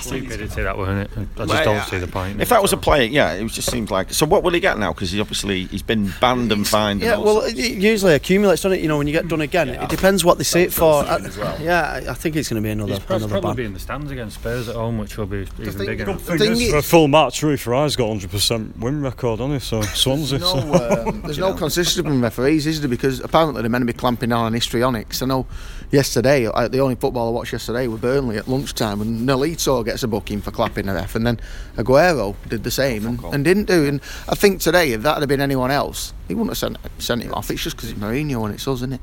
Stupidity 0.00 0.62
that 0.62 0.76
weren't 0.76 1.08
it? 1.08 1.16
I 1.16 1.20
just 1.24 1.48
Well, 1.48 1.64
don't 1.64 1.84
see 1.84 1.98
the 1.98 2.08
point. 2.08 2.40
If 2.42 2.48
that 2.48 2.60
was 2.60 2.72
a 2.72 2.76
player, 2.76 3.04
yeah, 3.04 3.34
it 3.34 3.46
just 3.46 3.70
seems 3.70 3.88
like. 3.88 4.12
So 4.12 4.26
what 4.26 4.42
will 4.42 4.50
he 4.52 4.58
get 4.58 4.76
now? 4.78 4.92
Because 4.92 5.12
he 5.12 5.20
obviously 5.20 5.66
he's 5.66 5.82
been 5.82 6.12
banned 6.20 6.50
and 6.50 6.66
fined. 6.66 7.02
Yeah, 7.02 7.14
all 7.14 7.24
well, 7.24 7.40
sorts. 7.42 7.52
it 7.52 7.58
it 7.60 7.78
usually 7.78 8.14
accumulates, 8.14 8.62
doesn't 8.62 8.78
it? 8.78 8.82
You 8.82 8.88
know, 8.88 8.98
when 8.98 9.06
you 9.06 9.12
get 9.12 9.28
done 9.28 9.42
again, 9.42 9.68
it 9.68 9.88
depends 9.88 10.24
what 10.24 10.38
they 10.38 10.44
see 10.44 10.62
it 10.62 10.72
for. 10.72 11.04
I- 11.04 11.18
yeah, 11.62 11.82
I- 12.04 12.10
I 12.10 12.14
think 12.14 12.34
it's 12.34 12.48
going 12.48 12.60
to 12.60 12.66
be 12.66 12.72
another 12.72 12.94
He's 12.94 12.98
prob- 13.04 13.18
another 13.22 13.30
probably 13.40 13.48
ban. 13.50 13.56
be 13.56 13.64
in 13.66 13.72
the 13.74 13.78
stands 13.78 14.10
against 14.10 14.40
Spurs 14.40 14.68
at 14.68 14.74
home, 14.74 14.98
which 14.98 15.16
will 15.16 15.26
be 15.26 15.46
even 15.60 15.72
thing- 15.72 15.86
bigger. 15.86 16.04
the 16.06 16.14
thing 16.16 16.38
thing 16.38 16.52
is, 16.52 16.60
is- 16.62 16.70
for 16.72 16.78
a 16.78 16.82
full 16.82 17.06
match, 17.06 17.40
Rui 17.44 17.56
Faria's 17.56 17.94
got 17.94 18.08
100% 18.10 18.76
win 18.78 19.02
record, 19.02 19.38
hasn't 19.38 19.54
he? 19.54 19.60
So 19.60 19.82
Swansea. 19.82 20.40
No, 20.40 20.46
so. 20.46 21.04
um, 21.08 21.22
there's 21.22 21.38
no 21.38 21.54
consistency 21.54 22.02
from 22.08 22.20
referees, 22.22 22.66
is 22.66 22.80
there? 22.80 22.88
Because 22.90 23.20
apparently 23.20 23.62
they're 23.62 23.70
meant 23.70 23.82
to 23.82 23.92
be 23.92 23.96
clamping 23.96 24.30
down 24.30 24.46
on 24.46 24.52
histrionics. 24.52 25.22
I 25.22 25.26
know 25.26 25.46
yesterday, 25.90 26.46
uh, 26.46 26.68
the 26.68 26.80
only 26.80 26.94
football 26.94 27.28
I 27.28 27.30
watched 27.30 27.52
yesterday 27.52 27.86
was 27.86 28.00
Burnley 28.00 28.36
at 28.36 28.48
lunchtime, 28.48 29.00
and 29.00 29.28
Nolito 29.28 29.84
gets 29.84 30.02
a 30.02 30.08
booking 30.08 30.40
for 30.40 30.50
clapping 30.50 30.86
the 30.86 30.94
ref, 30.94 31.14
and 31.14 31.26
then 31.26 31.40
Aguero 31.76 32.34
did 32.48 32.64
the 32.64 32.70
same 32.70 33.06
and, 33.06 33.22
and 33.24 33.44
didn't 33.44 33.64
do. 33.64 33.86
And 33.86 34.00
I 34.28 34.34
think 34.34 34.60
today, 34.60 34.92
if 34.92 35.02
that 35.02 35.18
had 35.18 35.28
been 35.28 35.40
anyone 35.40 35.70
else, 35.70 36.12
he 36.28 36.34
wouldn't 36.34 36.50
have 36.50 36.58
sent, 36.58 36.76
sent 36.98 37.22
him 37.22 37.34
off. 37.34 37.50
It's 37.50 37.62
just 37.62 37.76
because 37.76 37.90
it's 37.90 37.98
Mourinho 37.98 38.44
and 38.44 38.54
it's 38.54 38.66
us, 38.66 38.78
isn't 38.78 38.94
it? 38.94 39.00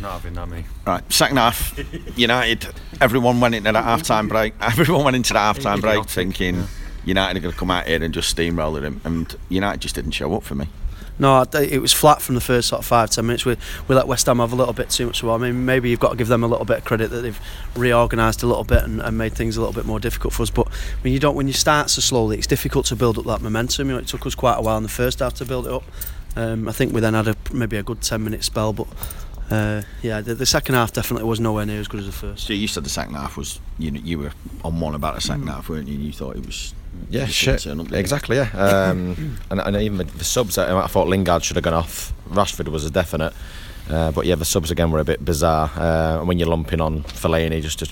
Not 0.00 0.14
having 0.14 0.34
that 0.34 0.48
me. 0.48 0.64
Right, 0.86 1.12
second 1.12 1.36
half, 1.36 1.78
United. 2.16 2.66
Everyone 3.00 3.40
went 3.40 3.54
into 3.54 3.70
that 3.70 3.84
half-time 3.84 4.28
break. 4.28 4.54
Everyone 4.60 5.04
went 5.04 5.16
into 5.16 5.32
the 5.32 5.38
half-time 5.38 5.80
break 5.80 5.92
Idiotic, 5.92 6.10
thinking 6.10 6.64
United 7.04 7.38
are 7.38 7.40
going 7.40 7.52
to 7.52 7.58
come 7.58 7.70
out 7.70 7.86
here 7.86 8.02
and 8.02 8.12
just 8.12 8.34
steamroll 8.34 8.82
him, 8.82 9.00
and 9.04 9.36
United 9.48 9.80
just 9.80 9.94
didn't 9.94 10.12
show 10.12 10.34
up 10.34 10.42
for 10.42 10.54
me. 10.54 10.66
No, 11.18 11.42
it 11.42 11.80
was 11.80 11.92
flat 11.92 12.20
from 12.22 12.34
the 12.34 12.40
first 12.40 12.68
sort 12.68 12.80
of 12.80 12.86
five 12.86 13.10
ten 13.10 13.26
minutes. 13.26 13.44
We 13.44 13.56
we 13.86 13.94
let 13.94 14.08
West 14.08 14.26
Ham 14.26 14.38
have 14.38 14.52
a 14.52 14.56
little 14.56 14.72
bit 14.72 14.90
too 14.90 15.06
much. 15.06 15.22
Well, 15.22 15.34
I 15.34 15.38
mean, 15.38 15.64
maybe 15.64 15.90
you've 15.90 16.00
got 16.00 16.10
to 16.10 16.16
give 16.16 16.28
them 16.28 16.42
a 16.42 16.46
little 16.48 16.64
bit 16.64 16.78
of 16.78 16.84
credit 16.84 17.10
that 17.10 17.20
they've 17.20 17.38
reorganised 17.76 18.42
a 18.42 18.46
little 18.46 18.64
bit 18.64 18.82
and, 18.82 19.00
and 19.00 19.16
made 19.18 19.34
things 19.34 19.56
a 19.56 19.60
little 19.60 19.74
bit 19.74 19.84
more 19.84 20.00
difficult 20.00 20.32
for 20.34 20.42
us. 20.42 20.50
But 20.50 20.68
when 21.02 21.12
you 21.12 21.18
don't, 21.18 21.34
when 21.36 21.46
you 21.46 21.52
start 21.52 21.90
so 21.90 22.00
slowly, 22.00 22.38
it's 22.38 22.46
difficult 22.46 22.86
to 22.86 22.96
build 22.96 23.18
up 23.18 23.24
that 23.26 23.40
momentum. 23.42 23.88
You 23.88 23.94
know, 23.94 24.00
it 24.00 24.08
took 24.08 24.26
us 24.26 24.34
quite 24.34 24.56
a 24.56 24.62
while 24.62 24.76
in 24.78 24.82
the 24.82 24.88
first 24.88 25.20
half 25.20 25.34
to 25.34 25.44
build 25.44 25.66
it 25.66 25.72
up. 25.72 25.84
Um, 26.34 26.66
I 26.66 26.72
think 26.72 26.92
we 26.94 27.00
then 27.00 27.14
had 27.14 27.28
a, 27.28 27.36
maybe 27.52 27.76
a 27.76 27.82
good 27.82 28.00
ten 28.02 28.24
minute 28.24 28.42
spell, 28.44 28.72
but. 28.72 28.86
Uh, 29.50 29.82
yeah, 30.00 30.22
the, 30.22 30.34
the 30.34 30.46
second 30.46 30.76
half 30.76 30.92
definitely 30.94 31.28
was 31.28 31.38
nowhere 31.38 31.66
near 31.66 31.78
as 31.78 31.86
good 31.86 32.00
as 32.00 32.06
the 32.06 32.12
first. 32.12 32.46
So 32.46 32.54
you 32.54 32.66
said 32.66 32.84
the 32.84 32.88
second 32.88 33.14
half 33.16 33.36
was 33.36 33.60
you 33.78 33.90
know, 33.90 34.00
you 34.02 34.18
were 34.18 34.32
on 34.64 34.80
one 34.80 34.94
about 34.94 35.14
the 35.14 35.20
Mm. 35.20 35.26
second 35.26 35.46
half, 35.48 35.68
weren't 35.68 35.88
you? 35.88 35.94
And 35.96 36.04
you 36.04 36.12
thought 36.12 36.36
it 36.36 36.46
was 36.46 36.72
Yeah, 37.10 37.26
just 37.26 37.36
shit. 37.36 37.60
turn 37.60 37.80
up. 37.80 37.92
Exactly, 37.92 38.36
yeah. 38.36 38.48
Um, 38.92 39.38
and, 39.50 39.60
and 39.60 39.76
even 39.76 39.98
the, 39.98 40.04
the 40.04 40.24
subs, 40.24 40.56
I, 40.58 40.78
I 40.78 40.86
thought 40.86 41.08
Lingard 41.08 41.44
should 41.44 41.56
have 41.56 41.64
gone 41.64 41.74
off. 41.74 42.12
Rashford 42.28 42.68
was 42.68 42.84
a 42.84 42.90
definite. 42.90 43.32
Uh, 43.90 44.12
but 44.12 44.26
yeah, 44.26 44.34
the 44.36 44.44
subs 44.44 44.70
again 44.70 44.90
were 44.90 45.00
a 45.00 45.04
bit 45.04 45.24
bizarre. 45.24 45.70
Uh, 45.76 46.18
and 46.20 46.28
when 46.28 46.38
you're 46.38 46.48
lumping 46.48 46.80
on 46.80 47.02
Fellaini 47.02 47.60
just 47.60 47.80
to, 47.80 47.86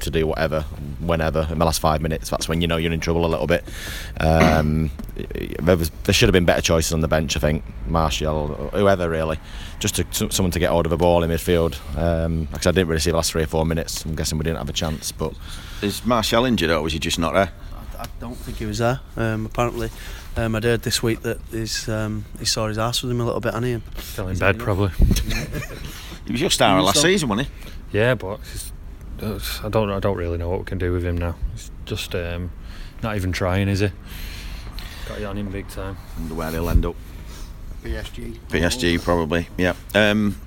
to 0.00 0.10
do 0.10 0.26
whatever, 0.26 0.62
whenever, 1.00 1.46
in 1.50 1.58
the 1.58 1.64
last 1.64 1.80
five 1.80 2.00
minutes, 2.02 2.28
that's 2.28 2.48
when 2.48 2.60
you 2.60 2.66
know 2.66 2.76
you're 2.76 2.92
in 2.92 3.00
trouble 3.00 3.24
a 3.24 3.28
little 3.28 3.46
bit. 3.46 3.64
Um, 4.18 4.90
there, 5.60 5.76
was, 5.76 5.90
there 6.04 6.12
should 6.12 6.28
have 6.28 6.32
been 6.32 6.44
better 6.44 6.60
choices 6.60 6.92
on 6.92 7.00
the 7.00 7.08
bench, 7.08 7.36
I 7.36 7.40
think. 7.40 7.62
Martial, 7.86 8.56
or 8.72 8.78
whoever 8.78 9.08
really. 9.08 9.38
Just 9.78 9.94
to, 9.96 10.04
to- 10.04 10.30
someone 10.32 10.50
to 10.50 10.58
get 10.58 10.70
hold 10.70 10.86
of 10.86 10.92
a 10.92 10.96
ball 10.96 11.22
in 11.22 11.30
midfield. 11.30 11.76
Um, 11.96 12.46
because 12.46 12.66
I 12.66 12.72
didn't 12.72 12.88
really 12.88 13.00
see 13.00 13.10
the 13.10 13.16
last 13.16 13.30
three 13.32 13.44
or 13.44 13.46
four 13.46 13.64
minutes. 13.64 14.04
I'm 14.04 14.16
guessing 14.16 14.38
we 14.38 14.44
didn't 14.44 14.58
have 14.58 14.68
a 14.68 14.72
chance. 14.74 15.12
But 15.12 15.34
Is 15.80 16.04
Martial 16.04 16.44
injured 16.44 16.70
or 16.70 16.82
was 16.82 16.92
he 16.92 16.98
just 16.98 17.18
not 17.18 17.32
there? 17.32 17.52
I 18.02 18.06
don't 18.20 18.34
think 18.36 18.58
he 18.58 18.66
was 18.66 18.78
there. 18.78 19.00
Um, 19.16 19.46
apparently, 19.46 19.90
um, 20.36 20.54
I'd 20.54 20.64
heard 20.64 20.82
this 20.82 21.02
week 21.02 21.20
that 21.22 21.38
his, 21.50 21.88
um, 21.88 22.24
he 22.38 22.44
saw 22.44 22.66
his 22.68 22.78
ass 22.78 23.02
with 23.02 23.10
him 23.12 23.20
a 23.20 23.24
little 23.24 23.40
bit, 23.40 23.54
and 23.54 23.64
he. 23.64 23.80
Still 24.00 24.28
in 24.28 24.38
bed, 24.38 24.58
probably. 24.58 24.90
He 26.24 26.30
was 26.30 26.40
your 26.40 26.50
star 26.50 26.78
You 26.78 26.84
last 26.84 26.96
saw- 26.96 27.02
season, 27.02 27.28
wasn't 27.28 27.48
he? 27.48 27.98
Yeah, 27.98 28.14
but 28.14 28.38
it's, 28.54 28.72
it's- 29.18 29.60
I 29.64 29.68
don't. 29.68 29.90
I 29.90 29.98
don't 29.98 30.16
really 30.16 30.38
know 30.38 30.48
what 30.48 30.60
we 30.60 30.64
can 30.64 30.78
do 30.78 30.92
with 30.92 31.04
him 31.04 31.18
now. 31.18 31.34
He's 31.52 31.68
just 31.84 32.14
um, 32.14 32.52
not 33.02 33.16
even 33.16 33.32
trying, 33.32 33.68
is 33.68 33.80
he? 33.80 33.90
Got 35.08 35.18
you 35.18 35.26
on 35.26 35.36
him 35.36 35.50
big 35.50 35.66
time. 35.68 35.96
Wonder 36.16 36.34
where 36.34 36.50
they'll 36.52 36.70
end 36.70 36.86
up. 36.86 36.94
PSG. 37.82 38.38
PSG 38.48 39.02
probably. 39.02 39.48
Yeah. 39.58 39.74
Um, 39.96 40.40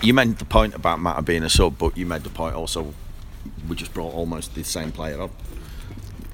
you 0.00 0.14
made 0.14 0.38
the 0.38 0.44
point 0.44 0.76
about 0.76 1.00
Mata 1.00 1.20
being 1.22 1.42
a 1.42 1.50
sub, 1.50 1.76
but 1.78 1.96
you 1.96 2.06
made 2.06 2.22
the 2.22 2.30
point 2.30 2.54
also 2.54 2.94
we 3.68 3.74
just 3.74 3.92
brought 3.92 4.14
almost 4.14 4.54
the 4.54 4.62
same 4.62 4.92
player 4.92 5.20
on. 5.20 5.30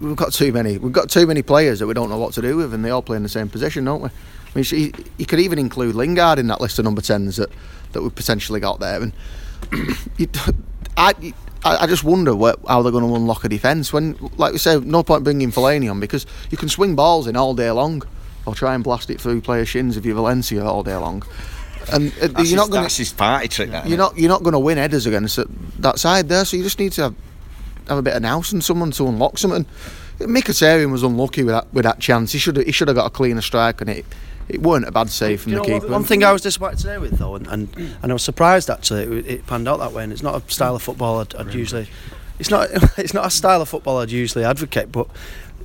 We've 0.01 0.17
got 0.17 0.33
too 0.33 0.53
many. 0.53 0.79
We've 0.79 0.93
got 0.93 1.09
too 1.11 1.27
many 1.27 1.43
players 1.43 1.79
that 1.79 1.87
we 1.87 1.95
don't 1.95 2.11
know 2.11 2.19
what 2.19 2.35
to 2.35 2.43
do 2.43 2.57
with, 2.57 2.75
and 2.75 2.85
they 2.85 2.91
all 2.91 3.03
play 3.03 3.17
in 3.17 3.23
the 3.23 3.29
same 3.29 3.49
position, 3.49 3.85
don't 3.85 4.03
we? 4.03 4.09
I 4.09 4.13
mean, 4.55 4.65
you, 4.69 4.93
you 5.19 5.27
could 5.27 5.41
even 5.41 5.59
include 5.59 5.95
Lingard 5.95 6.39
in 6.39 6.47
that 6.49 6.61
list 6.61 6.79
of 6.79 6.85
number 6.85 7.01
tens 7.01 7.37
that 7.37 7.51
that 7.93 8.03
we've 8.03 8.15
potentially 8.15 8.61
got 8.61 8.81
there. 8.81 9.03
And 9.03 9.13
you, 10.17 10.29
I, 10.97 11.15
I 11.65 11.87
just 11.87 12.05
wonder 12.05 12.35
what, 12.35 12.59
how 12.69 12.83
they're 12.83 12.93
going 12.93 13.09
to 13.09 13.15
unlock 13.15 13.45
a 13.45 13.49
defence 13.49 13.93
when, 13.93 14.17
like 14.37 14.53
we 14.53 14.59
said, 14.59 14.85
no 14.85 15.03
point 15.03 15.25
bringing 15.25 15.51
Fellaini 15.51 15.91
on 15.91 16.01
because 16.01 16.27
you 16.51 16.59
can 16.59 16.69
swing 16.69 16.95
balls 16.95 17.27
in 17.27 17.37
all 17.37 17.55
day 17.55 17.71
long, 17.71 18.03
or 18.47 18.55
try 18.55 18.75
and 18.75 18.85
blast 18.85 19.11
it 19.11 19.21
through 19.21 19.41
player 19.41 19.65
shins 19.65 19.97
if 19.97 20.05
you're 20.05 20.15
Valencia 20.17 20.65
all 20.65 20.83
day 20.83 20.97
long. 20.97 21.23
And 21.93 22.13
uh, 22.21 22.29
That's, 22.29 22.51
you're 22.51 22.57
not 22.57 22.71
going 22.71 22.83
that's 22.83 22.97
his 22.97 23.13
party 23.13 23.49
trick. 23.49 23.71
That, 23.71 23.87
you're 23.89 23.99
not 23.99 24.17
you're 24.19 24.29
not 24.31 24.43
going 24.43 24.53
to 24.55 24.59
win 24.59 24.79
headers 24.79 25.07
against 25.07 25.37
that- 25.37 25.49
that 25.83 25.99
side 25.99 26.29
there. 26.29 26.45
So 26.45 26.57
you 26.57 26.63
just 26.63 26.79
need 26.79 26.93
to 26.93 27.03
have, 27.03 27.15
have 27.89 27.99
a 27.99 28.03
bit 28.03 28.15
of 28.15 28.23
nous 28.23 28.53
and 28.53 28.63
someone 28.65 28.91
to 28.93 29.07
unlock 29.07 29.39
something. 29.39 29.67
Mkhitaryan 30.21 30.91
was 30.93 31.03
unlucky 31.03 31.43
with 31.43 31.55
that 31.55 31.73
with 31.73 31.85
that 31.85 31.99
chance. 32.01 32.33
He 32.33 32.39
should 32.39 32.57
have 32.57 32.67
he 32.67 32.73
should 32.73 32.89
have 32.89 32.97
got 32.97 33.07
a 33.07 33.11
cleaner 33.11 33.41
strike, 33.43 33.81
and 33.81 33.91
it 33.91 34.07
it 34.49 34.63
weren't 34.63 34.87
a 34.87 34.93
bad 34.93 35.11
save 35.11 35.41
from 35.43 35.53
You 35.53 35.59
the 35.59 35.67
know 35.67 35.75
what, 35.75 35.83
keeper. 35.83 35.93
one 35.93 36.05
thing 36.05 36.23
I 36.23 36.33
was 36.33 36.43
disappointed 36.43 36.79
today 36.79 36.99
with 36.99 37.19
though, 37.19 37.35
and, 37.35 37.47
and, 37.49 37.69
and 38.03 38.13
I 38.13 38.13
was 38.13 38.23
surprised 38.23 38.69
actually 38.71 39.03
it, 39.21 39.27
it 39.27 39.47
panned 39.47 39.67
out 39.67 39.79
that 39.79 39.93
way. 39.93 40.05
And 40.05 40.13
it's 40.13 40.23
not 40.23 40.37
a 40.37 40.51
style 40.53 40.77
of 40.77 40.83
football 40.83 41.21
I'd, 41.21 41.35
I'd 41.35 41.55
usually, 41.55 41.89
it's 42.39 42.51
not 42.51 42.69
it's 42.99 43.15
not 43.15 43.27
a 43.27 43.31
style 43.31 43.61
of 43.63 43.69
football 43.69 43.99
I'd 43.99 44.11
usually 44.11 44.45
advocate. 44.45 44.93
But 44.93 45.09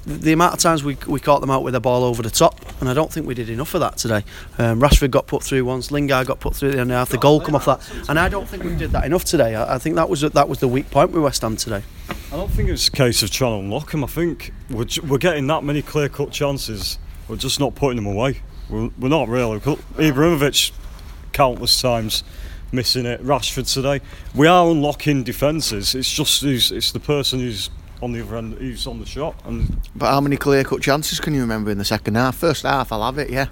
the 0.06 0.32
amount 0.32 0.54
of 0.54 0.60
times 0.60 0.84
we 0.84 0.98
we 1.08 1.20
caught 1.20 1.42
them 1.42 1.50
out 1.50 1.64
with 1.64 1.76
a 1.76 1.80
ball 1.80 2.04
over 2.04 2.24
the 2.24 2.30
top, 2.30 2.60
and 2.80 2.90
I 2.90 2.94
don't 2.94 3.12
think 3.12 3.28
we 3.28 3.34
did 3.34 3.50
enough 3.50 3.74
of 3.74 3.82
that 3.82 3.98
today. 3.98 4.24
Um, 4.58 4.80
Rashford 4.82 5.12
got 5.12 5.28
put 5.28 5.44
through 5.44 5.66
once, 5.66 5.92
Lingard 5.92 6.28
got 6.28 6.40
put 6.40 6.56
through 6.56 6.70
at 6.70 6.76
the 6.76 6.82
end 6.82 6.92
half, 6.92 7.10
the 7.10 7.18
goal 7.18 7.42
come 7.42 7.56
off 7.56 7.66
that, 7.66 7.82
and 8.10 8.18
I 8.20 8.30
don't 8.30 8.48
think 8.48 8.64
we 8.64 8.76
did 8.76 8.92
that 8.92 9.06
enough 9.06 9.26
today. 9.26 9.56
I, 9.56 9.76
I 9.76 9.78
think 9.78 9.96
that 9.96 10.10
was 10.10 10.22
that 10.22 10.50
was 10.50 10.60
the 10.60 10.68
weak 10.68 10.90
point 10.90 11.12
with 11.12 11.24
West 11.24 11.42
Ham 11.42 11.56
today. 11.56 11.84
I 12.32 12.36
don't 12.36 12.52
think 12.52 12.70
it's 12.70 12.88
a 12.88 12.92
case 12.92 13.24
of 13.24 13.32
trying 13.32 13.60
to 13.60 13.66
unlock 13.66 13.94
him. 13.94 14.04
I 14.04 14.08
think 14.08 14.54
we're, 14.70 14.86
we're 15.08 15.18
getting 15.18 15.48
that 15.48 15.64
many 15.64 15.82
clear 15.82 16.10
cut 16.10 16.32
chances. 16.32 17.00
We're 17.28 17.38
just 17.38 17.60
not 17.60 17.76
putting 17.76 17.96
them 17.96 18.06
away. 18.06 18.42
We're, 18.70 18.90
we're 19.00 19.10
not 19.10 19.28
really. 19.28 19.60
Ibrahimovic, 19.60 20.72
countless 21.34 21.82
times 21.82 22.24
missing 22.72 23.06
it. 23.06 23.24
Rashford 23.24 23.72
today. 23.72 24.02
We 24.36 24.48
are 24.48 24.70
unlocking 24.70 25.24
defences. 25.24 25.96
It's 25.96 26.12
just 26.12 26.44
it's 26.44 26.92
the 26.92 27.00
person 27.00 27.40
who's 27.40 27.70
on 28.02 28.12
the 28.14 28.22
other 28.22 28.38
end 28.38 28.58
he's 28.60 28.88
on 28.88 29.00
the 29.00 29.06
shot. 29.06 29.36
And 29.46 29.80
But 29.96 30.12
how 30.12 30.22
many 30.22 30.38
clear 30.38 30.64
cut 30.64 30.82
chances 30.82 31.20
can 31.20 31.34
you 31.34 31.42
remember 31.42 31.72
in 31.72 31.78
the 31.78 31.86
second 31.86 32.16
half? 32.16 32.36
First 32.36 32.64
half, 32.64 32.92
I'll 32.92 33.04
have 33.04 33.18
it, 33.18 33.30
yeah. 33.30 33.48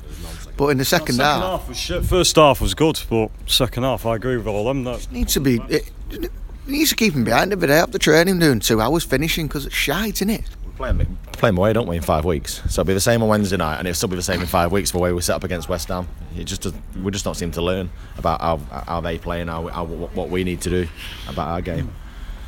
But 0.56 0.68
in 0.70 0.78
the 0.78 0.86
second, 0.86 1.16
second 1.16 1.42
half, 1.42 1.42
half 1.62 1.70
was 1.70 1.78
shit. 1.78 2.06
First 2.06 2.36
half 2.36 2.62
was 2.62 2.74
good, 2.74 3.02
but 3.10 3.30
second 3.46 3.84
half 3.84 4.06
I 4.06 4.16
agree 4.16 4.38
with 4.38 4.48
all 4.48 4.66
them. 4.66 4.84
That 4.86 5.12
needs 5.12 5.34
to 5.34 5.40
be. 5.40 5.58
It, 5.70 5.92
it 6.10 6.32
needs 6.66 6.90
to 6.90 6.96
keep 6.96 7.14
him 7.14 7.24
behind 7.24 7.52
every 7.54 7.68
day 7.68 7.78
after 7.78 7.98
training, 7.98 8.40
doing 8.40 8.60
two 8.60 8.82
hours 8.82 9.04
finishing 9.04 9.48
because 9.48 9.66
it's 9.66 9.76
shite, 9.76 10.16
isn't 10.16 10.30
it? 10.30 10.46
Play 10.78 10.92
them, 10.92 11.18
play 11.32 11.50
'em 11.50 11.58
away, 11.58 11.74
don't 11.74 11.88
we, 11.88 11.98
in 11.98 12.04
five 12.04 12.24
weeks? 12.24 12.62
So 12.70 12.82
it'll 12.82 12.86
be 12.86 12.94
the 12.94 13.00
same 13.00 13.24
on 13.24 13.30
Wednesday 13.30 13.58
night, 13.58 13.80
and 13.80 13.88
it'll 13.88 13.96
still 13.96 14.10
be 14.10 14.16
the 14.16 14.22
same 14.22 14.42
in 14.42 14.48
five 14.48 14.72
weeks 14.72 14.92
for 14.92 14.98
the 14.98 15.02
way 15.04 15.12
we 15.12 15.22
set 15.22 15.36
up 15.36 15.44
against 15.44 15.68
West 15.70 15.88
Ham. 15.88 16.08
It 16.38 16.44
just 16.44 16.62
does, 16.62 16.74
we 17.02 17.12
just 17.12 17.26
don't 17.26 17.34
seem 17.36 17.50
to 17.52 17.62
learn 17.64 17.90
about 18.18 18.42
how, 18.42 18.58
how 18.86 19.02
they 19.02 19.18
play 19.18 19.42
and 19.42 19.50
how, 19.50 19.66
how 19.68 19.86
what 19.86 20.30
we 20.30 20.44
need 20.44 20.62
to 20.62 20.70
do 20.70 20.88
about 21.28 21.48
our 21.48 21.62
game. 21.62 21.90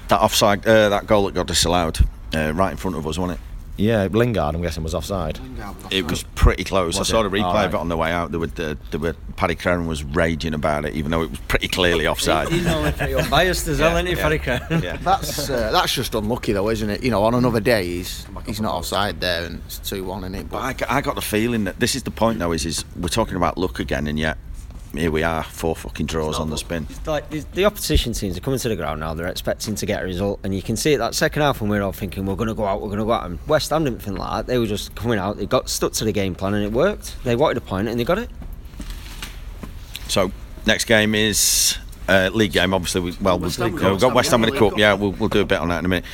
That 0.09 0.21
offside, 0.21 0.65
uh, 0.67 0.89
that 0.89 1.07
goal 1.07 1.25
that 1.25 1.33
got 1.35 1.47
disallowed, 1.47 1.99
uh, 2.35 2.51
right 2.53 2.71
in 2.71 2.77
front 2.77 2.97
of 2.97 3.05
us, 3.07 3.17
wasn't 3.17 3.39
it? 3.39 3.45
Yeah, 3.77 4.09
Lingard, 4.11 4.55
I'm 4.55 4.61
guessing, 4.61 4.83
was 4.83 4.93
offside. 4.93 5.39
It 5.89 6.05
was 6.11 6.23
pretty 6.35 6.65
close. 6.65 6.97
Was 6.97 7.09
I 7.09 7.11
saw 7.13 7.21
it? 7.21 7.29
the 7.29 7.37
replay 7.37 7.63
Oh, 7.63 7.65
of 7.67 7.73
it 7.73 7.77
on 7.77 7.87
the 7.87 7.95
way 7.95 8.11
out. 8.11 8.29
There 8.31 8.39
were, 8.39 8.47
the, 8.47 8.77
there 8.91 8.99
were 8.99 9.13
Paddy 9.37 9.55
Crerand 9.55 9.87
was 9.87 10.03
raging 10.03 10.53
about 10.53 10.83
it, 10.83 10.95
even 10.95 11.11
though 11.11 11.21
it 11.21 11.29
was 11.29 11.39
pretty 11.47 11.69
clearly 11.69 12.05
offside. 12.05 12.49
He's 12.49 12.67
only 12.67 12.91
pretty 12.91 13.13
unbiased 13.15 13.69
as 13.69 13.79
well, 13.79 13.95
isn't 13.95 14.07
he, 14.07 14.15
yeah. 14.15 14.21
Paddy 14.21 14.39
Crerand? 14.39 14.83
yeah. 14.83 14.97
That's 14.97 15.49
uh, 15.49 15.71
that's 15.71 15.93
just 15.93 16.13
unlucky 16.13 16.51
though, 16.51 16.69
isn't 16.69 16.89
it? 16.89 17.03
You 17.03 17.11
know, 17.11 17.23
on 17.23 17.33
another 17.35 17.61
day 17.61 17.85
he's 17.85 18.25
he's 18.45 18.59
not 18.59 18.73
offside 18.73 19.21
there 19.21 19.45
and 19.45 19.61
it's 19.65 19.77
two 19.79 20.03
one 20.03 20.25
in 20.25 20.35
it. 20.35 20.49
But 20.49 20.57
I, 20.57 20.73
got- 20.73 20.91
I 20.91 20.99
got 20.99 21.15
the 21.15 21.21
feeling 21.21 21.63
that 21.63 21.79
this 21.79 21.95
is 21.95 22.03
the 22.03 22.11
point 22.11 22.39
though. 22.39 22.51
Is 22.51 22.65
is 22.65 22.83
we're 22.97 23.07
talking 23.07 23.37
about 23.37 23.57
luck 23.57 23.79
again, 23.79 24.07
and 24.07 24.19
yet 24.19 24.37
here 24.93 25.11
we 25.11 25.23
are, 25.23 25.43
four 25.43 25.75
fucking 25.75 26.07
draws 26.07 26.39
on 26.39 26.49
the 26.49 26.57
spin. 26.57 26.87
Like 27.05 27.29
the, 27.29 27.45
the 27.53 27.65
opposition 27.65 28.13
teams 28.13 28.37
are 28.37 28.41
coming 28.41 28.59
to 28.59 28.69
the 28.69 28.75
ground 28.75 28.99
now. 28.99 29.13
They're 29.13 29.27
expecting 29.27 29.75
to 29.75 29.85
get 29.85 30.01
a 30.01 30.05
result, 30.05 30.39
and 30.43 30.53
you 30.55 30.61
can 30.61 30.75
see 30.75 30.93
it 30.93 30.97
that 30.97 31.15
second 31.15 31.41
half 31.41 31.61
when 31.61 31.69
we 31.69 31.77
are 31.77 31.83
all 31.83 31.91
thinking 31.91 32.25
we're 32.25 32.35
going 32.35 32.47
to 32.47 32.55
go 32.55 32.65
out, 32.65 32.81
we're 32.81 32.87
going 32.87 32.99
to 32.99 33.05
go 33.05 33.11
out. 33.11 33.25
And 33.25 33.39
West 33.47 33.69
Ham 33.69 33.83
didn't 33.83 34.01
think 34.01 34.17
like 34.17 34.31
that. 34.31 34.51
They 34.51 34.57
were 34.57 34.65
just 34.65 34.95
coming 34.95 35.19
out. 35.19 35.37
They 35.37 35.45
got 35.45 35.69
stuck 35.69 35.93
to 35.93 36.05
the 36.05 36.11
game 36.11 36.35
plan, 36.35 36.53
and 36.53 36.63
it 36.65 36.71
worked. 36.71 37.23
They 37.23 37.35
wanted 37.35 37.57
a 37.57 37.61
point, 37.61 37.87
and 37.87 37.99
they 37.99 38.03
got 38.03 38.17
it. 38.17 38.29
So 40.07 40.31
next 40.65 40.85
game 40.85 41.13
is 41.13 41.77
uh, 42.07 42.29
league 42.33 42.53
game. 42.53 42.73
Obviously, 42.73 43.01
we, 43.01 43.17
well, 43.21 43.37
West 43.37 43.59
we've, 43.59 43.71
Ham, 43.73 43.83
you 43.83 43.91
we've 43.91 44.01
got 44.01 44.15
West 44.15 44.31
Ham 44.31 44.43
in 44.43 44.49
the 44.49 44.57
cup. 44.57 44.71
Cup. 44.71 44.79
Yeah, 44.79 44.93
we'll, 44.93 45.11
we'll 45.11 45.29
do 45.29 45.41
a 45.41 45.45
bit 45.45 45.59
on 45.59 45.69
that 45.69 45.79
in 45.79 45.85
a 45.85 45.89
minute. 45.89 46.05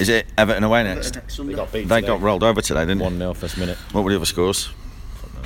Is 0.00 0.08
it 0.08 0.26
Everton 0.36 0.64
away 0.64 0.82
next? 0.82 1.18
They 1.36 1.52
got 1.52 1.72
beat 1.72 1.88
They 1.88 2.02
got 2.02 2.20
rolled 2.20 2.42
over 2.42 2.60
today, 2.60 2.80
didn't 2.80 2.98
they? 2.98 3.04
1 3.04 3.18
0 3.18 3.34
first 3.34 3.56
minute. 3.56 3.76
What 3.92 4.02
were 4.02 4.10
the 4.10 4.16
other 4.16 4.26
scores? 4.26 4.70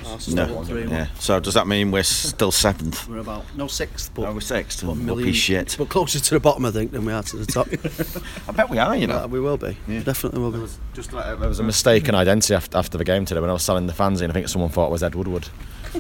Arsenal 0.08 0.46
No. 0.48 0.54
won 0.54 0.66
3-1. 0.66 0.90
Yeah. 0.90 1.06
So 1.18 1.38
does 1.40 1.54
that 1.54 1.66
mean 1.66 1.90
we're 1.90 2.02
still 2.02 2.50
seventh? 2.52 3.08
We're 3.08 3.18
about 3.18 3.44
no 3.56 3.66
sixth, 3.66 4.10
but 4.14 4.26
Oh, 4.26 4.32
we're 4.34 4.40
sixth. 4.40 4.84
but 4.84 4.96
million- 4.96 5.32
shit. 5.34 5.74
But 5.78 5.88
closer 5.88 6.18
to 6.20 6.30
the 6.34 6.40
bottom, 6.40 6.64
I 6.64 6.70
think, 6.70 6.92
than 6.92 7.04
we 7.04 7.12
are 7.12 7.22
to 7.22 7.36
the 7.36 7.46
top. 7.46 7.68
I 8.48 8.52
bet 8.52 8.68
we 8.70 8.78
are. 8.78 8.96
You 8.96 9.06
know. 9.06 9.24
Uh, 9.24 9.26
we 9.26 9.40
will 9.40 9.56
be. 9.56 9.76
Definitely 9.88 10.40
will 10.40 10.50
be. 10.52 10.66
Just 10.94 11.12
like, 11.12 11.38
there 11.38 11.48
was 11.48 11.60
a 11.60 11.62
mistaken 11.64 12.14
identity 12.14 12.54
after, 12.54 12.76
after 12.78 12.98
the 12.98 13.04
game 13.04 13.24
today 13.24 13.40
when 13.40 13.50
I 13.50 13.52
was 13.54 13.62
selling 13.62 13.86
the 13.86 13.92
fans 13.94 14.20
in. 14.20 14.30
I 14.30 14.34
think 14.34 14.48
someone 14.48 14.70
thought 14.70 14.86
it 14.86 14.92
was 14.92 15.02
Ed 15.02 15.14
Woodward. 15.14 15.48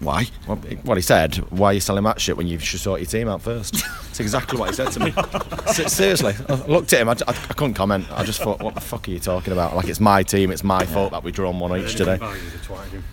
Why? 0.00 0.26
Well, 0.46 0.60
well, 0.84 0.94
he 0.96 1.02
said, 1.02 1.34
"Why 1.50 1.70
are 1.70 1.74
you 1.74 1.80
selling 1.80 2.04
that 2.04 2.20
shit 2.20 2.36
when 2.36 2.46
you 2.46 2.58
should 2.60 2.78
sort 2.80 3.00
your 3.00 3.06
team 3.08 3.28
out 3.28 3.42
first? 3.42 3.76
That's 4.18 4.34
exactly 4.34 4.58
what 4.58 4.70
he 4.70 4.74
said 4.74 4.90
to 4.90 4.98
me. 4.98 5.12
Seriously, 5.86 6.34
I 6.48 6.54
looked 6.66 6.92
at 6.92 7.02
him. 7.02 7.08
I, 7.08 7.12
I, 7.12 7.30
I 7.30 7.54
couldn't 7.54 7.74
comment. 7.74 8.04
I 8.10 8.24
just 8.24 8.42
thought, 8.42 8.60
"What 8.60 8.74
the 8.74 8.80
fuck 8.80 9.06
are 9.06 9.12
you 9.12 9.20
talking 9.20 9.52
about? 9.52 9.76
Like 9.76 9.86
it's 9.86 10.00
my 10.00 10.24
team. 10.24 10.50
It's 10.50 10.64
my 10.64 10.84
fault 10.86 11.12
that 11.12 11.22
we 11.22 11.30
drawn 11.30 11.60
one 11.60 11.78
each 11.78 11.94
today." 11.94 12.18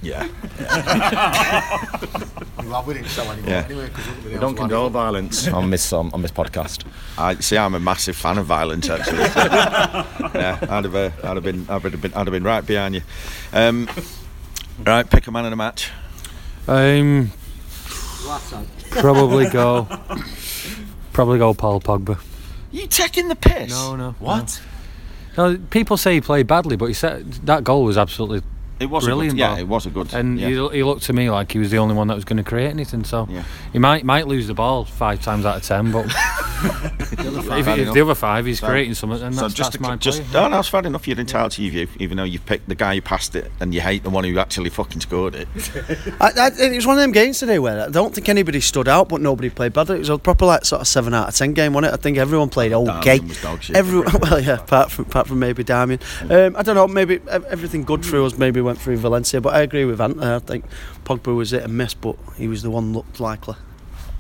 Yeah. 0.02 0.28
Well, 2.66 2.84
we 2.84 2.96
didn't 2.96 3.10
sell 3.10 3.32
anymore 3.32 3.52
Yeah. 3.52 3.66
anyway 3.66 3.90
We 4.26 4.40
don't 4.40 4.56
condone 4.56 4.92
violence 4.92 5.48
on 5.60 5.70
this 5.70 5.94
um, 5.94 6.10
on 6.16 6.24
this 6.24 6.32
podcast. 6.32 6.84
I 7.16 7.36
see. 7.36 7.60
I'm 7.60 7.76
a 7.76 7.80
massive 7.80 8.16
fan 8.16 8.40
of 8.40 8.48
violence. 8.48 8.90
Actually, 8.90 9.20
yeah, 10.40 10.58
I'd 10.68 10.86
have, 10.86 10.96
uh, 10.96 11.12
I'd 11.24 11.36
have 11.36 11.44
been, 11.44 11.68
I'd 11.70 11.84
have 11.84 12.02
been, 12.02 12.14
I'd 12.16 12.26
have 12.28 12.32
been 12.32 12.44
right 12.44 12.66
behind 12.66 12.96
you. 12.96 13.02
Um, 13.54 13.88
right, 14.84 15.08
pick 15.08 15.28
a 15.28 15.32
man 15.32 15.46
in 15.46 15.54
a 15.54 15.56
match. 15.56 15.92
Um, 16.68 17.32
probably 18.90 19.48
go. 19.50 19.88
Probably 21.16 21.40
go 21.40 21.54
Paul 21.54 21.80
Pogba. 21.80 22.20
You 22.74 22.88
taking 22.88 23.30
the 23.30 23.38
piss? 23.38 23.70
No, 23.70 23.96
no. 23.96 24.16
What? 24.20 24.62
No, 25.38 25.58
people 25.70 25.96
say 25.96 26.16
he 26.16 26.20
played 26.20 26.46
badly, 26.46 26.76
but 26.76 26.88
he 26.88 26.94
said 26.94 27.32
that 27.46 27.64
goal 27.64 27.86
was 27.86 27.98
absolutely 27.98 28.42
It 28.80 28.88
was 28.90 29.06
brilliant. 29.06 29.34
A 29.34 29.36
good, 29.36 29.40
yeah, 29.40 29.50
ball. 29.52 29.58
it 29.60 29.68
was 29.68 29.86
a 29.86 29.90
good. 29.90 30.14
And 30.14 30.40
yeah. 30.40 30.48
he, 30.50 30.54
he 30.78 30.84
looked 30.84 31.04
to 31.04 31.14
me 31.14 31.30
like 31.30 31.52
he 31.52 31.60
was 31.60 31.72
the 31.72 31.78
only 31.78 31.96
one 31.96 32.08
that 32.10 32.16
was 32.16 32.26
going 32.26 32.38
to 32.38 32.44
create 32.44 32.70
anything. 32.70 33.04
So 33.06 33.26
Yeah. 33.30 33.44
he 33.72 33.80
might 33.80 34.04
might 34.04 34.28
lose 34.28 34.48
the 34.48 34.54
ball 34.54 34.84
five 34.86 35.22
times 35.22 35.46
out 35.46 35.58
of 35.58 35.64
ten, 35.64 35.92
but 35.92 36.06
if, 36.66 37.68
if 37.68 37.94
the 37.94 38.02
other 38.02 38.16
five 38.16 38.46
he's 38.46 38.60
So- 38.60 38.68
creating 38.68 38.94
something, 38.96 39.20
then 39.20 39.34
So 39.34 39.42
that's, 39.42 39.54
just, 39.54 39.72
that's 39.74 39.84
to, 39.84 39.90
my 39.90 39.96
just 39.98 40.24
play. 40.24 40.42
no, 40.42 40.48
no, 40.50 40.60
it's 40.60 40.68
fair 40.68 40.86
enough. 40.86 41.08
You're 41.08 41.20
entitled 41.20 41.52
to 41.54 41.64
your 41.64 41.72
view, 41.72 41.88
even 42.00 42.18
though 42.18 42.24
you've 42.24 42.46
picked 42.46 42.68
the 42.68 42.76
guy 42.76 42.96
who 42.96 43.02
passed 43.02 43.36
it, 43.36 43.52
and 43.60 43.74
you 43.74 43.82
hate 43.82 44.04
the 44.04 44.10
one 44.10 44.24
who 44.24 44.38
actually 44.40 44.70
fucking 44.70 45.02
scored 45.02 45.36
it. 45.36 45.48
I, 46.20 46.32
I, 46.38 46.52
it 46.60 46.76
was 46.76 46.86
one 46.88 46.98
of 46.98 47.02
them 47.02 47.12
games 47.12 47.40
today 47.40 47.60
where 47.60 47.86
I 47.86 47.90
don't 47.90 48.14
think 48.14 48.30
anybody 48.30 48.60
stood 48.62 48.88
out, 48.88 49.10
but 49.10 49.22
nobody 49.22 49.50
played 49.50 49.74
bad. 49.74 49.90
It 49.90 50.00
was 50.00 50.10
a 50.10 50.18
proper 50.18 50.46
like 50.46 50.66
sort 50.66 50.82
of 50.82 50.88
seven 50.88 51.14
out 51.14 51.30
of 51.30 51.36
ten 51.36 51.54
game, 51.54 51.74
wasn't 51.74 51.94
it? 51.94 51.98
I 51.98 52.02
think 52.02 52.18
everyone 52.18 52.50
played 52.50 52.74
okay. 52.74 53.18
Darwin 53.20 53.28
was 53.30 53.42
dog 53.42 53.62
shit. 53.62 53.76
Everyone, 53.76 54.14
well, 54.22 54.40
yeah, 54.40 54.56
apart 54.56 54.92
from 54.92 55.06
apart 55.06 55.28
from 55.28 55.40
maybe 55.40 55.64
Darmian. 55.64 56.02
Um, 56.30 56.56
I 56.58 56.62
don't 56.64 56.76
know. 56.76 56.88
Maybe 56.88 57.20
everything 57.30 57.84
good 57.84 58.04
through 58.04 58.26
us. 58.26 58.38
Maybe 58.38 58.62
went 58.66 58.80
through 58.80 58.98
Valencia, 58.98 59.40
but 59.40 59.54
I 59.54 59.62
agree 59.62 59.86
with 59.86 60.02
Ant. 60.02 60.18
there. 60.18 60.36
I 60.36 60.40
think 60.40 60.66
Pogba 61.06 61.36
was 61.36 61.54
it 61.54 61.64
and 61.64 61.78
miss, 61.78 61.94
but 61.94 62.18
he 62.36 62.48
was 62.48 62.64
the 62.64 62.70
one 62.70 62.92
looked 62.94 63.20
likely. 63.20 63.56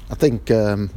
I 0.10 0.16
think 0.16 0.50
um, 0.52 0.90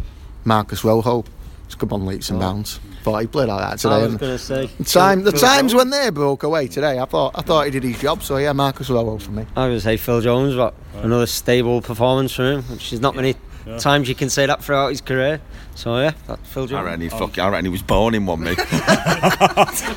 Marcos 0.45 0.85
Rojo 0.85 1.25
has 1.65 1.75
come 1.75 1.93
on 1.93 2.07
leaps 2.07 2.31
and 2.31 2.39
bounds. 2.39 2.79
Thought 3.03 3.21
he 3.21 3.27
played 3.27 3.49
like 3.49 3.61
that 3.61 3.79
today. 3.79 3.95
I 3.95 3.99
today. 4.01 4.05
was 4.05 4.13
and 4.13 4.21
going 4.21 4.33
to 4.33 4.39
say. 4.39 4.67
the 4.79 4.85
time, 4.85 5.23
the 5.25 5.33
times 5.33 5.75
when 5.75 5.91
they 5.91 6.11
broke 6.11 6.43
away 6.43 6.69
today, 6.69 6.99
I 6.99 7.05
thought 7.05 7.33
I 7.35 7.43
thought 7.43 7.65
he 7.65 7.71
did 7.71 7.85
his 7.85 8.01
job. 8.01 8.23
So 8.23 8.37
yeah, 8.37 8.53
Marcos 8.53 8.91
Rojo 8.91 9.19
for 9.19 9.31
me. 9.31 9.47
I 9.57 9.69
would 9.69 9.81
say 9.83 9.97
Phil 9.97 10.21
Jones, 10.21 10.55
but 10.55 10.75
another 11.03 11.27
stable 11.27 11.81
performance 11.81 12.35
from 12.35 12.45
him, 12.45 12.63
which 12.65 12.93
is 12.93 13.01
not 13.01 13.17
many 13.17 13.35
times 13.79 14.09
you 14.09 14.15
can 14.15 14.31
say 14.31 14.47
that 14.47 14.63
throughout 14.63 14.89
his 14.89 15.01
career. 15.01 15.41
So 15.75 15.99
yeah, 15.99 16.13
that's 16.27 16.49
Phil 16.49 16.65
I 16.65 16.67
Jones. 16.67 16.85
reckon 16.85 17.01
he 17.03 17.09
fucking, 17.09 17.43
I 17.45 17.49
reckon 17.49 17.67
he 17.67 17.71
was 17.71 17.83
born 17.83 18.15
in 18.15 18.27
one, 18.27 18.41
mate. 18.41 18.59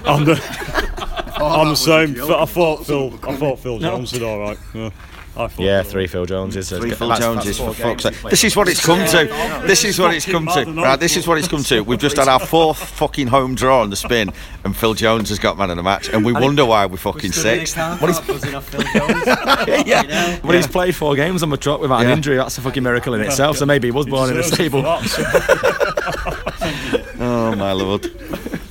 I'm 0.06 0.26
the, 0.26 1.21
I'm 1.62 1.70
the 1.70 1.76
same. 1.76 2.16
I 2.32 2.46
thought 2.46 2.86
Phil. 2.86 3.14
I 3.28 3.36
thought 3.36 3.60
Phil 3.60 3.80
Jones 3.80 4.12
did 4.12 4.24
all 4.24 4.40
right. 4.40 4.58
Yeah, 4.74 4.90
I 5.38 5.50
Yeah, 5.58 5.82
three 5.84 6.08
Phil 6.08 6.26
Joneses. 6.26 6.70
Three 6.70 6.78
it's- 6.92 6.98
Phil 7.00 7.08
that's- 7.08 7.24
Joneses 7.26 7.58
that's 7.58 7.78
for 7.78 7.82
fuck's 7.82 8.04
sake. 8.04 8.30
This 8.30 8.44
is 8.44 8.56
what 8.56 8.68
it's 8.68 8.86
come 8.86 9.00
to. 9.08 9.64
This 9.66 9.86
is 9.86 9.98
what 9.98 10.14
it's 10.14 10.26
come 10.26 10.46
to. 10.48 10.66
Right, 10.66 11.00
this 11.00 11.16
is 11.16 11.26
what 11.26 11.38
it's 11.38 11.48
come 11.48 11.64
to. 11.64 11.82
We've 11.82 11.98
just 12.00 12.18
had 12.18 12.28
our 12.28 12.40
fourth 12.40 12.78
fucking 12.78 13.28
home 13.28 13.56
draw 13.56 13.82
on 13.82 13.90
the 13.90 13.96
spin, 13.96 14.32
and 14.66 14.76
Phil 14.76 14.94
Jones 14.94 15.30
has 15.30 15.40
got 15.40 15.58
man 15.58 15.70
of 15.70 15.78
the 15.78 15.84
match, 15.84 16.10
and 16.10 16.26
we 16.26 16.34
wonder 16.34 16.66
why 16.66 16.86
we're 16.86 16.98
fucking 16.98 17.32
sixth. 17.32 17.78
What 17.78 18.10
is 18.10 18.20
buzzing 18.20 18.56
off 18.56 18.68
Phil 18.70 18.82
Jones? 18.82 19.26
yeah. 19.88 20.38
But 20.44 20.56
he's 20.56 20.68
played 20.68 20.96
four 20.96 21.16
games 21.16 21.44
on 21.44 21.50
the 21.50 21.58
trot 21.58 21.80
without 21.80 22.02
Yeah. 22.02 22.08
an 22.08 22.18
injury. 22.18 22.36
That's 22.36 22.58
a 22.58 22.62
fucking 22.62 22.84
miracle 22.84 23.14
in 23.14 23.22
itself. 23.22 23.58
So 23.58 23.66
maybe 23.66 23.88
he 23.88 23.92
was 23.92 24.06
born 24.08 24.32
in 24.32 24.38
a 24.38 24.44
stable. 24.44 24.82
for 24.82 25.02
that, 25.02 25.08
so- 25.10 27.06
Oh 27.24 27.56
my 27.56 27.72
lord. 27.72 28.12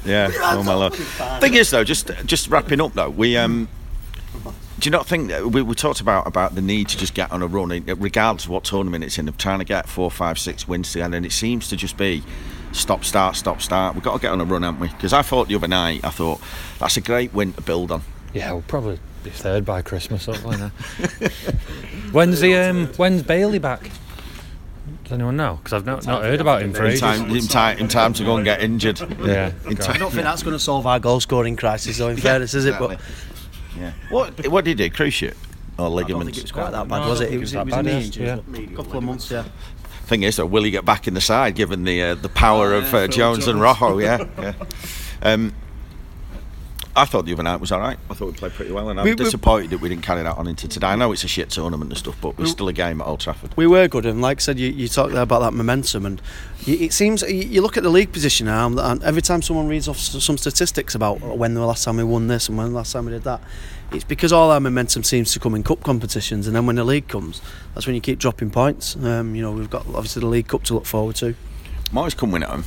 Yeah. 0.06 0.30
Oh 0.34 0.62
my 0.62 0.74
lord. 0.74 0.94
Thing 0.94 1.54
is 1.54 1.70
though, 1.70 1.84
just 1.84 2.10
just 2.24 2.48
wrapping 2.48 2.80
up 2.80 2.94
though, 2.94 3.10
we 3.10 3.36
um. 3.36 3.68
Do 4.78 4.86
you 4.86 4.90
not 4.90 5.06
think 5.06 5.28
that 5.28 5.46
we, 5.46 5.60
we 5.60 5.74
talked 5.74 6.00
about 6.00 6.26
about 6.26 6.54
the 6.54 6.62
need 6.62 6.88
to 6.88 6.96
just 6.96 7.12
get 7.12 7.30
on 7.30 7.42
a 7.42 7.46
run, 7.46 7.70
eh, 7.70 7.94
regardless 7.98 8.44
of 8.44 8.50
what 8.50 8.64
tournament 8.64 9.04
it's 9.04 9.18
in, 9.18 9.28
of 9.28 9.36
trying 9.36 9.58
to 9.58 9.64
get 9.66 9.86
four, 9.86 10.10
five, 10.10 10.38
six 10.38 10.66
wins 10.66 10.90
together, 10.90 11.18
and 11.18 11.26
it 11.26 11.32
seems 11.32 11.68
to 11.68 11.76
just 11.76 11.98
be 11.98 12.22
stop, 12.72 13.04
start, 13.04 13.36
stop, 13.36 13.60
start. 13.60 13.94
We've 13.94 14.02
got 14.02 14.14
to 14.14 14.20
get 14.20 14.32
on 14.32 14.40
a 14.40 14.44
run, 14.44 14.62
haven't 14.62 14.80
we? 14.80 14.88
Because 14.88 15.12
I 15.12 15.20
thought 15.20 15.48
the 15.48 15.54
other 15.54 15.68
night, 15.68 16.02
I 16.02 16.08
thought 16.08 16.40
that's 16.78 16.96
a 16.96 17.02
great 17.02 17.34
win 17.34 17.52
to 17.52 17.60
build 17.60 17.92
on. 17.92 18.02
Yeah, 18.32 18.52
we'll 18.52 18.62
probably 18.62 18.98
be 19.22 19.30
third 19.30 19.66
by 19.66 19.82
Christmas. 19.82 20.24
Hopefully, 20.24 20.56
now. 20.58 20.70
when's 22.12 22.40
the 22.40 22.56
um, 22.56 22.86
when's 22.96 23.22
Bailly 23.22 23.58
back? 23.58 23.90
Does 25.04 25.12
anyone 25.12 25.36
know? 25.36 25.56
Because 25.56 25.72
I've 25.72 25.86
not, 25.86 26.06
not 26.06 26.22
heard 26.22 26.40
about 26.40 26.62
him 26.62 26.72
for 26.72 26.84
In 26.84 26.88
ages. 26.90 27.00
time, 27.00 27.30
in 27.30 27.46
time, 27.46 27.78
in 27.78 27.88
time 27.88 28.12
to 28.14 28.24
go 28.24 28.36
and 28.36 28.44
get 28.44 28.62
injured. 28.62 29.00
Yeah, 29.24 29.52
In 29.66 29.72
I 29.72 29.80
time. 29.80 29.98
don't 29.98 30.10
think 30.10 30.24
that's 30.24 30.42
going 30.42 30.54
to 30.54 30.58
solve 30.60 30.86
our 30.86 30.98
goal 31.00 31.20
scoring 31.20 31.56
crisis, 31.56 31.98
though. 31.98 32.08
In 32.08 32.16
fairness, 32.16 32.54
is 32.54 32.64
it? 32.66 32.78
But 32.78 33.00
Yeah. 33.78 33.92
What 34.10 34.46
what 34.48 34.64
did 34.64 34.78
he 34.78 34.88
do? 34.88 34.94
Cruciate 34.94 35.34
or 35.78 35.86
I 35.86 35.88
don't 35.88 35.94
ligaments? 35.94 36.24
think 36.26 36.36
it 36.38 36.42
was 36.42 36.52
quite 36.52 36.70
that 36.72 36.88
bad, 36.88 37.02
No, 37.02 37.08
was 37.08 37.20
it? 37.20 37.32
It 37.32 37.38
was, 37.38 37.52
think 37.52 37.68
it 37.68 37.74
it 37.74 37.76
was 37.76 37.76
was 37.76 37.78
a 37.78 37.82
knee 37.82 38.36
bad, 38.36 38.52
injury. 38.58 38.74
A 38.74 38.76
couple 38.76 38.98
of 38.98 39.04
months, 39.04 39.30
yeah. 39.30 39.44
Thing 40.06 40.22
is, 40.24 40.36
though, 40.36 40.46
will 40.46 40.64
he 40.64 40.70
get 40.72 40.84
back 40.84 41.06
in 41.06 41.14
the 41.14 41.20
side 41.20 41.54
given 41.54 41.84
the 41.84 42.02
uh, 42.02 42.14
the 42.16 42.28
power 42.28 42.74
of 42.74 42.92
uh, 42.92 43.06
Jones 43.06 43.46
and 43.46 43.60
Rojo? 43.60 43.98
Yeah, 43.98 44.24
yeah. 44.40 44.54
Um, 45.22 45.54
I 46.96 47.04
thought 47.04 47.24
the 47.24 47.32
other 47.32 47.44
night 47.44 47.60
was 47.60 47.70
all 47.70 47.78
right. 47.78 47.96
I 48.10 48.14
thought 48.14 48.26
we 48.26 48.32
played 48.32 48.52
pretty 48.52 48.72
well, 48.72 48.88
and 48.90 48.98
I'm 48.98 49.04
We- 49.04 49.12
we- 49.12 49.16
disappointed 49.24 49.70
that 49.70 49.80
we 49.80 49.88
didn't 49.88 50.02
carry 50.02 50.24
that 50.24 50.36
on 50.36 50.48
into 50.48 50.66
today. 50.66 50.88
I 50.88 50.96
know 50.96 51.12
it's 51.12 51.22
a 51.22 51.28
shit 51.28 51.48
tournament 51.50 51.90
and 51.92 51.96
stuff, 51.98 52.16
but 52.20 52.36
we're 52.36 52.44
We- 52.46 52.50
still 52.50 52.66
a 52.66 52.72
game 52.72 53.00
at 53.00 53.06
Old 53.06 53.20
Trafford. 53.20 53.52
We 53.56 53.68
were 53.68 53.86
good, 53.86 54.04
and 54.06 54.20
like 54.20 54.38
I 54.38 54.42
said, 54.42 54.58
you, 54.58 54.68
you 54.70 54.88
talked 54.88 55.12
there 55.12 55.22
about 55.22 55.40
that 55.42 55.52
momentum, 55.54 56.04
and 56.04 56.20
you, 56.64 56.74
it 56.80 56.92
seems 56.92 57.22
you, 57.22 57.62
look 57.62 57.76
at 57.76 57.84
the 57.84 57.90
league 57.90 58.10
position 58.12 58.46
now, 58.46 58.66
and- 58.66 59.02
every 59.04 59.22
time 59.22 59.40
someone 59.40 59.68
reads 59.68 59.86
off 59.86 59.98
some 59.98 60.36
statistics 60.36 60.94
about 60.96 61.20
when 61.20 61.54
the 61.54 61.64
last 61.64 61.84
time 61.84 61.96
we 61.96 62.04
won 62.04 62.26
this 62.26 62.48
and 62.48 62.58
when 62.58 62.66
the 62.70 62.74
last 62.74 62.92
time 62.92 63.06
we 63.06 63.12
did 63.12 63.22
that, 63.22 63.40
it's 63.92 64.04
because 64.04 64.32
all 64.32 64.50
our 64.50 64.60
momentum 64.60 65.04
seems 65.04 65.32
to 65.32 65.38
come 65.38 65.54
in 65.54 65.62
cup 65.62 65.82
competitions, 65.84 66.48
and 66.48 66.56
then 66.56 66.66
when 66.66 66.74
the 66.76 66.84
league 66.84 67.06
comes, 67.06 67.40
that's 67.74 67.86
when 67.86 67.94
you 67.94 68.00
keep 68.00 68.18
dropping 68.18 68.50
points. 68.50 68.96
Um, 68.96 69.36
you 69.36 69.42
know, 69.42 69.52
we've 69.52 69.70
got 69.70 69.86
obviously 69.94 70.20
the 70.20 70.26
League 70.26 70.48
Cup 70.48 70.64
to 70.64 70.74
look 70.74 70.86
forward 70.86 71.14
to, 71.16 71.34
Moyes 71.94 72.16
come 72.16 72.30
win 72.32 72.42
at 72.42 72.48
home. 72.50 72.64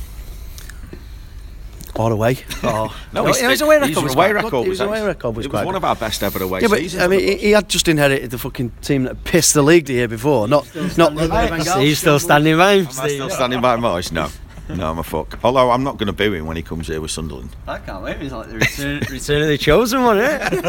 Or 1.96 2.10
away. 2.12 2.38
Or, 2.62 2.90
No, 3.12 3.26
his, 3.26 3.38
he's- 3.38 3.50
his 3.52 3.60
away 3.62 3.78
record 3.78 4.02
was 4.02 4.14
away 4.14 4.32
record 4.32 4.66
His 4.66 4.68
was 4.68 4.80
away 4.80 5.02
record 5.04 5.36
was 5.36 5.46
It 5.46 5.48
was 5.48 5.54
quite 5.58 5.64
one 5.66 5.74
good. 5.74 5.78
of 5.78 5.84
our 5.84 5.96
best 5.96 6.22
ever 6.22 6.42
away 6.42 6.60
Yeah, 6.60 6.68
but 6.68 6.78
seasons. 6.78 7.02
I 7.02 7.06
mean, 7.06 7.20
he, 7.20 7.36
he 7.36 7.50
had 7.52 7.68
just 7.68 7.86
inherited 7.88 8.30
the 8.30 8.38
fucking 8.38 8.70
team 8.82 9.04
that 9.04 9.22
pissed 9.24 9.54
the 9.54 9.62
league 9.62 9.86
the 9.86 9.94
year 9.94 10.08
before. 10.08 10.48
Not, 10.48 10.66
not. 10.98 11.78
He's 11.80 11.98
still 11.98 12.18
standing 12.18 12.56
by 12.56 12.74
him. 12.78 12.86
Am 12.88 13.00
I 13.00 13.08
still 13.08 13.30
standing 13.30 13.60
by 13.60 13.76
Moyes? 13.76 14.10
No. 14.12 14.28
No, 14.66 14.90
I'm 14.90 14.98
a 14.98 15.02
fuck. 15.02 15.38
Although 15.44 15.70
I'm 15.70 15.84
not 15.84 15.98
going 15.98 16.06
to 16.06 16.12
boo 16.14 16.32
him 16.32 16.46
when 16.46 16.56
he 16.56 16.62
comes 16.62 16.88
here 16.88 16.98
with 17.00 17.10
Sunderland. 17.10 17.50
I 17.68 17.76
can't 17.78 18.02
wait. 18.02 18.16
It's 18.22 18.32
like 18.32 18.48
the 18.48 18.54
return, 18.54 18.98
return 19.10 19.42
of 19.42 19.48
the 19.48 19.58
chosen 19.58 20.02
one, 20.02 20.18
eh? 20.18 20.38
Get 20.48 20.62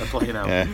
the 0.00 0.06
fuck 0.10 0.26
Yeah, 0.26 0.66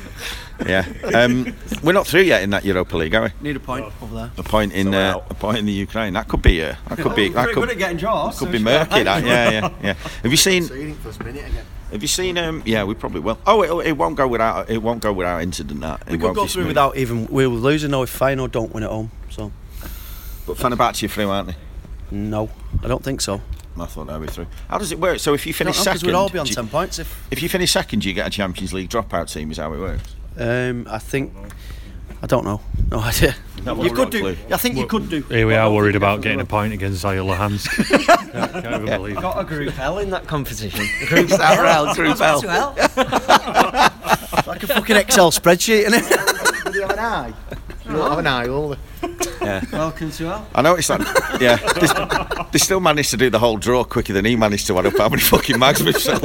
yeah. 0.67 0.85
Um, 1.15 1.55
we're 1.83 1.93
not 1.93 2.07
through 2.07 2.23
yet 2.23 2.43
in 2.43 2.51
that 2.51 2.65
Europa 2.65 2.97
League, 2.97 3.15
are 3.15 3.23
we? 3.25 3.49
Need 3.49 3.57
a 3.57 3.61
point 3.61 3.87
over 4.03 4.15
there. 4.15 4.31
A 4.39 4.43
point 4.43 4.73
in 4.73 4.95
uh, 4.95 5.21
a 5.31 5.35
point 5.35 5.59
in 5.59 5.67
the 5.67 5.73
Ukraine. 5.73 6.13
That 6.15 6.29
could 6.29 6.43
be. 6.43 6.63
Uh, 6.63 6.75
that 6.89 6.99
could 6.99 7.15
be. 7.17 7.29
That 7.31 7.49
could, 7.51 7.77
getting 7.79 7.97
draws. 7.97 8.39
could 8.39 8.53
be 8.53 8.59
murky. 8.59 9.03
That. 9.03 9.25
Yeah, 9.25 9.51
yeah, 9.51 9.71
yeah. 9.83 9.93
Have 10.23 10.31
you 10.31 10.37
seen? 10.37 10.65
Have 11.91 12.03
you 12.03 12.09
seen? 12.09 12.39
Um, 12.39 12.63
yeah, 12.67 12.85
we 12.85 12.95
probably 12.95 13.21
will. 13.21 13.39
Oh, 13.47 13.81
it, 13.81 13.89
it 13.89 13.93
won't 13.97 14.17
go 14.17 14.29
without. 14.29 14.71
It 14.71 14.79
won't 14.79 15.03
go 15.03 15.13
without 15.13 15.43
incident. 15.43 15.81
That 15.81 16.07
We 16.07 16.15
it 16.15 16.17
could 16.19 16.23
won't 16.25 16.37
go 16.37 16.43
be 16.45 16.49
through 16.49 16.63
smooth. 16.63 16.67
without 16.69 16.97
even 16.97 17.27
we 17.27 17.47
were 17.47 17.55
losing 17.55 17.91
though 17.91 18.03
if 18.03 18.17
Feyenoord 18.17 18.53
don't 18.53 18.73
win 18.73 18.85
at 18.85 18.91
home. 18.91 19.11
So 19.31 19.51
But 20.47 20.57
Fenerbahce 20.57 21.03
are 21.05 21.09
through, 21.09 21.31
aren't 21.31 21.49
they? 21.49 21.57
no, 22.13 22.51
I 22.83 22.89
don't 22.89 23.03
think 23.05 23.21
so. 23.21 23.41
I 23.79 23.87
thought 23.87 24.09
they'd 24.09 24.21
be 24.21 24.27
through. 24.27 24.47
How 24.69 24.79
does 24.79 24.93
it 24.93 24.99
work? 24.99 25.21
So 25.21 25.33
if 25.33 25.47
you 25.47 25.55
finish 25.55 25.77
Because 25.79 26.01
second, 26.01 26.07
we'd 26.09 26.15
all 26.15 26.29
be 26.29 26.39
on 26.39 26.47
you- 26.47 26.55
ten 26.55 26.69
points 26.69 26.99
if. 26.99 27.27
if 27.31 27.43
you 27.43 27.49
finish 27.49 27.71
second, 27.73 28.05
you 28.05 28.13
get 28.13 28.27
a 28.27 28.31
Champions 28.31 28.73
League 28.75 28.91
dropout 28.91 29.33
team. 29.33 29.51
Is 29.51 29.57
how 29.59 29.73
it 29.73 29.79
works. 29.79 30.17
Um, 30.39 30.87
I 30.89 30.99
think. 30.99 31.33
I 32.23 32.27
don't 32.27 32.45
know. 32.45 32.61
No 32.91 32.99
idea. 32.99 33.35
No, 33.65 33.83
you 33.83 33.93
could 33.93 34.11
do. 34.11 34.27
roughly. 34.27 34.53
I 34.53 34.57
think 34.59 34.77
you 34.77 34.87
could 34.87 35.09
do. 35.09 35.23
Here 35.23 35.47
we 35.47 35.55
are 35.55 35.73
worried 35.73 35.97
about 35.97 36.21
getting 36.21 36.41
a 36.41 36.45
point 36.45 36.73
against 36.75 37.03
Zorya 37.05 37.25
Luhansk. 37.25 38.33
can't, 38.33 38.53
can't 38.53 38.67
even 38.67 38.85
believe 38.87 39.17
it. 39.17 39.21
Got 39.21 39.41
a 39.41 39.45
group 39.45 39.79
L 39.79 39.99
in 39.99 40.11
that 40.11 40.27
competition. 40.27 40.87
Group 41.07 41.31
L, 41.33 41.95
Group 41.95 42.21
L. 42.21 42.41
Like 44.47 44.63
a 44.63 44.67
fucking 44.67 44.97
Excel 44.97 45.31
spreadsheet, 45.31 45.87
innit? 45.87 46.09
Do 46.73 46.79
you 46.79 46.83
have 46.83 46.91
an 46.93 46.99
eye? 46.99 47.33
You 47.87 47.93
don't 47.93 48.11
have 48.11 48.19
an 48.19 48.27
eye, 48.27 48.47
will 48.49 48.69
they? 48.71 49.61
Welcome 49.73 50.11
to 50.13 50.27
L. 50.27 50.47
I 50.55 50.63
noticed 50.63 50.89
that. 50.89 51.39
Yeah, 51.41 51.57
they, 51.57 52.45
they 52.53 52.59
still 52.59 52.81
managed 52.81 53.11
to 53.11 53.17
do 53.17 53.31
the 53.31 53.39
whole 53.39 53.57
draw 53.57 53.85
quicker 53.85 54.13
than 54.13 54.25
he 54.25 54.37
managed 54.37 54.67
to 54.69 54.79
add 54.79 54.87
up 54.87 54.97
how 54.99 55.09
many 55.09 55.23
fucking 55.23 55.59
mags 55.59 55.83
we've 55.83 55.97
sold. 55.97 56.23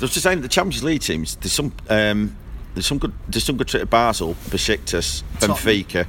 Yeah, 0.00 0.04
I 0.04 0.06
was 0.06 0.12
just 0.12 0.24
saying 0.24 0.40
the 0.40 0.48
Champions 0.48 0.82
League 0.82 1.02
teams. 1.02 1.36
There's 1.36 1.52
some. 1.52 1.74
Um, 1.90 2.34
there's 2.72 2.86
some 2.86 2.96
good. 2.96 3.12
There's 3.28 3.44
some 3.44 3.58
good 3.58 3.68
trip 3.68 3.82
to 3.82 3.86
Basel, 3.86 4.34
Besiktas, 4.48 5.22
Benfica. 5.38 6.06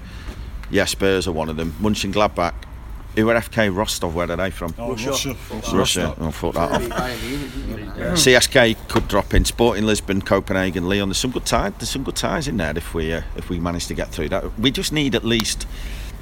Yeah, 0.69 0.86
Spurs 0.86 1.27
are 1.27 1.34
one 1.34 1.49
of 1.49 1.58
them. 1.58 1.73
Mönchengladbach. 1.82 2.54
Who 3.17 3.30
are 3.30 3.36
FK 3.36 3.75
Rostov? 3.75 4.15
Where 4.15 4.32
are 4.32 4.38
they 4.38 4.49
from? 4.49 4.73
Oh, 4.77 4.95
Russia. 4.95 5.36
Russia. 5.73 6.15
Oh, 6.21 6.32
fuck 6.32 6.54
that 6.54 6.71
off. 6.71 6.82
CSK 8.15 8.88
could 8.88 9.10
drop 9.10 9.34
in. 9.34 9.43
Sporting 9.43 9.86
Lisbon, 9.86 10.21
Copenhagen, 10.21 10.88
Lyon. 10.88 11.10
There's 11.10 11.17
some 11.17 11.32
good 11.32 11.45
ties. 11.45 11.73
There's 11.77 11.89
some 11.89 12.04
good 12.04 12.15
ties 12.15 12.47
in 12.47 12.56
there 12.56 12.71
if 12.77 12.93
we 12.93 13.12
uh, 13.12 13.23
if 13.36 13.49
we 13.49 13.60
manage 13.60 13.88
to 13.88 13.93
get 13.93 14.08
through 14.10 14.30
that. 14.30 14.58
We 14.58 14.71
just 14.71 14.93
need 14.93 15.15
at 15.15 15.25
least. 15.25 15.67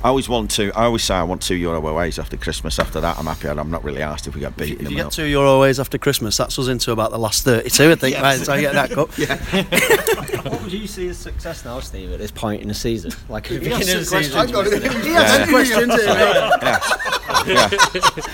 I 0.04 0.08
always 0.10 0.30
want 0.30 0.50
to. 0.52 0.72
I 0.74 0.86
always 0.86 1.04
say 1.04 1.16
I 1.16 1.24
want 1.24 1.42
two 1.42 1.56
euro 1.56 1.86
aways 1.86 2.20
after 2.20 2.38
Christmas. 2.38 2.80
After 2.80 3.02
that, 3.02 3.18
I'm 3.18 3.26
happy. 3.26 3.48
and 3.50 3.60
I'm 3.60 3.70
not 3.70 3.84
really 3.84 4.02
asked 4.02 4.28
if 4.28 4.36
we 4.36 4.42
get 4.42 4.56
beat. 4.56 4.80
in 4.80 4.86
If 4.86 4.92
you 4.92 4.98
get 4.98 5.04
not. 5.04 5.12
two 5.12 5.26
euro 5.26 5.50
aways 5.58 5.80
after 5.80 5.98
Christmas, 5.98 6.38
that's 6.38 6.58
us 6.58 6.68
into 6.68 6.92
about 6.92 7.12
the 7.12 7.20
last 7.20 7.44
thirty-two, 7.44 7.92
I 7.92 7.96
think. 7.96 8.16
Yeah. 8.16 8.22
Right, 8.22 8.40
so 8.40 8.54
I 8.54 8.62
get 8.62 8.74
that 8.74 8.92
cup. 8.92 9.10
What 10.40 10.62
would 10.64 10.72
you 10.72 10.88
see 10.88 11.10
as 11.10 11.18
success 11.18 11.66
now, 11.66 11.80
Steve, 11.82 12.14
at 12.14 12.18
this 12.20 12.32
point 12.32 12.62
in 12.62 12.70
the 12.70 12.74
season? 12.74 13.12
Like 13.28 13.52
at 13.52 13.56
the 13.56 13.70
beginning 13.70 13.82
of 13.98 14.10
the 14.10 14.16
I 14.18 14.22
season. 14.22 14.52
got 14.52 14.68
it. 14.68 14.82
He 15.04 15.12
Yeah. 15.12 15.22
has 15.22 15.40
some 15.42 15.50
questions 15.50 15.96
here, 15.96 16.08
mate. 16.16 17.76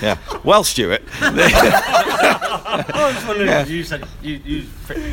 yeah. 0.02 0.40
Well, 0.44 0.62
Stuart, 0.62 1.02
I 1.20 3.12
was 3.16 3.26
wondering 3.26 3.48
if 3.50 3.70
you 3.70 3.82
said 3.84 4.04
you, 4.22 4.40
you, 4.44 4.64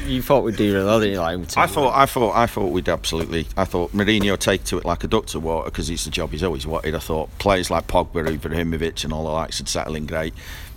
you 0.08 0.22
thought 0.22 0.44
we'd 0.44 0.56
do 0.56 0.72
really 0.74 0.86
well, 0.86 1.00
didn't 1.00 1.14
you? 1.14 1.20
Like, 1.20 1.58
I 1.58 1.68
thought, 1.68 1.94
I 1.96 2.06
thought, 2.06 2.36
I 2.36 2.46
thought 2.46 2.72
we'd 2.72 2.90
absolutely. 2.90 3.48
I 3.58 3.66
thought 3.66 3.92
Mourinho 3.92 4.38
take 4.38 4.64
to 4.66 4.78
it 4.78 4.86
like 4.86 5.04
a 5.04 5.08
duck 5.08 5.26
to 5.28 5.40
water 5.40 5.66
because 5.66 5.90
it's 5.90 6.06
the 6.06 6.12
job 6.12 6.32
he's 6.32 6.43
always 6.44 6.68
wanted. 6.68 6.96
I 6.96 7.00
thought 7.00 7.36
players 7.40 7.70
like 7.72 7.88
Pogba, 7.88 8.38
Ibrahimovic, 8.38 9.04
and 9.04 9.14
all 9.14 9.26
the 9.26 9.32
likes 9.32 9.60
would 9.60 9.70
settle 9.70 9.96
in 9.96 10.06
great. 10.06 10.34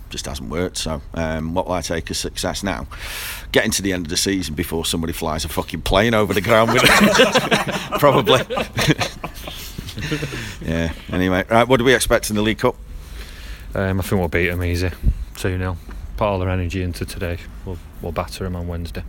just 0.09 0.25
hasn't 0.25 0.49
worked. 0.49 0.77
So, 0.77 1.01
um, 1.13 1.53
what 1.53 1.67
will 1.67 1.73
I 1.73 1.81
take 1.81 2.09
as 2.11 2.17
success 2.17 2.63
now? 2.63 2.87
Getting 3.51 3.71
to 3.71 3.81
the 3.81 3.93
end 3.93 4.05
of 4.05 4.09
the 4.09 4.17
season 4.17 4.55
before 4.55 4.85
somebody 4.85 5.13
flies 5.13 5.45
a 5.45 5.49
fucking 5.49 5.81
plane 5.81 6.13
over 6.13 6.33
the 6.33 6.41
ground 6.41 6.73
with 6.73 6.83
it. 6.85 7.73
Probably. 7.99 8.41
yeah. 10.67 10.93
Anyway, 11.11 11.43
right. 11.49 11.67
What 11.67 11.77
do 11.77 11.83
we 11.83 11.93
expect 11.93 12.29
in 12.29 12.35
the 12.35 12.41
League 12.41 12.59
Cup? 12.59 12.75
Um, 13.75 13.99
I 13.99 14.03
think 14.03 14.19
we'll 14.19 14.27
beat 14.29 14.49
them 14.49 14.63
easy, 14.63 14.89
two 15.35 15.57
0 15.57 15.77
Put 16.15 16.25
all 16.25 16.39
their 16.39 16.49
energy 16.49 16.81
into 16.81 17.05
today. 17.05 17.37
We'll 17.65 17.77
we'll 18.01 18.11
batter 18.11 18.43
them 18.43 18.55
on 18.55 18.67
Wednesday. 18.67 19.03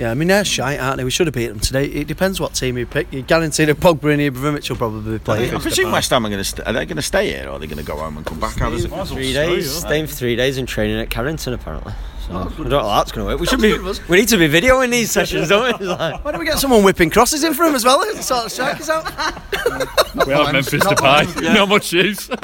Yeah, 0.00 0.10
I 0.10 0.14
mean 0.14 0.28
they're 0.28 0.46
shite, 0.46 0.80
aren't 0.80 0.96
they? 0.96 1.04
We 1.04 1.10
should 1.10 1.26
have 1.26 1.34
beat 1.34 1.48
them 1.48 1.60
today. 1.60 1.84
It 1.84 2.06
depends 2.08 2.40
what 2.40 2.54
team 2.54 2.78
you 2.78 2.86
pick. 2.86 3.12
You 3.12 3.20
guarantee 3.20 3.66
that 3.66 3.76
Pogba 3.76 4.10
and 4.14 4.22
Ibrahimovic 4.34 4.70
will 4.70 4.76
probably 4.78 5.18
be 5.18 5.22
playing. 5.22 5.54
I 5.54 5.58
presume 5.58 5.92
West 5.92 6.08
Ham 6.08 6.24
are 6.24 6.30
going 6.30 6.40
to. 6.40 6.44
St- 6.44 6.66
are 6.66 6.72
they 6.72 6.86
going 6.86 6.96
to 6.96 7.02
stay 7.02 7.30
here, 7.30 7.48
or 7.48 7.50
are 7.50 7.58
they 7.58 7.66
going 7.66 7.76
to 7.76 7.84
go 7.84 7.98
home 7.98 8.16
and 8.16 8.24
come 8.24 8.40
back? 8.40 8.56
How 8.56 8.70
does 8.70 8.86
it? 8.86 8.88
Three 8.88 9.34
days, 9.34 9.70
staying 9.70 10.06
for 10.06 10.14
three 10.14 10.36
days 10.36 10.56
and 10.56 10.66
training 10.66 10.98
at 10.98 11.10
Carrington 11.10 11.52
apparently. 11.52 11.92
So 12.26 12.34
I 12.34 12.44
don't 12.44 12.68
know 12.70 12.78
how 12.80 12.96
that's 12.96 13.12
going 13.12 13.26
to 13.26 13.30
work. 13.30 13.40
We 13.40 13.46
should 13.46 13.60
be. 13.60 13.76
We 14.08 14.16
need 14.20 14.28
to 14.28 14.38
be 14.38 14.48
videoing 14.48 14.90
these 14.90 15.10
sessions, 15.10 15.50
don't 15.50 15.78
we? 15.78 15.86
Like, 15.86 16.24
Why 16.24 16.30
don't 16.30 16.40
we 16.40 16.46
get 16.46 16.58
someone 16.58 16.82
whipping 16.82 17.10
crosses 17.10 17.44
in 17.44 17.52
for 17.52 17.64
him 17.64 17.74
as 17.74 17.84
well? 17.84 18.02
Sort 18.22 18.46
of 18.46 18.52
strikers 18.52 18.88
out. 18.88 19.04
We 20.26 20.32
have 20.32 20.52
Memphis 20.52 20.82
Depay. 20.82 21.42
Not 21.54 21.68
much 21.68 21.92
use. 21.92 22.26
Do 22.26 22.34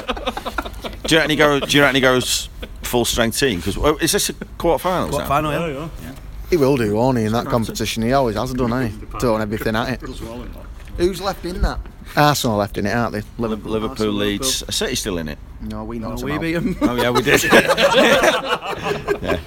you 1.09 1.17
reckon 1.17 1.29
he 1.31 1.35
goes? 1.35 1.61
Do 1.63 1.75
you 1.77 1.81
reckon 1.81 1.95
he 1.95 2.01
goes 2.01 2.49
full 2.83 3.03
strength 3.03 3.39
team? 3.39 3.59
Because 3.59 3.77
is 4.01 4.11
this 4.11 4.29
a 4.29 4.33
quarter 4.57 4.81
finals? 4.81 5.11
What 5.11 5.21
now? 5.23 5.27
final? 5.27 5.51
Yeah, 5.51 5.59
oh, 5.59 5.91
Yeah. 6.01 6.06
Yeah. 6.49 6.49
He 6.49 6.57
will 6.57 6.77
do, 6.77 6.95
won't 6.95 7.17
he, 7.17 7.25
in 7.25 7.31
that 7.33 7.45
competition? 7.47 8.03
He 8.03 8.13
always 8.13 8.35
has 8.35 8.53
done, 8.53 8.71
hasn't? 8.71 9.19
Throwing 9.19 9.41
everything 9.41 9.75
at 9.75 9.89
it. 9.93 9.99
Does 10.01 10.21
well 10.21 10.41
in 10.41 10.51
that. 10.53 10.65
Who's 10.97 11.21
left 11.21 11.45
in 11.45 11.61
that? 11.61 11.79
Arsenal 12.15 12.57
left 12.57 12.77
in 12.77 12.85
it, 12.85 12.95
aren't 12.95 13.11
they? 13.13 13.21
Liverpool, 13.37 13.71
Liverpool 13.71 14.11
Leeds. 14.11 14.63
City 14.73 14.95
still 14.95 15.17
in 15.17 15.27
it? 15.27 15.37
No, 15.61 15.83
we 15.83 15.99
No, 15.99 16.15
we 16.15 16.37
beat 16.37 16.53
them. 16.53 16.75
Oh 16.81 16.95
yeah, 16.95 17.09
we 17.11 17.21
did. 17.21 17.43
yeah. 17.43 19.39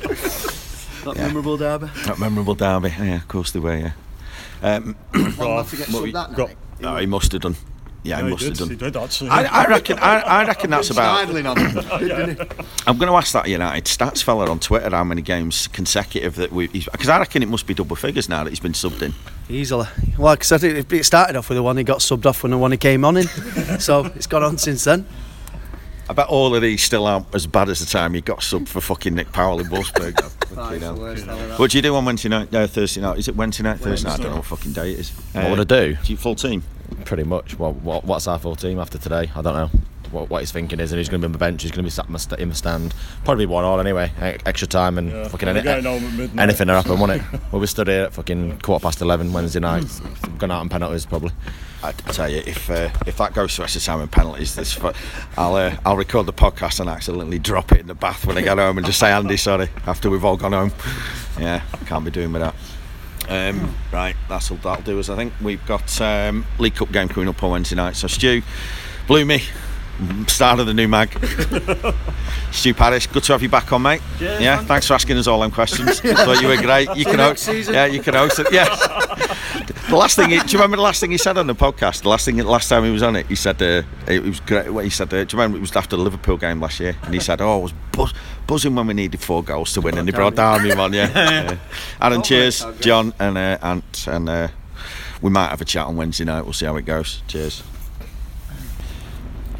That 1.04 1.14
memorable 1.16 1.56
derby. 1.56 1.86
that 2.04 2.18
memorable 2.18 2.54
derby. 2.54 2.90
Yeah, 2.90 3.16
of 3.16 3.28
course 3.28 3.52
they 3.52 3.60
were. 3.60 3.76
Yeah. 3.76 3.92
Um, 4.62 4.94
One 5.12 5.56
left 5.56 5.70
to 5.70 5.76
get 5.78 5.88
What 5.88 6.02
we- 6.02 6.10
subbed 6.10 6.12
that 6.12 6.36
got- 6.36 6.48
night. 6.48 6.56
no, 6.80 6.96
he 6.96 7.06
must 7.06 7.32
have 7.32 7.40
done. 7.40 7.56
Yeah, 8.02 8.18
Yeah, 8.18 8.24
he 8.24 8.30
must 8.30 8.42
did. 8.42 8.48
have 8.50 8.58
done. 8.58 8.68
He 8.70 8.76
did 8.76 8.96
actually. 8.96 9.30
I, 9.30 9.64
I 9.64 9.66
reckon. 9.66 9.98
I, 9.98 10.20
I 10.20 10.46
reckon 10.46 10.70
that's 10.70 10.90
about. 10.90 11.18
Idling 11.20 11.46
on 11.46 11.58
him. 11.58 11.78
I'm 12.86 12.96
going 12.98 13.10
to 13.10 13.16
ask 13.16 13.32
that 13.32 13.48
United 13.48 13.84
stats 13.84 14.22
fella 14.22 14.50
on 14.50 14.58
Twitter 14.58 14.90
how 14.90 15.04
many 15.04 15.22
games 15.22 15.68
consecutive 15.68 16.36
that 16.36 16.52
we. 16.52 16.68
Because 16.68 17.08
I 17.08 17.18
reckon 17.18 17.42
it 17.42 17.48
must 17.48 17.66
be 17.66 17.74
double 17.74 17.96
figures 17.96 18.28
now 18.28 18.44
that 18.44 18.50
he's 18.50 18.60
been 18.60 18.72
subbed 18.72 19.02
in. 19.02 19.12
Easily. 19.48 19.86
Well, 20.16 20.26
like 20.26 20.40
I 20.40 20.44
said, 20.44 20.64
it, 20.64 20.92
it 20.92 21.04
started 21.04 21.36
off 21.36 21.48
with 21.48 21.56
the 21.56 21.62
one 21.62 21.76
he 21.76 21.84
got 21.84 21.98
subbed 21.98 22.26
off 22.26 22.42
when 22.42 22.50
the 22.52 22.58
one 22.58 22.70
he 22.72 22.78
came 22.78 23.04
on 23.04 23.16
in. 23.16 23.26
so 23.78 24.04
it's 24.06 24.26
gone 24.26 24.42
on 24.44 24.58
since 24.58 24.84
then. 24.84 25.06
I 26.10 26.12
bet 26.12 26.26
all 26.26 26.54
of 26.56 26.60
these 26.60 26.82
still 26.82 27.06
aren't 27.06 27.32
as 27.34 27.46
bad 27.46 27.68
as 27.68 27.78
the 27.78 27.86
time 27.86 28.16
you 28.16 28.20
got 28.20 28.40
subbed 28.40 28.66
for 28.68 28.80
fucking 28.80 29.14
Nick 29.14 29.30
Powell 29.30 29.60
in 29.60 29.66
Wolfsburg. 29.66 30.16
though. 30.20 30.28
Fucking 30.56 30.80
hell. 30.80 31.56
What 31.56 31.70
do 31.70 31.78
you 31.78 31.82
do 31.82 31.94
on 31.94 32.04
Wednesday 32.04 32.28
night? 32.28 32.50
No, 32.50 32.66
Thursday 32.66 33.00
night. 33.00 33.18
Is 33.18 33.28
it 33.28 33.36
Wednesday 33.36 33.62
night? 33.62 33.78
Thursday 33.78 34.08
night? 34.08 34.18
I 34.18 34.22
don't 34.24 34.32
know 34.32 34.36
what 34.38 34.46
fucking 34.46 34.72
day 34.72 34.90
it 34.92 34.98
is. 34.98 35.10
What 35.32 35.50
would 35.50 35.58
uh, 35.60 35.62
I 35.62 35.64
do? 35.86 35.96
Do 36.02 36.10
you 36.12 36.16
full 36.16 36.34
team? 36.34 36.64
Pretty 37.04 37.22
much. 37.22 37.56
Well, 37.56 37.72
what 37.74 38.04
what's 38.04 38.26
our 38.26 38.40
full 38.40 38.56
team 38.56 38.80
after 38.80 38.98
today? 38.98 39.30
I 39.36 39.42
don't 39.42 39.54
know. 39.54 39.70
What, 40.10 40.28
what 40.28 40.40
his 40.40 40.50
thinking 40.50 40.80
is, 40.80 40.90
and 40.90 40.98
he's 40.98 41.08
going 41.08 41.20
to 41.20 41.28
be 41.28 41.28
on 41.28 41.32
the 41.32 41.38
bench. 41.38 41.62
He's 41.62 41.70
going 41.70 41.84
to 41.84 41.86
be 41.86 41.90
sat 41.90 42.06
in 42.08 42.12
the 42.14 42.18
st- 42.18 42.40
in 42.40 42.48
the 42.48 42.54
stand. 42.56 42.92
Probably 43.24 43.46
one 43.46 43.62
all 43.64 43.78
anyway. 43.78 44.10
E- 44.18 44.40
Extra 44.44 44.66
time 44.66 44.98
and 44.98 45.12
Yeah, 45.12 45.28
fucking 45.28 45.48
any, 45.48 45.62
getting 45.62 45.84
home 45.84 46.04
at 46.04 46.12
midnight. 46.14 46.42
anything 46.42 46.66
will 46.66 46.74
happen, 46.74 46.98
won't 46.98 47.12
it? 47.12 47.22
We'll 47.52 47.60
be 47.60 47.68
stood 47.68 47.86
here 47.86 48.02
at 48.06 48.12
fucking 48.14 48.58
quarter 48.58 48.82
past 48.82 49.00
eleven 49.00 49.32
Wednesday 49.32 49.60
night. 49.60 49.84
Gone 50.38 50.50
out 50.50 50.58
on 50.62 50.68
penalties 50.68 51.06
probably. 51.06 51.30
I, 51.82 51.92
tell 51.92 52.28
you, 52.28 52.42
if 52.46 52.70
uh, 52.70 52.90
if 53.06 53.16
that 53.16 53.32
goes 53.32 53.56
to 53.56 53.62
extra 53.62 53.80
time 53.80 54.00
and 54.00 54.12
penalties, 54.12 54.54
this 54.54 54.78
I'll 55.36 55.54
uh, 55.54 55.76
I'll 55.84 55.96
record 55.96 56.26
the 56.26 56.32
podcast 56.32 56.80
and 56.80 56.90
accidentally 56.90 57.38
drop 57.38 57.72
it 57.72 57.80
in 57.80 57.86
the 57.86 57.94
bath 57.94 58.26
when 58.26 58.36
I 58.36 58.42
get 58.42 58.58
home 58.58 58.76
and 58.76 58.86
just 58.86 58.98
say 58.98 59.10
Andy, 59.10 59.36
sorry, 59.36 59.68
after 59.86 60.10
we've 60.10 60.24
all 60.24 60.36
gone 60.36 60.52
home. 60.52 60.72
Yeah, 61.38 61.62
can't 61.86 62.04
be 62.04 62.10
doing 62.10 62.32
with 62.32 62.42
that. 62.42 62.54
Um, 63.28 63.74
right, 63.92 64.16
that's 64.28 64.50
all 64.50 64.58
that'll 64.58 64.84
do 64.84 64.98
us. 64.98 65.08
I 65.08 65.16
think 65.16 65.32
we've 65.40 65.64
got 65.66 66.00
um, 66.00 66.44
League 66.58 66.74
Cup 66.74 66.92
game 66.92 67.08
coming 67.08 67.28
up 67.28 67.42
on 67.42 67.52
Wednesday 67.52 67.76
night. 67.76 67.96
So 67.96 68.08
Stu, 68.08 68.42
Bloomy, 69.06 69.42
start 70.28 70.60
of 70.60 70.66
the 70.66 70.74
new 70.74 70.88
mag. 70.88 71.10
Stu 72.52 72.74
Parrish, 72.74 73.06
good 73.06 73.22
to 73.24 73.32
have 73.32 73.42
you 73.42 73.48
back 73.48 73.72
on, 73.72 73.82
mate. 73.82 74.02
yeah, 74.20 74.62
thanks 74.64 74.86
for 74.86 74.94
asking 74.94 75.16
us 75.18 75.26
all 75.26 75.40
them 75.40 75.50
questions. 75.50 76.00
Thought 76.00 76.42
you 76.42 76.48
were 76.48 76.56
great. 76.56 76.88
You 76.96 77.04
can 77.04 77.18
host, 77.18 77.48
yeah, 77.48 77.86
you 77.86 78.00
can 78.00 78.14
host 78.14 78.38
it. 78.38 78.52
Yeah. 78.52 78.66
The 79.90 79.96
last 79.96 80.14
thing, 80.14 80.30
he, 80.30 80.38
do 80.38 80.46
you 80.46 80.58
remember 80.58 80.76
the 80.76 80.84
last 80.84 81.00
thing 81.00 81.10
he 81.10 81.18
said 81.18 81.36
on 81.36 81.48
the 81.48 81.54
podcast? 81.54 82.02
The 82.02 82.10
last 82.10 82.24
thing, 82.24 82.36
the 82.36 82.44
last 82.44 82.68
time 82.68 82.84
he 82.84 82.92
was 82.92 83.02
on 83.02 83.16
it, 83.16 83.26
he 83.26 83.34
said 83.34 83.60
uh, 83.60 83.82
it 84.06 84.22
was 84.22 84.38
great. 84.38 84.70
What 84.70 84.84
he 84.84 84.90
said, 84.90 85.12
uh, 85.12 85.24
do 85.24 85.36
you 85.36 85.38
remember 85.40 85.58
it 85.58 85.60
was 85.60 85.74
after 85.74 85.96
the 85.96 86.02
Liverpool 86.02 86.36
game 86.36 86.60
last 86.60 86.78
year? 86.78 86.96
And 87.02 87.12
he 87.12 87.18
said, 87.18 87.40
"Oh, 87.40 87.58
I 87.58 87.62
was 87.62 87.72
buzz, 87.90 88.14
buzzing 88.46 88.76
when 88.76 88.86
we 88.86 88.94
needed 88.94 89.18
four 89.20 89.42
goals 89.42 89.72
to 89.72 89.80
win, 89.80 89.98
and 89.98 90.06
he 90.06 90.12
brought 90.12 90.36
down 90.36 90.64
him 90.64 90.78
on." 90.78 90.92
Yeah. 90.92 91.10
yeah. 91.12 91.56
Aaron, 92.00 92.22
cheers, 92.22 92.64
John 92.78 93.12
and 93.18 93.36
uh, 93.36 93.58
Ant, 93.62 94.06
and 94.06 94.28
uh, 94.28 94.48
we 95.20 95.30
might 95.30 95.48
have 95.48 95.60
a 95.60 95.64
chat 95.64 95.86
on 95.86 95.96
Wednesday 95.96 96.24
night. 96.24 96.42
We'll 96.42 96.52
see 96.52 96.66
how 96.66 96.76
it 96.76 96.84
goes. 96.84 97.22
Cheers. 97.26 97.64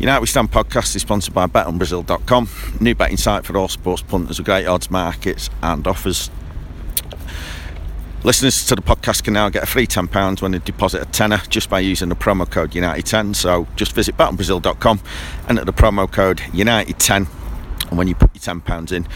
United 0.01 0.21
We 0.23 0.29
Stand 0.29 0.51
podcast 0.51 0.97
is 0.97 1.03
sponsored 1.03 1.35
by 1.35 1.47
betonbrazil.com, 1.47 2.49
new 2.81 2.95
betting 2.95 3.19
site 3.19 3.45
for 3.45 3.55
all 3.59 3.69
sports 3.69 4.01
punters 4.01 4.39
with 4.39 4.47
great 4.47 4.65
odds, 4.65 4.91
markets, 4.91 5.51
and 5.63 5.87
offers. 5.87 6.31
Listeners 8.25 8.65
to 8.69 8.77
the 8.77 8.81
podcast 8.81 9.25
can 9.25 9.35
now 9.35 9.51
get 9.51 9.63
a 9.63 9.67
free 9.67 9.87
£10 9.87 10.41
when 10.41 10.53
they 10.53 10.59
deposit 10.59 11.03
a 11.03 11.05
tenner 11.05 11.37
just 11.51 11.69
by 11.69 11.81
using 11.81 12.09
the 12.09 12.15
promo 12.15 12.51
code 12.51 12.71
United10. 12.71 13.37
So 13.37 13.67
just 13.77 13.93
visit 13.93 14.17
betonbrazil.com, 14.17 15.01
enter 15.51 15.67
the 15.67 15.73
promo 15.75 16.11
code 16.11 16.39
United10, 16.39 17.29
and 17.91 17.99
when 17.99 18.09
you 18.09 18.15
put 18.15 18.31
your 18.35 18.41
£10 18.41 18.93
in, 18.93 19.07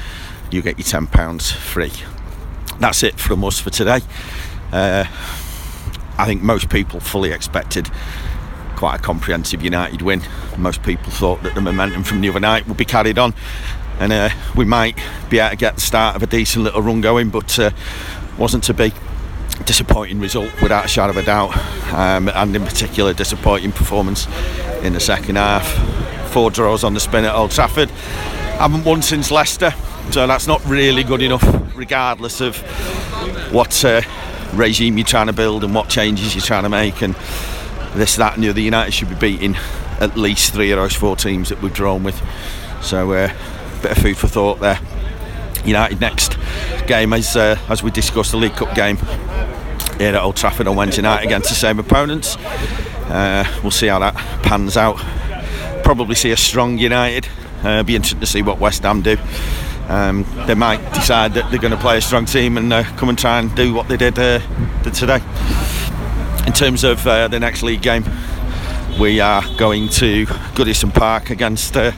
you 0.50 0.60
get 0.60 0.78
your 0.78 0.84
£10 0.84 1.52
free. 1.52 1.92
That's 2.78 3.02
it 3.02 3.18
from 3.18 3.42
us 3.44 3.58
for 3.58 3.70
today. 3.70 4.00
Uh, 4.70 5.06
I 6.18 6.26
think 6.26 6.42
most 6.42 6.68
people 6.68 7.00
fully 7.00 7.32
expected 7.32 7.90
quite 8.84 9.00
a 9.00 9.02
comprehensive 9.02 9.62
United 9.62 10.02
win. 10.02 10.20
Most 10.58 10.82
people 10.82 11.10
thought 11.10 11.42
that 11.42 11.54
the 11.54 11.62
momentum 11.62 12.04
from 12.04 12.20
the 12.20 12.28
other 12.28 12.38
night 12.38 12.68
would 12.68 12.76
be 12.76 12.84
carried 12.84 13.16
on, 13.16 13.32
and 13.98 14.12
uh, 14.12 14.28
we 14.54 14.66
might 14.66 14.98
be 15.30 15.38
able 15.38 15.52
to 15.52 15.56
get 15.56 15.76
the 15.76 15.80
start 15.80 16.16
of 16.16 16.22
a 16.22 16.26
decent 16.26 16.64
little 16.64 16.82
run 16.82 17.00
going, 17.00 17.30
but 17.30 17.58
uh, 17.58 17.70
wasn't 18.36 18.62
to 18.64 18.74
be. 18.74 18.92
Disappointing 19.64 20.20
result 20.20 20.50
without 20.60 20.84
a 20.84 20.88
shadow 20.88 21.12
of 21.12 21.16
a 21.16 21.22
doubt, 21.22 21.56
um, 21.94 22.28
and 22.28 22.54
in 22.54 22.62
particular, 22.62 23.14
disappointing 23.14 23.72
performance 23.72 24.26
in 24.82 24.92
the 24.92 25.00
second 25.00 25.36
half. 25.36 25.66
Four 26.30 26.50
draws 26.50 26.84
on 26.84 26.92
the 26.92 27.00
spin 27.00 27.24
at 27.24 27.34
Old 27.34 27.52
Trafford. 27.52 27.88
Haven't 28.58 28.84
won 28.84 29.00
since 29.00 29.30
Leicester, 29.30 29.72
so 30.10 30.26
that's 30.26 30.46
not 30.46 30.62
really 30.66 31.04
good 31.04 31.22
enough, 31.22 31.42
regardless 31.74 32.42
of 32.42 32.58
what 33.50 33.82
uh, 33.82 34.02
regime 34.52 34.98
you're 34.98 35.06
trying 35.06 35.28
to 35.28 35.32
build 35.32 35.64
and 35.64 35.74
what 35.74 35.88
changes 35.88 36.34
you're 36.34 36.44
trying 36.44 36.64
to 36.64 36.68
make. 36.68 37.00
And 37.00 37.16
this, 37.94 38.16
that, 38.16 38.34
and 38.34 38.44
the 38.44 38.48
other. 38.48 38.60
United 38.60 38.92
should 38.92 39.08
be 39.08 39.14
beating 39.14 39.56
at 40.00 40.16
least 40.16 40.52
three 40.52 40.70
of 40.70 40.78
those 40.78 40.94
four 40.94 41.16
teams 41.16 41.48
that 41.48 41.62
we've 41.62 41.72
drawn 41.72 42.02
with. 42.02 42.20
So, 42.82 43.12
uh, 43.12 43.32
bit 43.82 43.92
of 43.92 43.98
food 43.98 44.16
for 44.16 44.28
thought 44.28 44.60
there. 44.60 44.78
United 45.64 46.00
next 46.00 46.36
game, 46.86 47.12
as 47.12 47.36
uh, 47.36 47.58
as 47.68 47.82
we 47.82 47.90
discussed, 47.90 48.32
the 48.32 48.36
League 48.36 48.54
Cup 48.54 48.74
game 48.74 48.98
here 49.98 50.14
at 50.14 50.16
Old 50.16 50.36
Trafford 50.36 50.66
on 50.66 50.76
Wednesday 50.76 51.02
night 51.02 51.24
against 51.24 51.48
the 51.48 51.54
same 51.54 51.78
opponents. 51.78 52.36
Uh, 53.06 53.44
we'll 53.62 53.70
see 53.70 53.86
how 53.86 53.98
that 54.00 54.14
pans 54.42 54.76
out. 54.76 54.96
Probably 55.84 56.14
see 56.14 56.32
a 56.32 56.36
strong 56.36 56.76
United. 56.76 57.28
Uh, 57.62 57.82
be 57.82 57.96
interesting 57.96 58.20
to 58.20 58.26
see 58.26 58.42
what 58.42 58.58
West 58.58 58.82
Ham 58.82 59.00
do. 59.00 59.16
Um, 59.88 60.26
they 60.46 60.54
might 60.54 60.82
decide 60.92 61.34
that 61.34 61.50
they're 61.50 61.60
going 61.60 61.70
to 61.70 61.78
play 61.78 61.98
a 61.98 62.00
strong 62.00 62.26
team 62.26 62.58
and 62.58 62.72
uh, 62.72 62.84
come 62.96 63.08
and 63.08 63.18
try 63.18 63.38
and 63.38 63.54
do 63.54 63.72
what 63.72 63.88
they 63.88 63.96
did, 63.96 64.18
uh, 64.18 64.40
did 64.82 64.94
today 64.94 65.22
in 66.46 66.52
terms 66.52 66.84
of 66.84 67.06
uh, 67.06 67.28
the 67.28 67.40
next 67.40 67.62
league 67.62 67.82
game, 67.82 68.04
we 69.00 69.20
are 69.20 69.42
going 69.56 69.88
to 69.88 70.26
Goodison 70.54 70.92
Park 70.92 71.30
against 71.30 71.76
uh, 71.76 71.92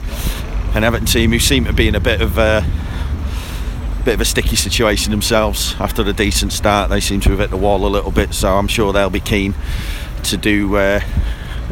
an 0.73 0.83
Everton 0.83 1.05
team 1.05 1.31
who 1.31 1.39
seem 1.39 1.65
to 1.65 1.73
be 1.73 1.87
in 1.87 1.95
a 1.95 1.99
bit 1.99 2.21
of 2.21 2.37
a 2.37 2.65
bit 4.03 4.13
of 4.13 4.21
a 4.21 4.25
sticky 4.25 4.55
situation 4.55 5.11
themselves. 5.11 5.75
After 5.79 6.01
a 6.01 6.13
decent 6.13 6.53
start, 6.53 6.89
they 6.89 7.01
seem 7.01 7.19
to 7.21 7.29
have 7.31 7.39
hit 7.39 7.49
the 7.49 7.57
wall 7.57 7.85
a 7.85 7.89
little 7.89 8.11
bit. 8.11 8.33
So 8.33 8.55
I'm 8.55 8.67
sure 8.67 8.93
they'll 8.93 9.09
be 9.09 9.19
keen 9.19 9.53
to 10.23 10.37
do 10.37 10.75
uh, 10.77 11.01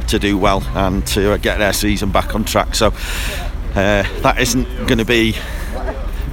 to 0.07 0.19
do 0.19 0.37
well 0.37 0.61
and 0.75 1.05
to 1.07 1.31
uh, 1.31 1.37
get 1.37 1.57
their 1.57 1.73
season 1.73 2.11
back 2.11 2.35
on 2.35 2.43
track. 2.43 2.75
So 2.75 2.87
uh, 2.87 4.03
that 4.21 4.35
isn't 4.39 4.65
going 4.87 4.97
to 4.97 5.05
be 5.05 5.35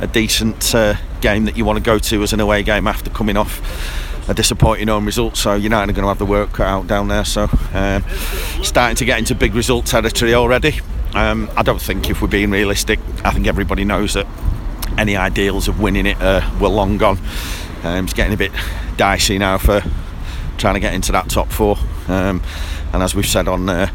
a 0.00 0.06
decent 0.06 0.74
uh, 0.74 0.96
game 1.20 1.44
that 1.44 1.56
you 1.56 1.64
want 1.64 1.78
to 1.78 1.84
go 1.84 1.98
to 1.98 2.22
as 2.22 2.32
an 2.32 2.40
away 2.40 2.62
game 2.62 2.88
after 2.88 3.10
coming 3.10 3.36
off 3.36 4.01
a 4.28 4.34
disappointing 4.34 4.88
home 4.88 5.06
result. 5.06 5.36
So 5.36 5.54
United 5.54 5.90
are 5.90 5.94
going 5.94 6.04
to 6.04 6.08
have 6.08 6.18
the 6.18 6.26
work 6.26 6.52
cut 6.52 6.66
out 6.66 6.86
down 6.86 7.08
there. 7.08 7.24
So 7.24 7.48
um, 7.72 8.04
starting 8.62 8.96
to 8.96 9.04
get 9.04 9.18
into 9.18 9.34
big 9.34 9.54
result 9.54 9.86
territory 9.86 10.34
already. 10.34 10.80
Um, 11.14 11.50
I 11.56 11.62
don't 11.62 11.80
think 11.80 12.08
if 12.08 12.22
we're 12.22 12.28
being 12.28 12.50
realistic, 12.50 12.98
I 13.24 13.30
think 13.32 13.46
everybody 13.46 13.84
knows 13.84 14.14
that 14.14 14.26
any 14.96 15.16
ideals 15.16 15.68
of 15.68 15.80
winning 15.80 16.06
it 16.06 16.20
uh, 16.20 16.48
were 16.60 16.68
long 16.68 16.98
gone. 16.98 17.18
Um, 17.82 18.04
it's 18.04 18.14
getting 18.14 18.32
a 18.32 18.36
bit 18.36 18.52
dicey 18.96 19.38
now 19.38 19.58
for 19.58 19.82
trying 20.58 20.74
to 20.74 20.80
get 20.80 20.94
into 20.94 21.12
that 21.12 21.28
top 21.28 21.48
four. 21.48 21.76
Um, 22.08 22.42
and 22.92 23.02
as 23.02 23.14
we've 23.14 23.26
said 23.26 23.48
on 23.48 23.68
uh, 23.68 23.88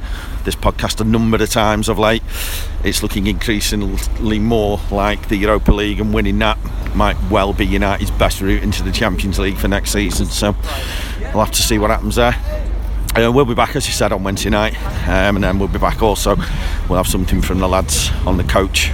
this 0.47 0.55
podcast 0.55 1.01
a 1.01 1.03
number 1.03 1.35
of 1.43 1.49
times 1.49 1.89
of 1.89 1.99
late. 1.99 2.23
It's 2.81 3.03
looking 3.03 3.27
increasingly 3.27 4.39
more 4.39 4.79
like 4.89 5.27
the 5.27 5.35
Europa 5.35 5.73
League, 5.73 5.99
and 5.99 6.13
winning 6.13 6.39
that 6.39 6.57
might 6.97 7.15
well 7.29 7.53
be 7.53 7.65
United's 7.65 8.11
best 8.11 8.41
route 8.41 8.63
into 8.63 8.83
the 8.83 8.91
Champions 8.91 9.39
League 9.39 9.57
for 9.57 9.67
next 9.67 9.91
season. 9.91 10.25
So 10.25 10.55
we'll 11.33 11.45
have 11.45 11.51
to 11.51 11.61
see 11.61 11.77
what 11.77 11.91
happens 11.91 12.15
there. 12.15 12.35
Uh, 13.15 13.31
we'll 13.31 13.45
be 13.45 13.55
back, 13.55 13.75
as 13.75 13.87
you 13.87 13.93
said, 13.93 14.11
on 14.11 14.23
Wednesday 14.23 14.49
night, 14.49 14.75
um, 15.07 15.35
and 15.37 15.43
then 15.43 15.57
we'll 15.57 15.67
be 15.67 15.79
back 15.79 16.03
also. 16.03 16.35
We'll 16.87 16.97
have 16.97 17.07
something 17.07 17.41
from 17.41 17.59
the 17.59 17.67
lads 17.67 18.11
on 18.27 18.37
the 18.37 18.43
coach 18.43 18.91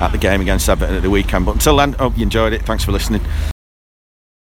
at 0.00 0.08
the 0.12 0.18
game 0.18 0.40
against 0.40 0.68
Everton 0.68 0.96
at 0.96 1.02
the 1.02 1.10
weekend. 1.10 1.46
But 1.46 1.52
until 1.52 1.76
then, 1.76 1.94
hope 1.94 2.16
you 2.16 2.22
enjoyed 2.22 2.52
it. 2.52 2.62
Thanks 2.62 2.84
for 2.84 2.92
listening. 2.92 3.22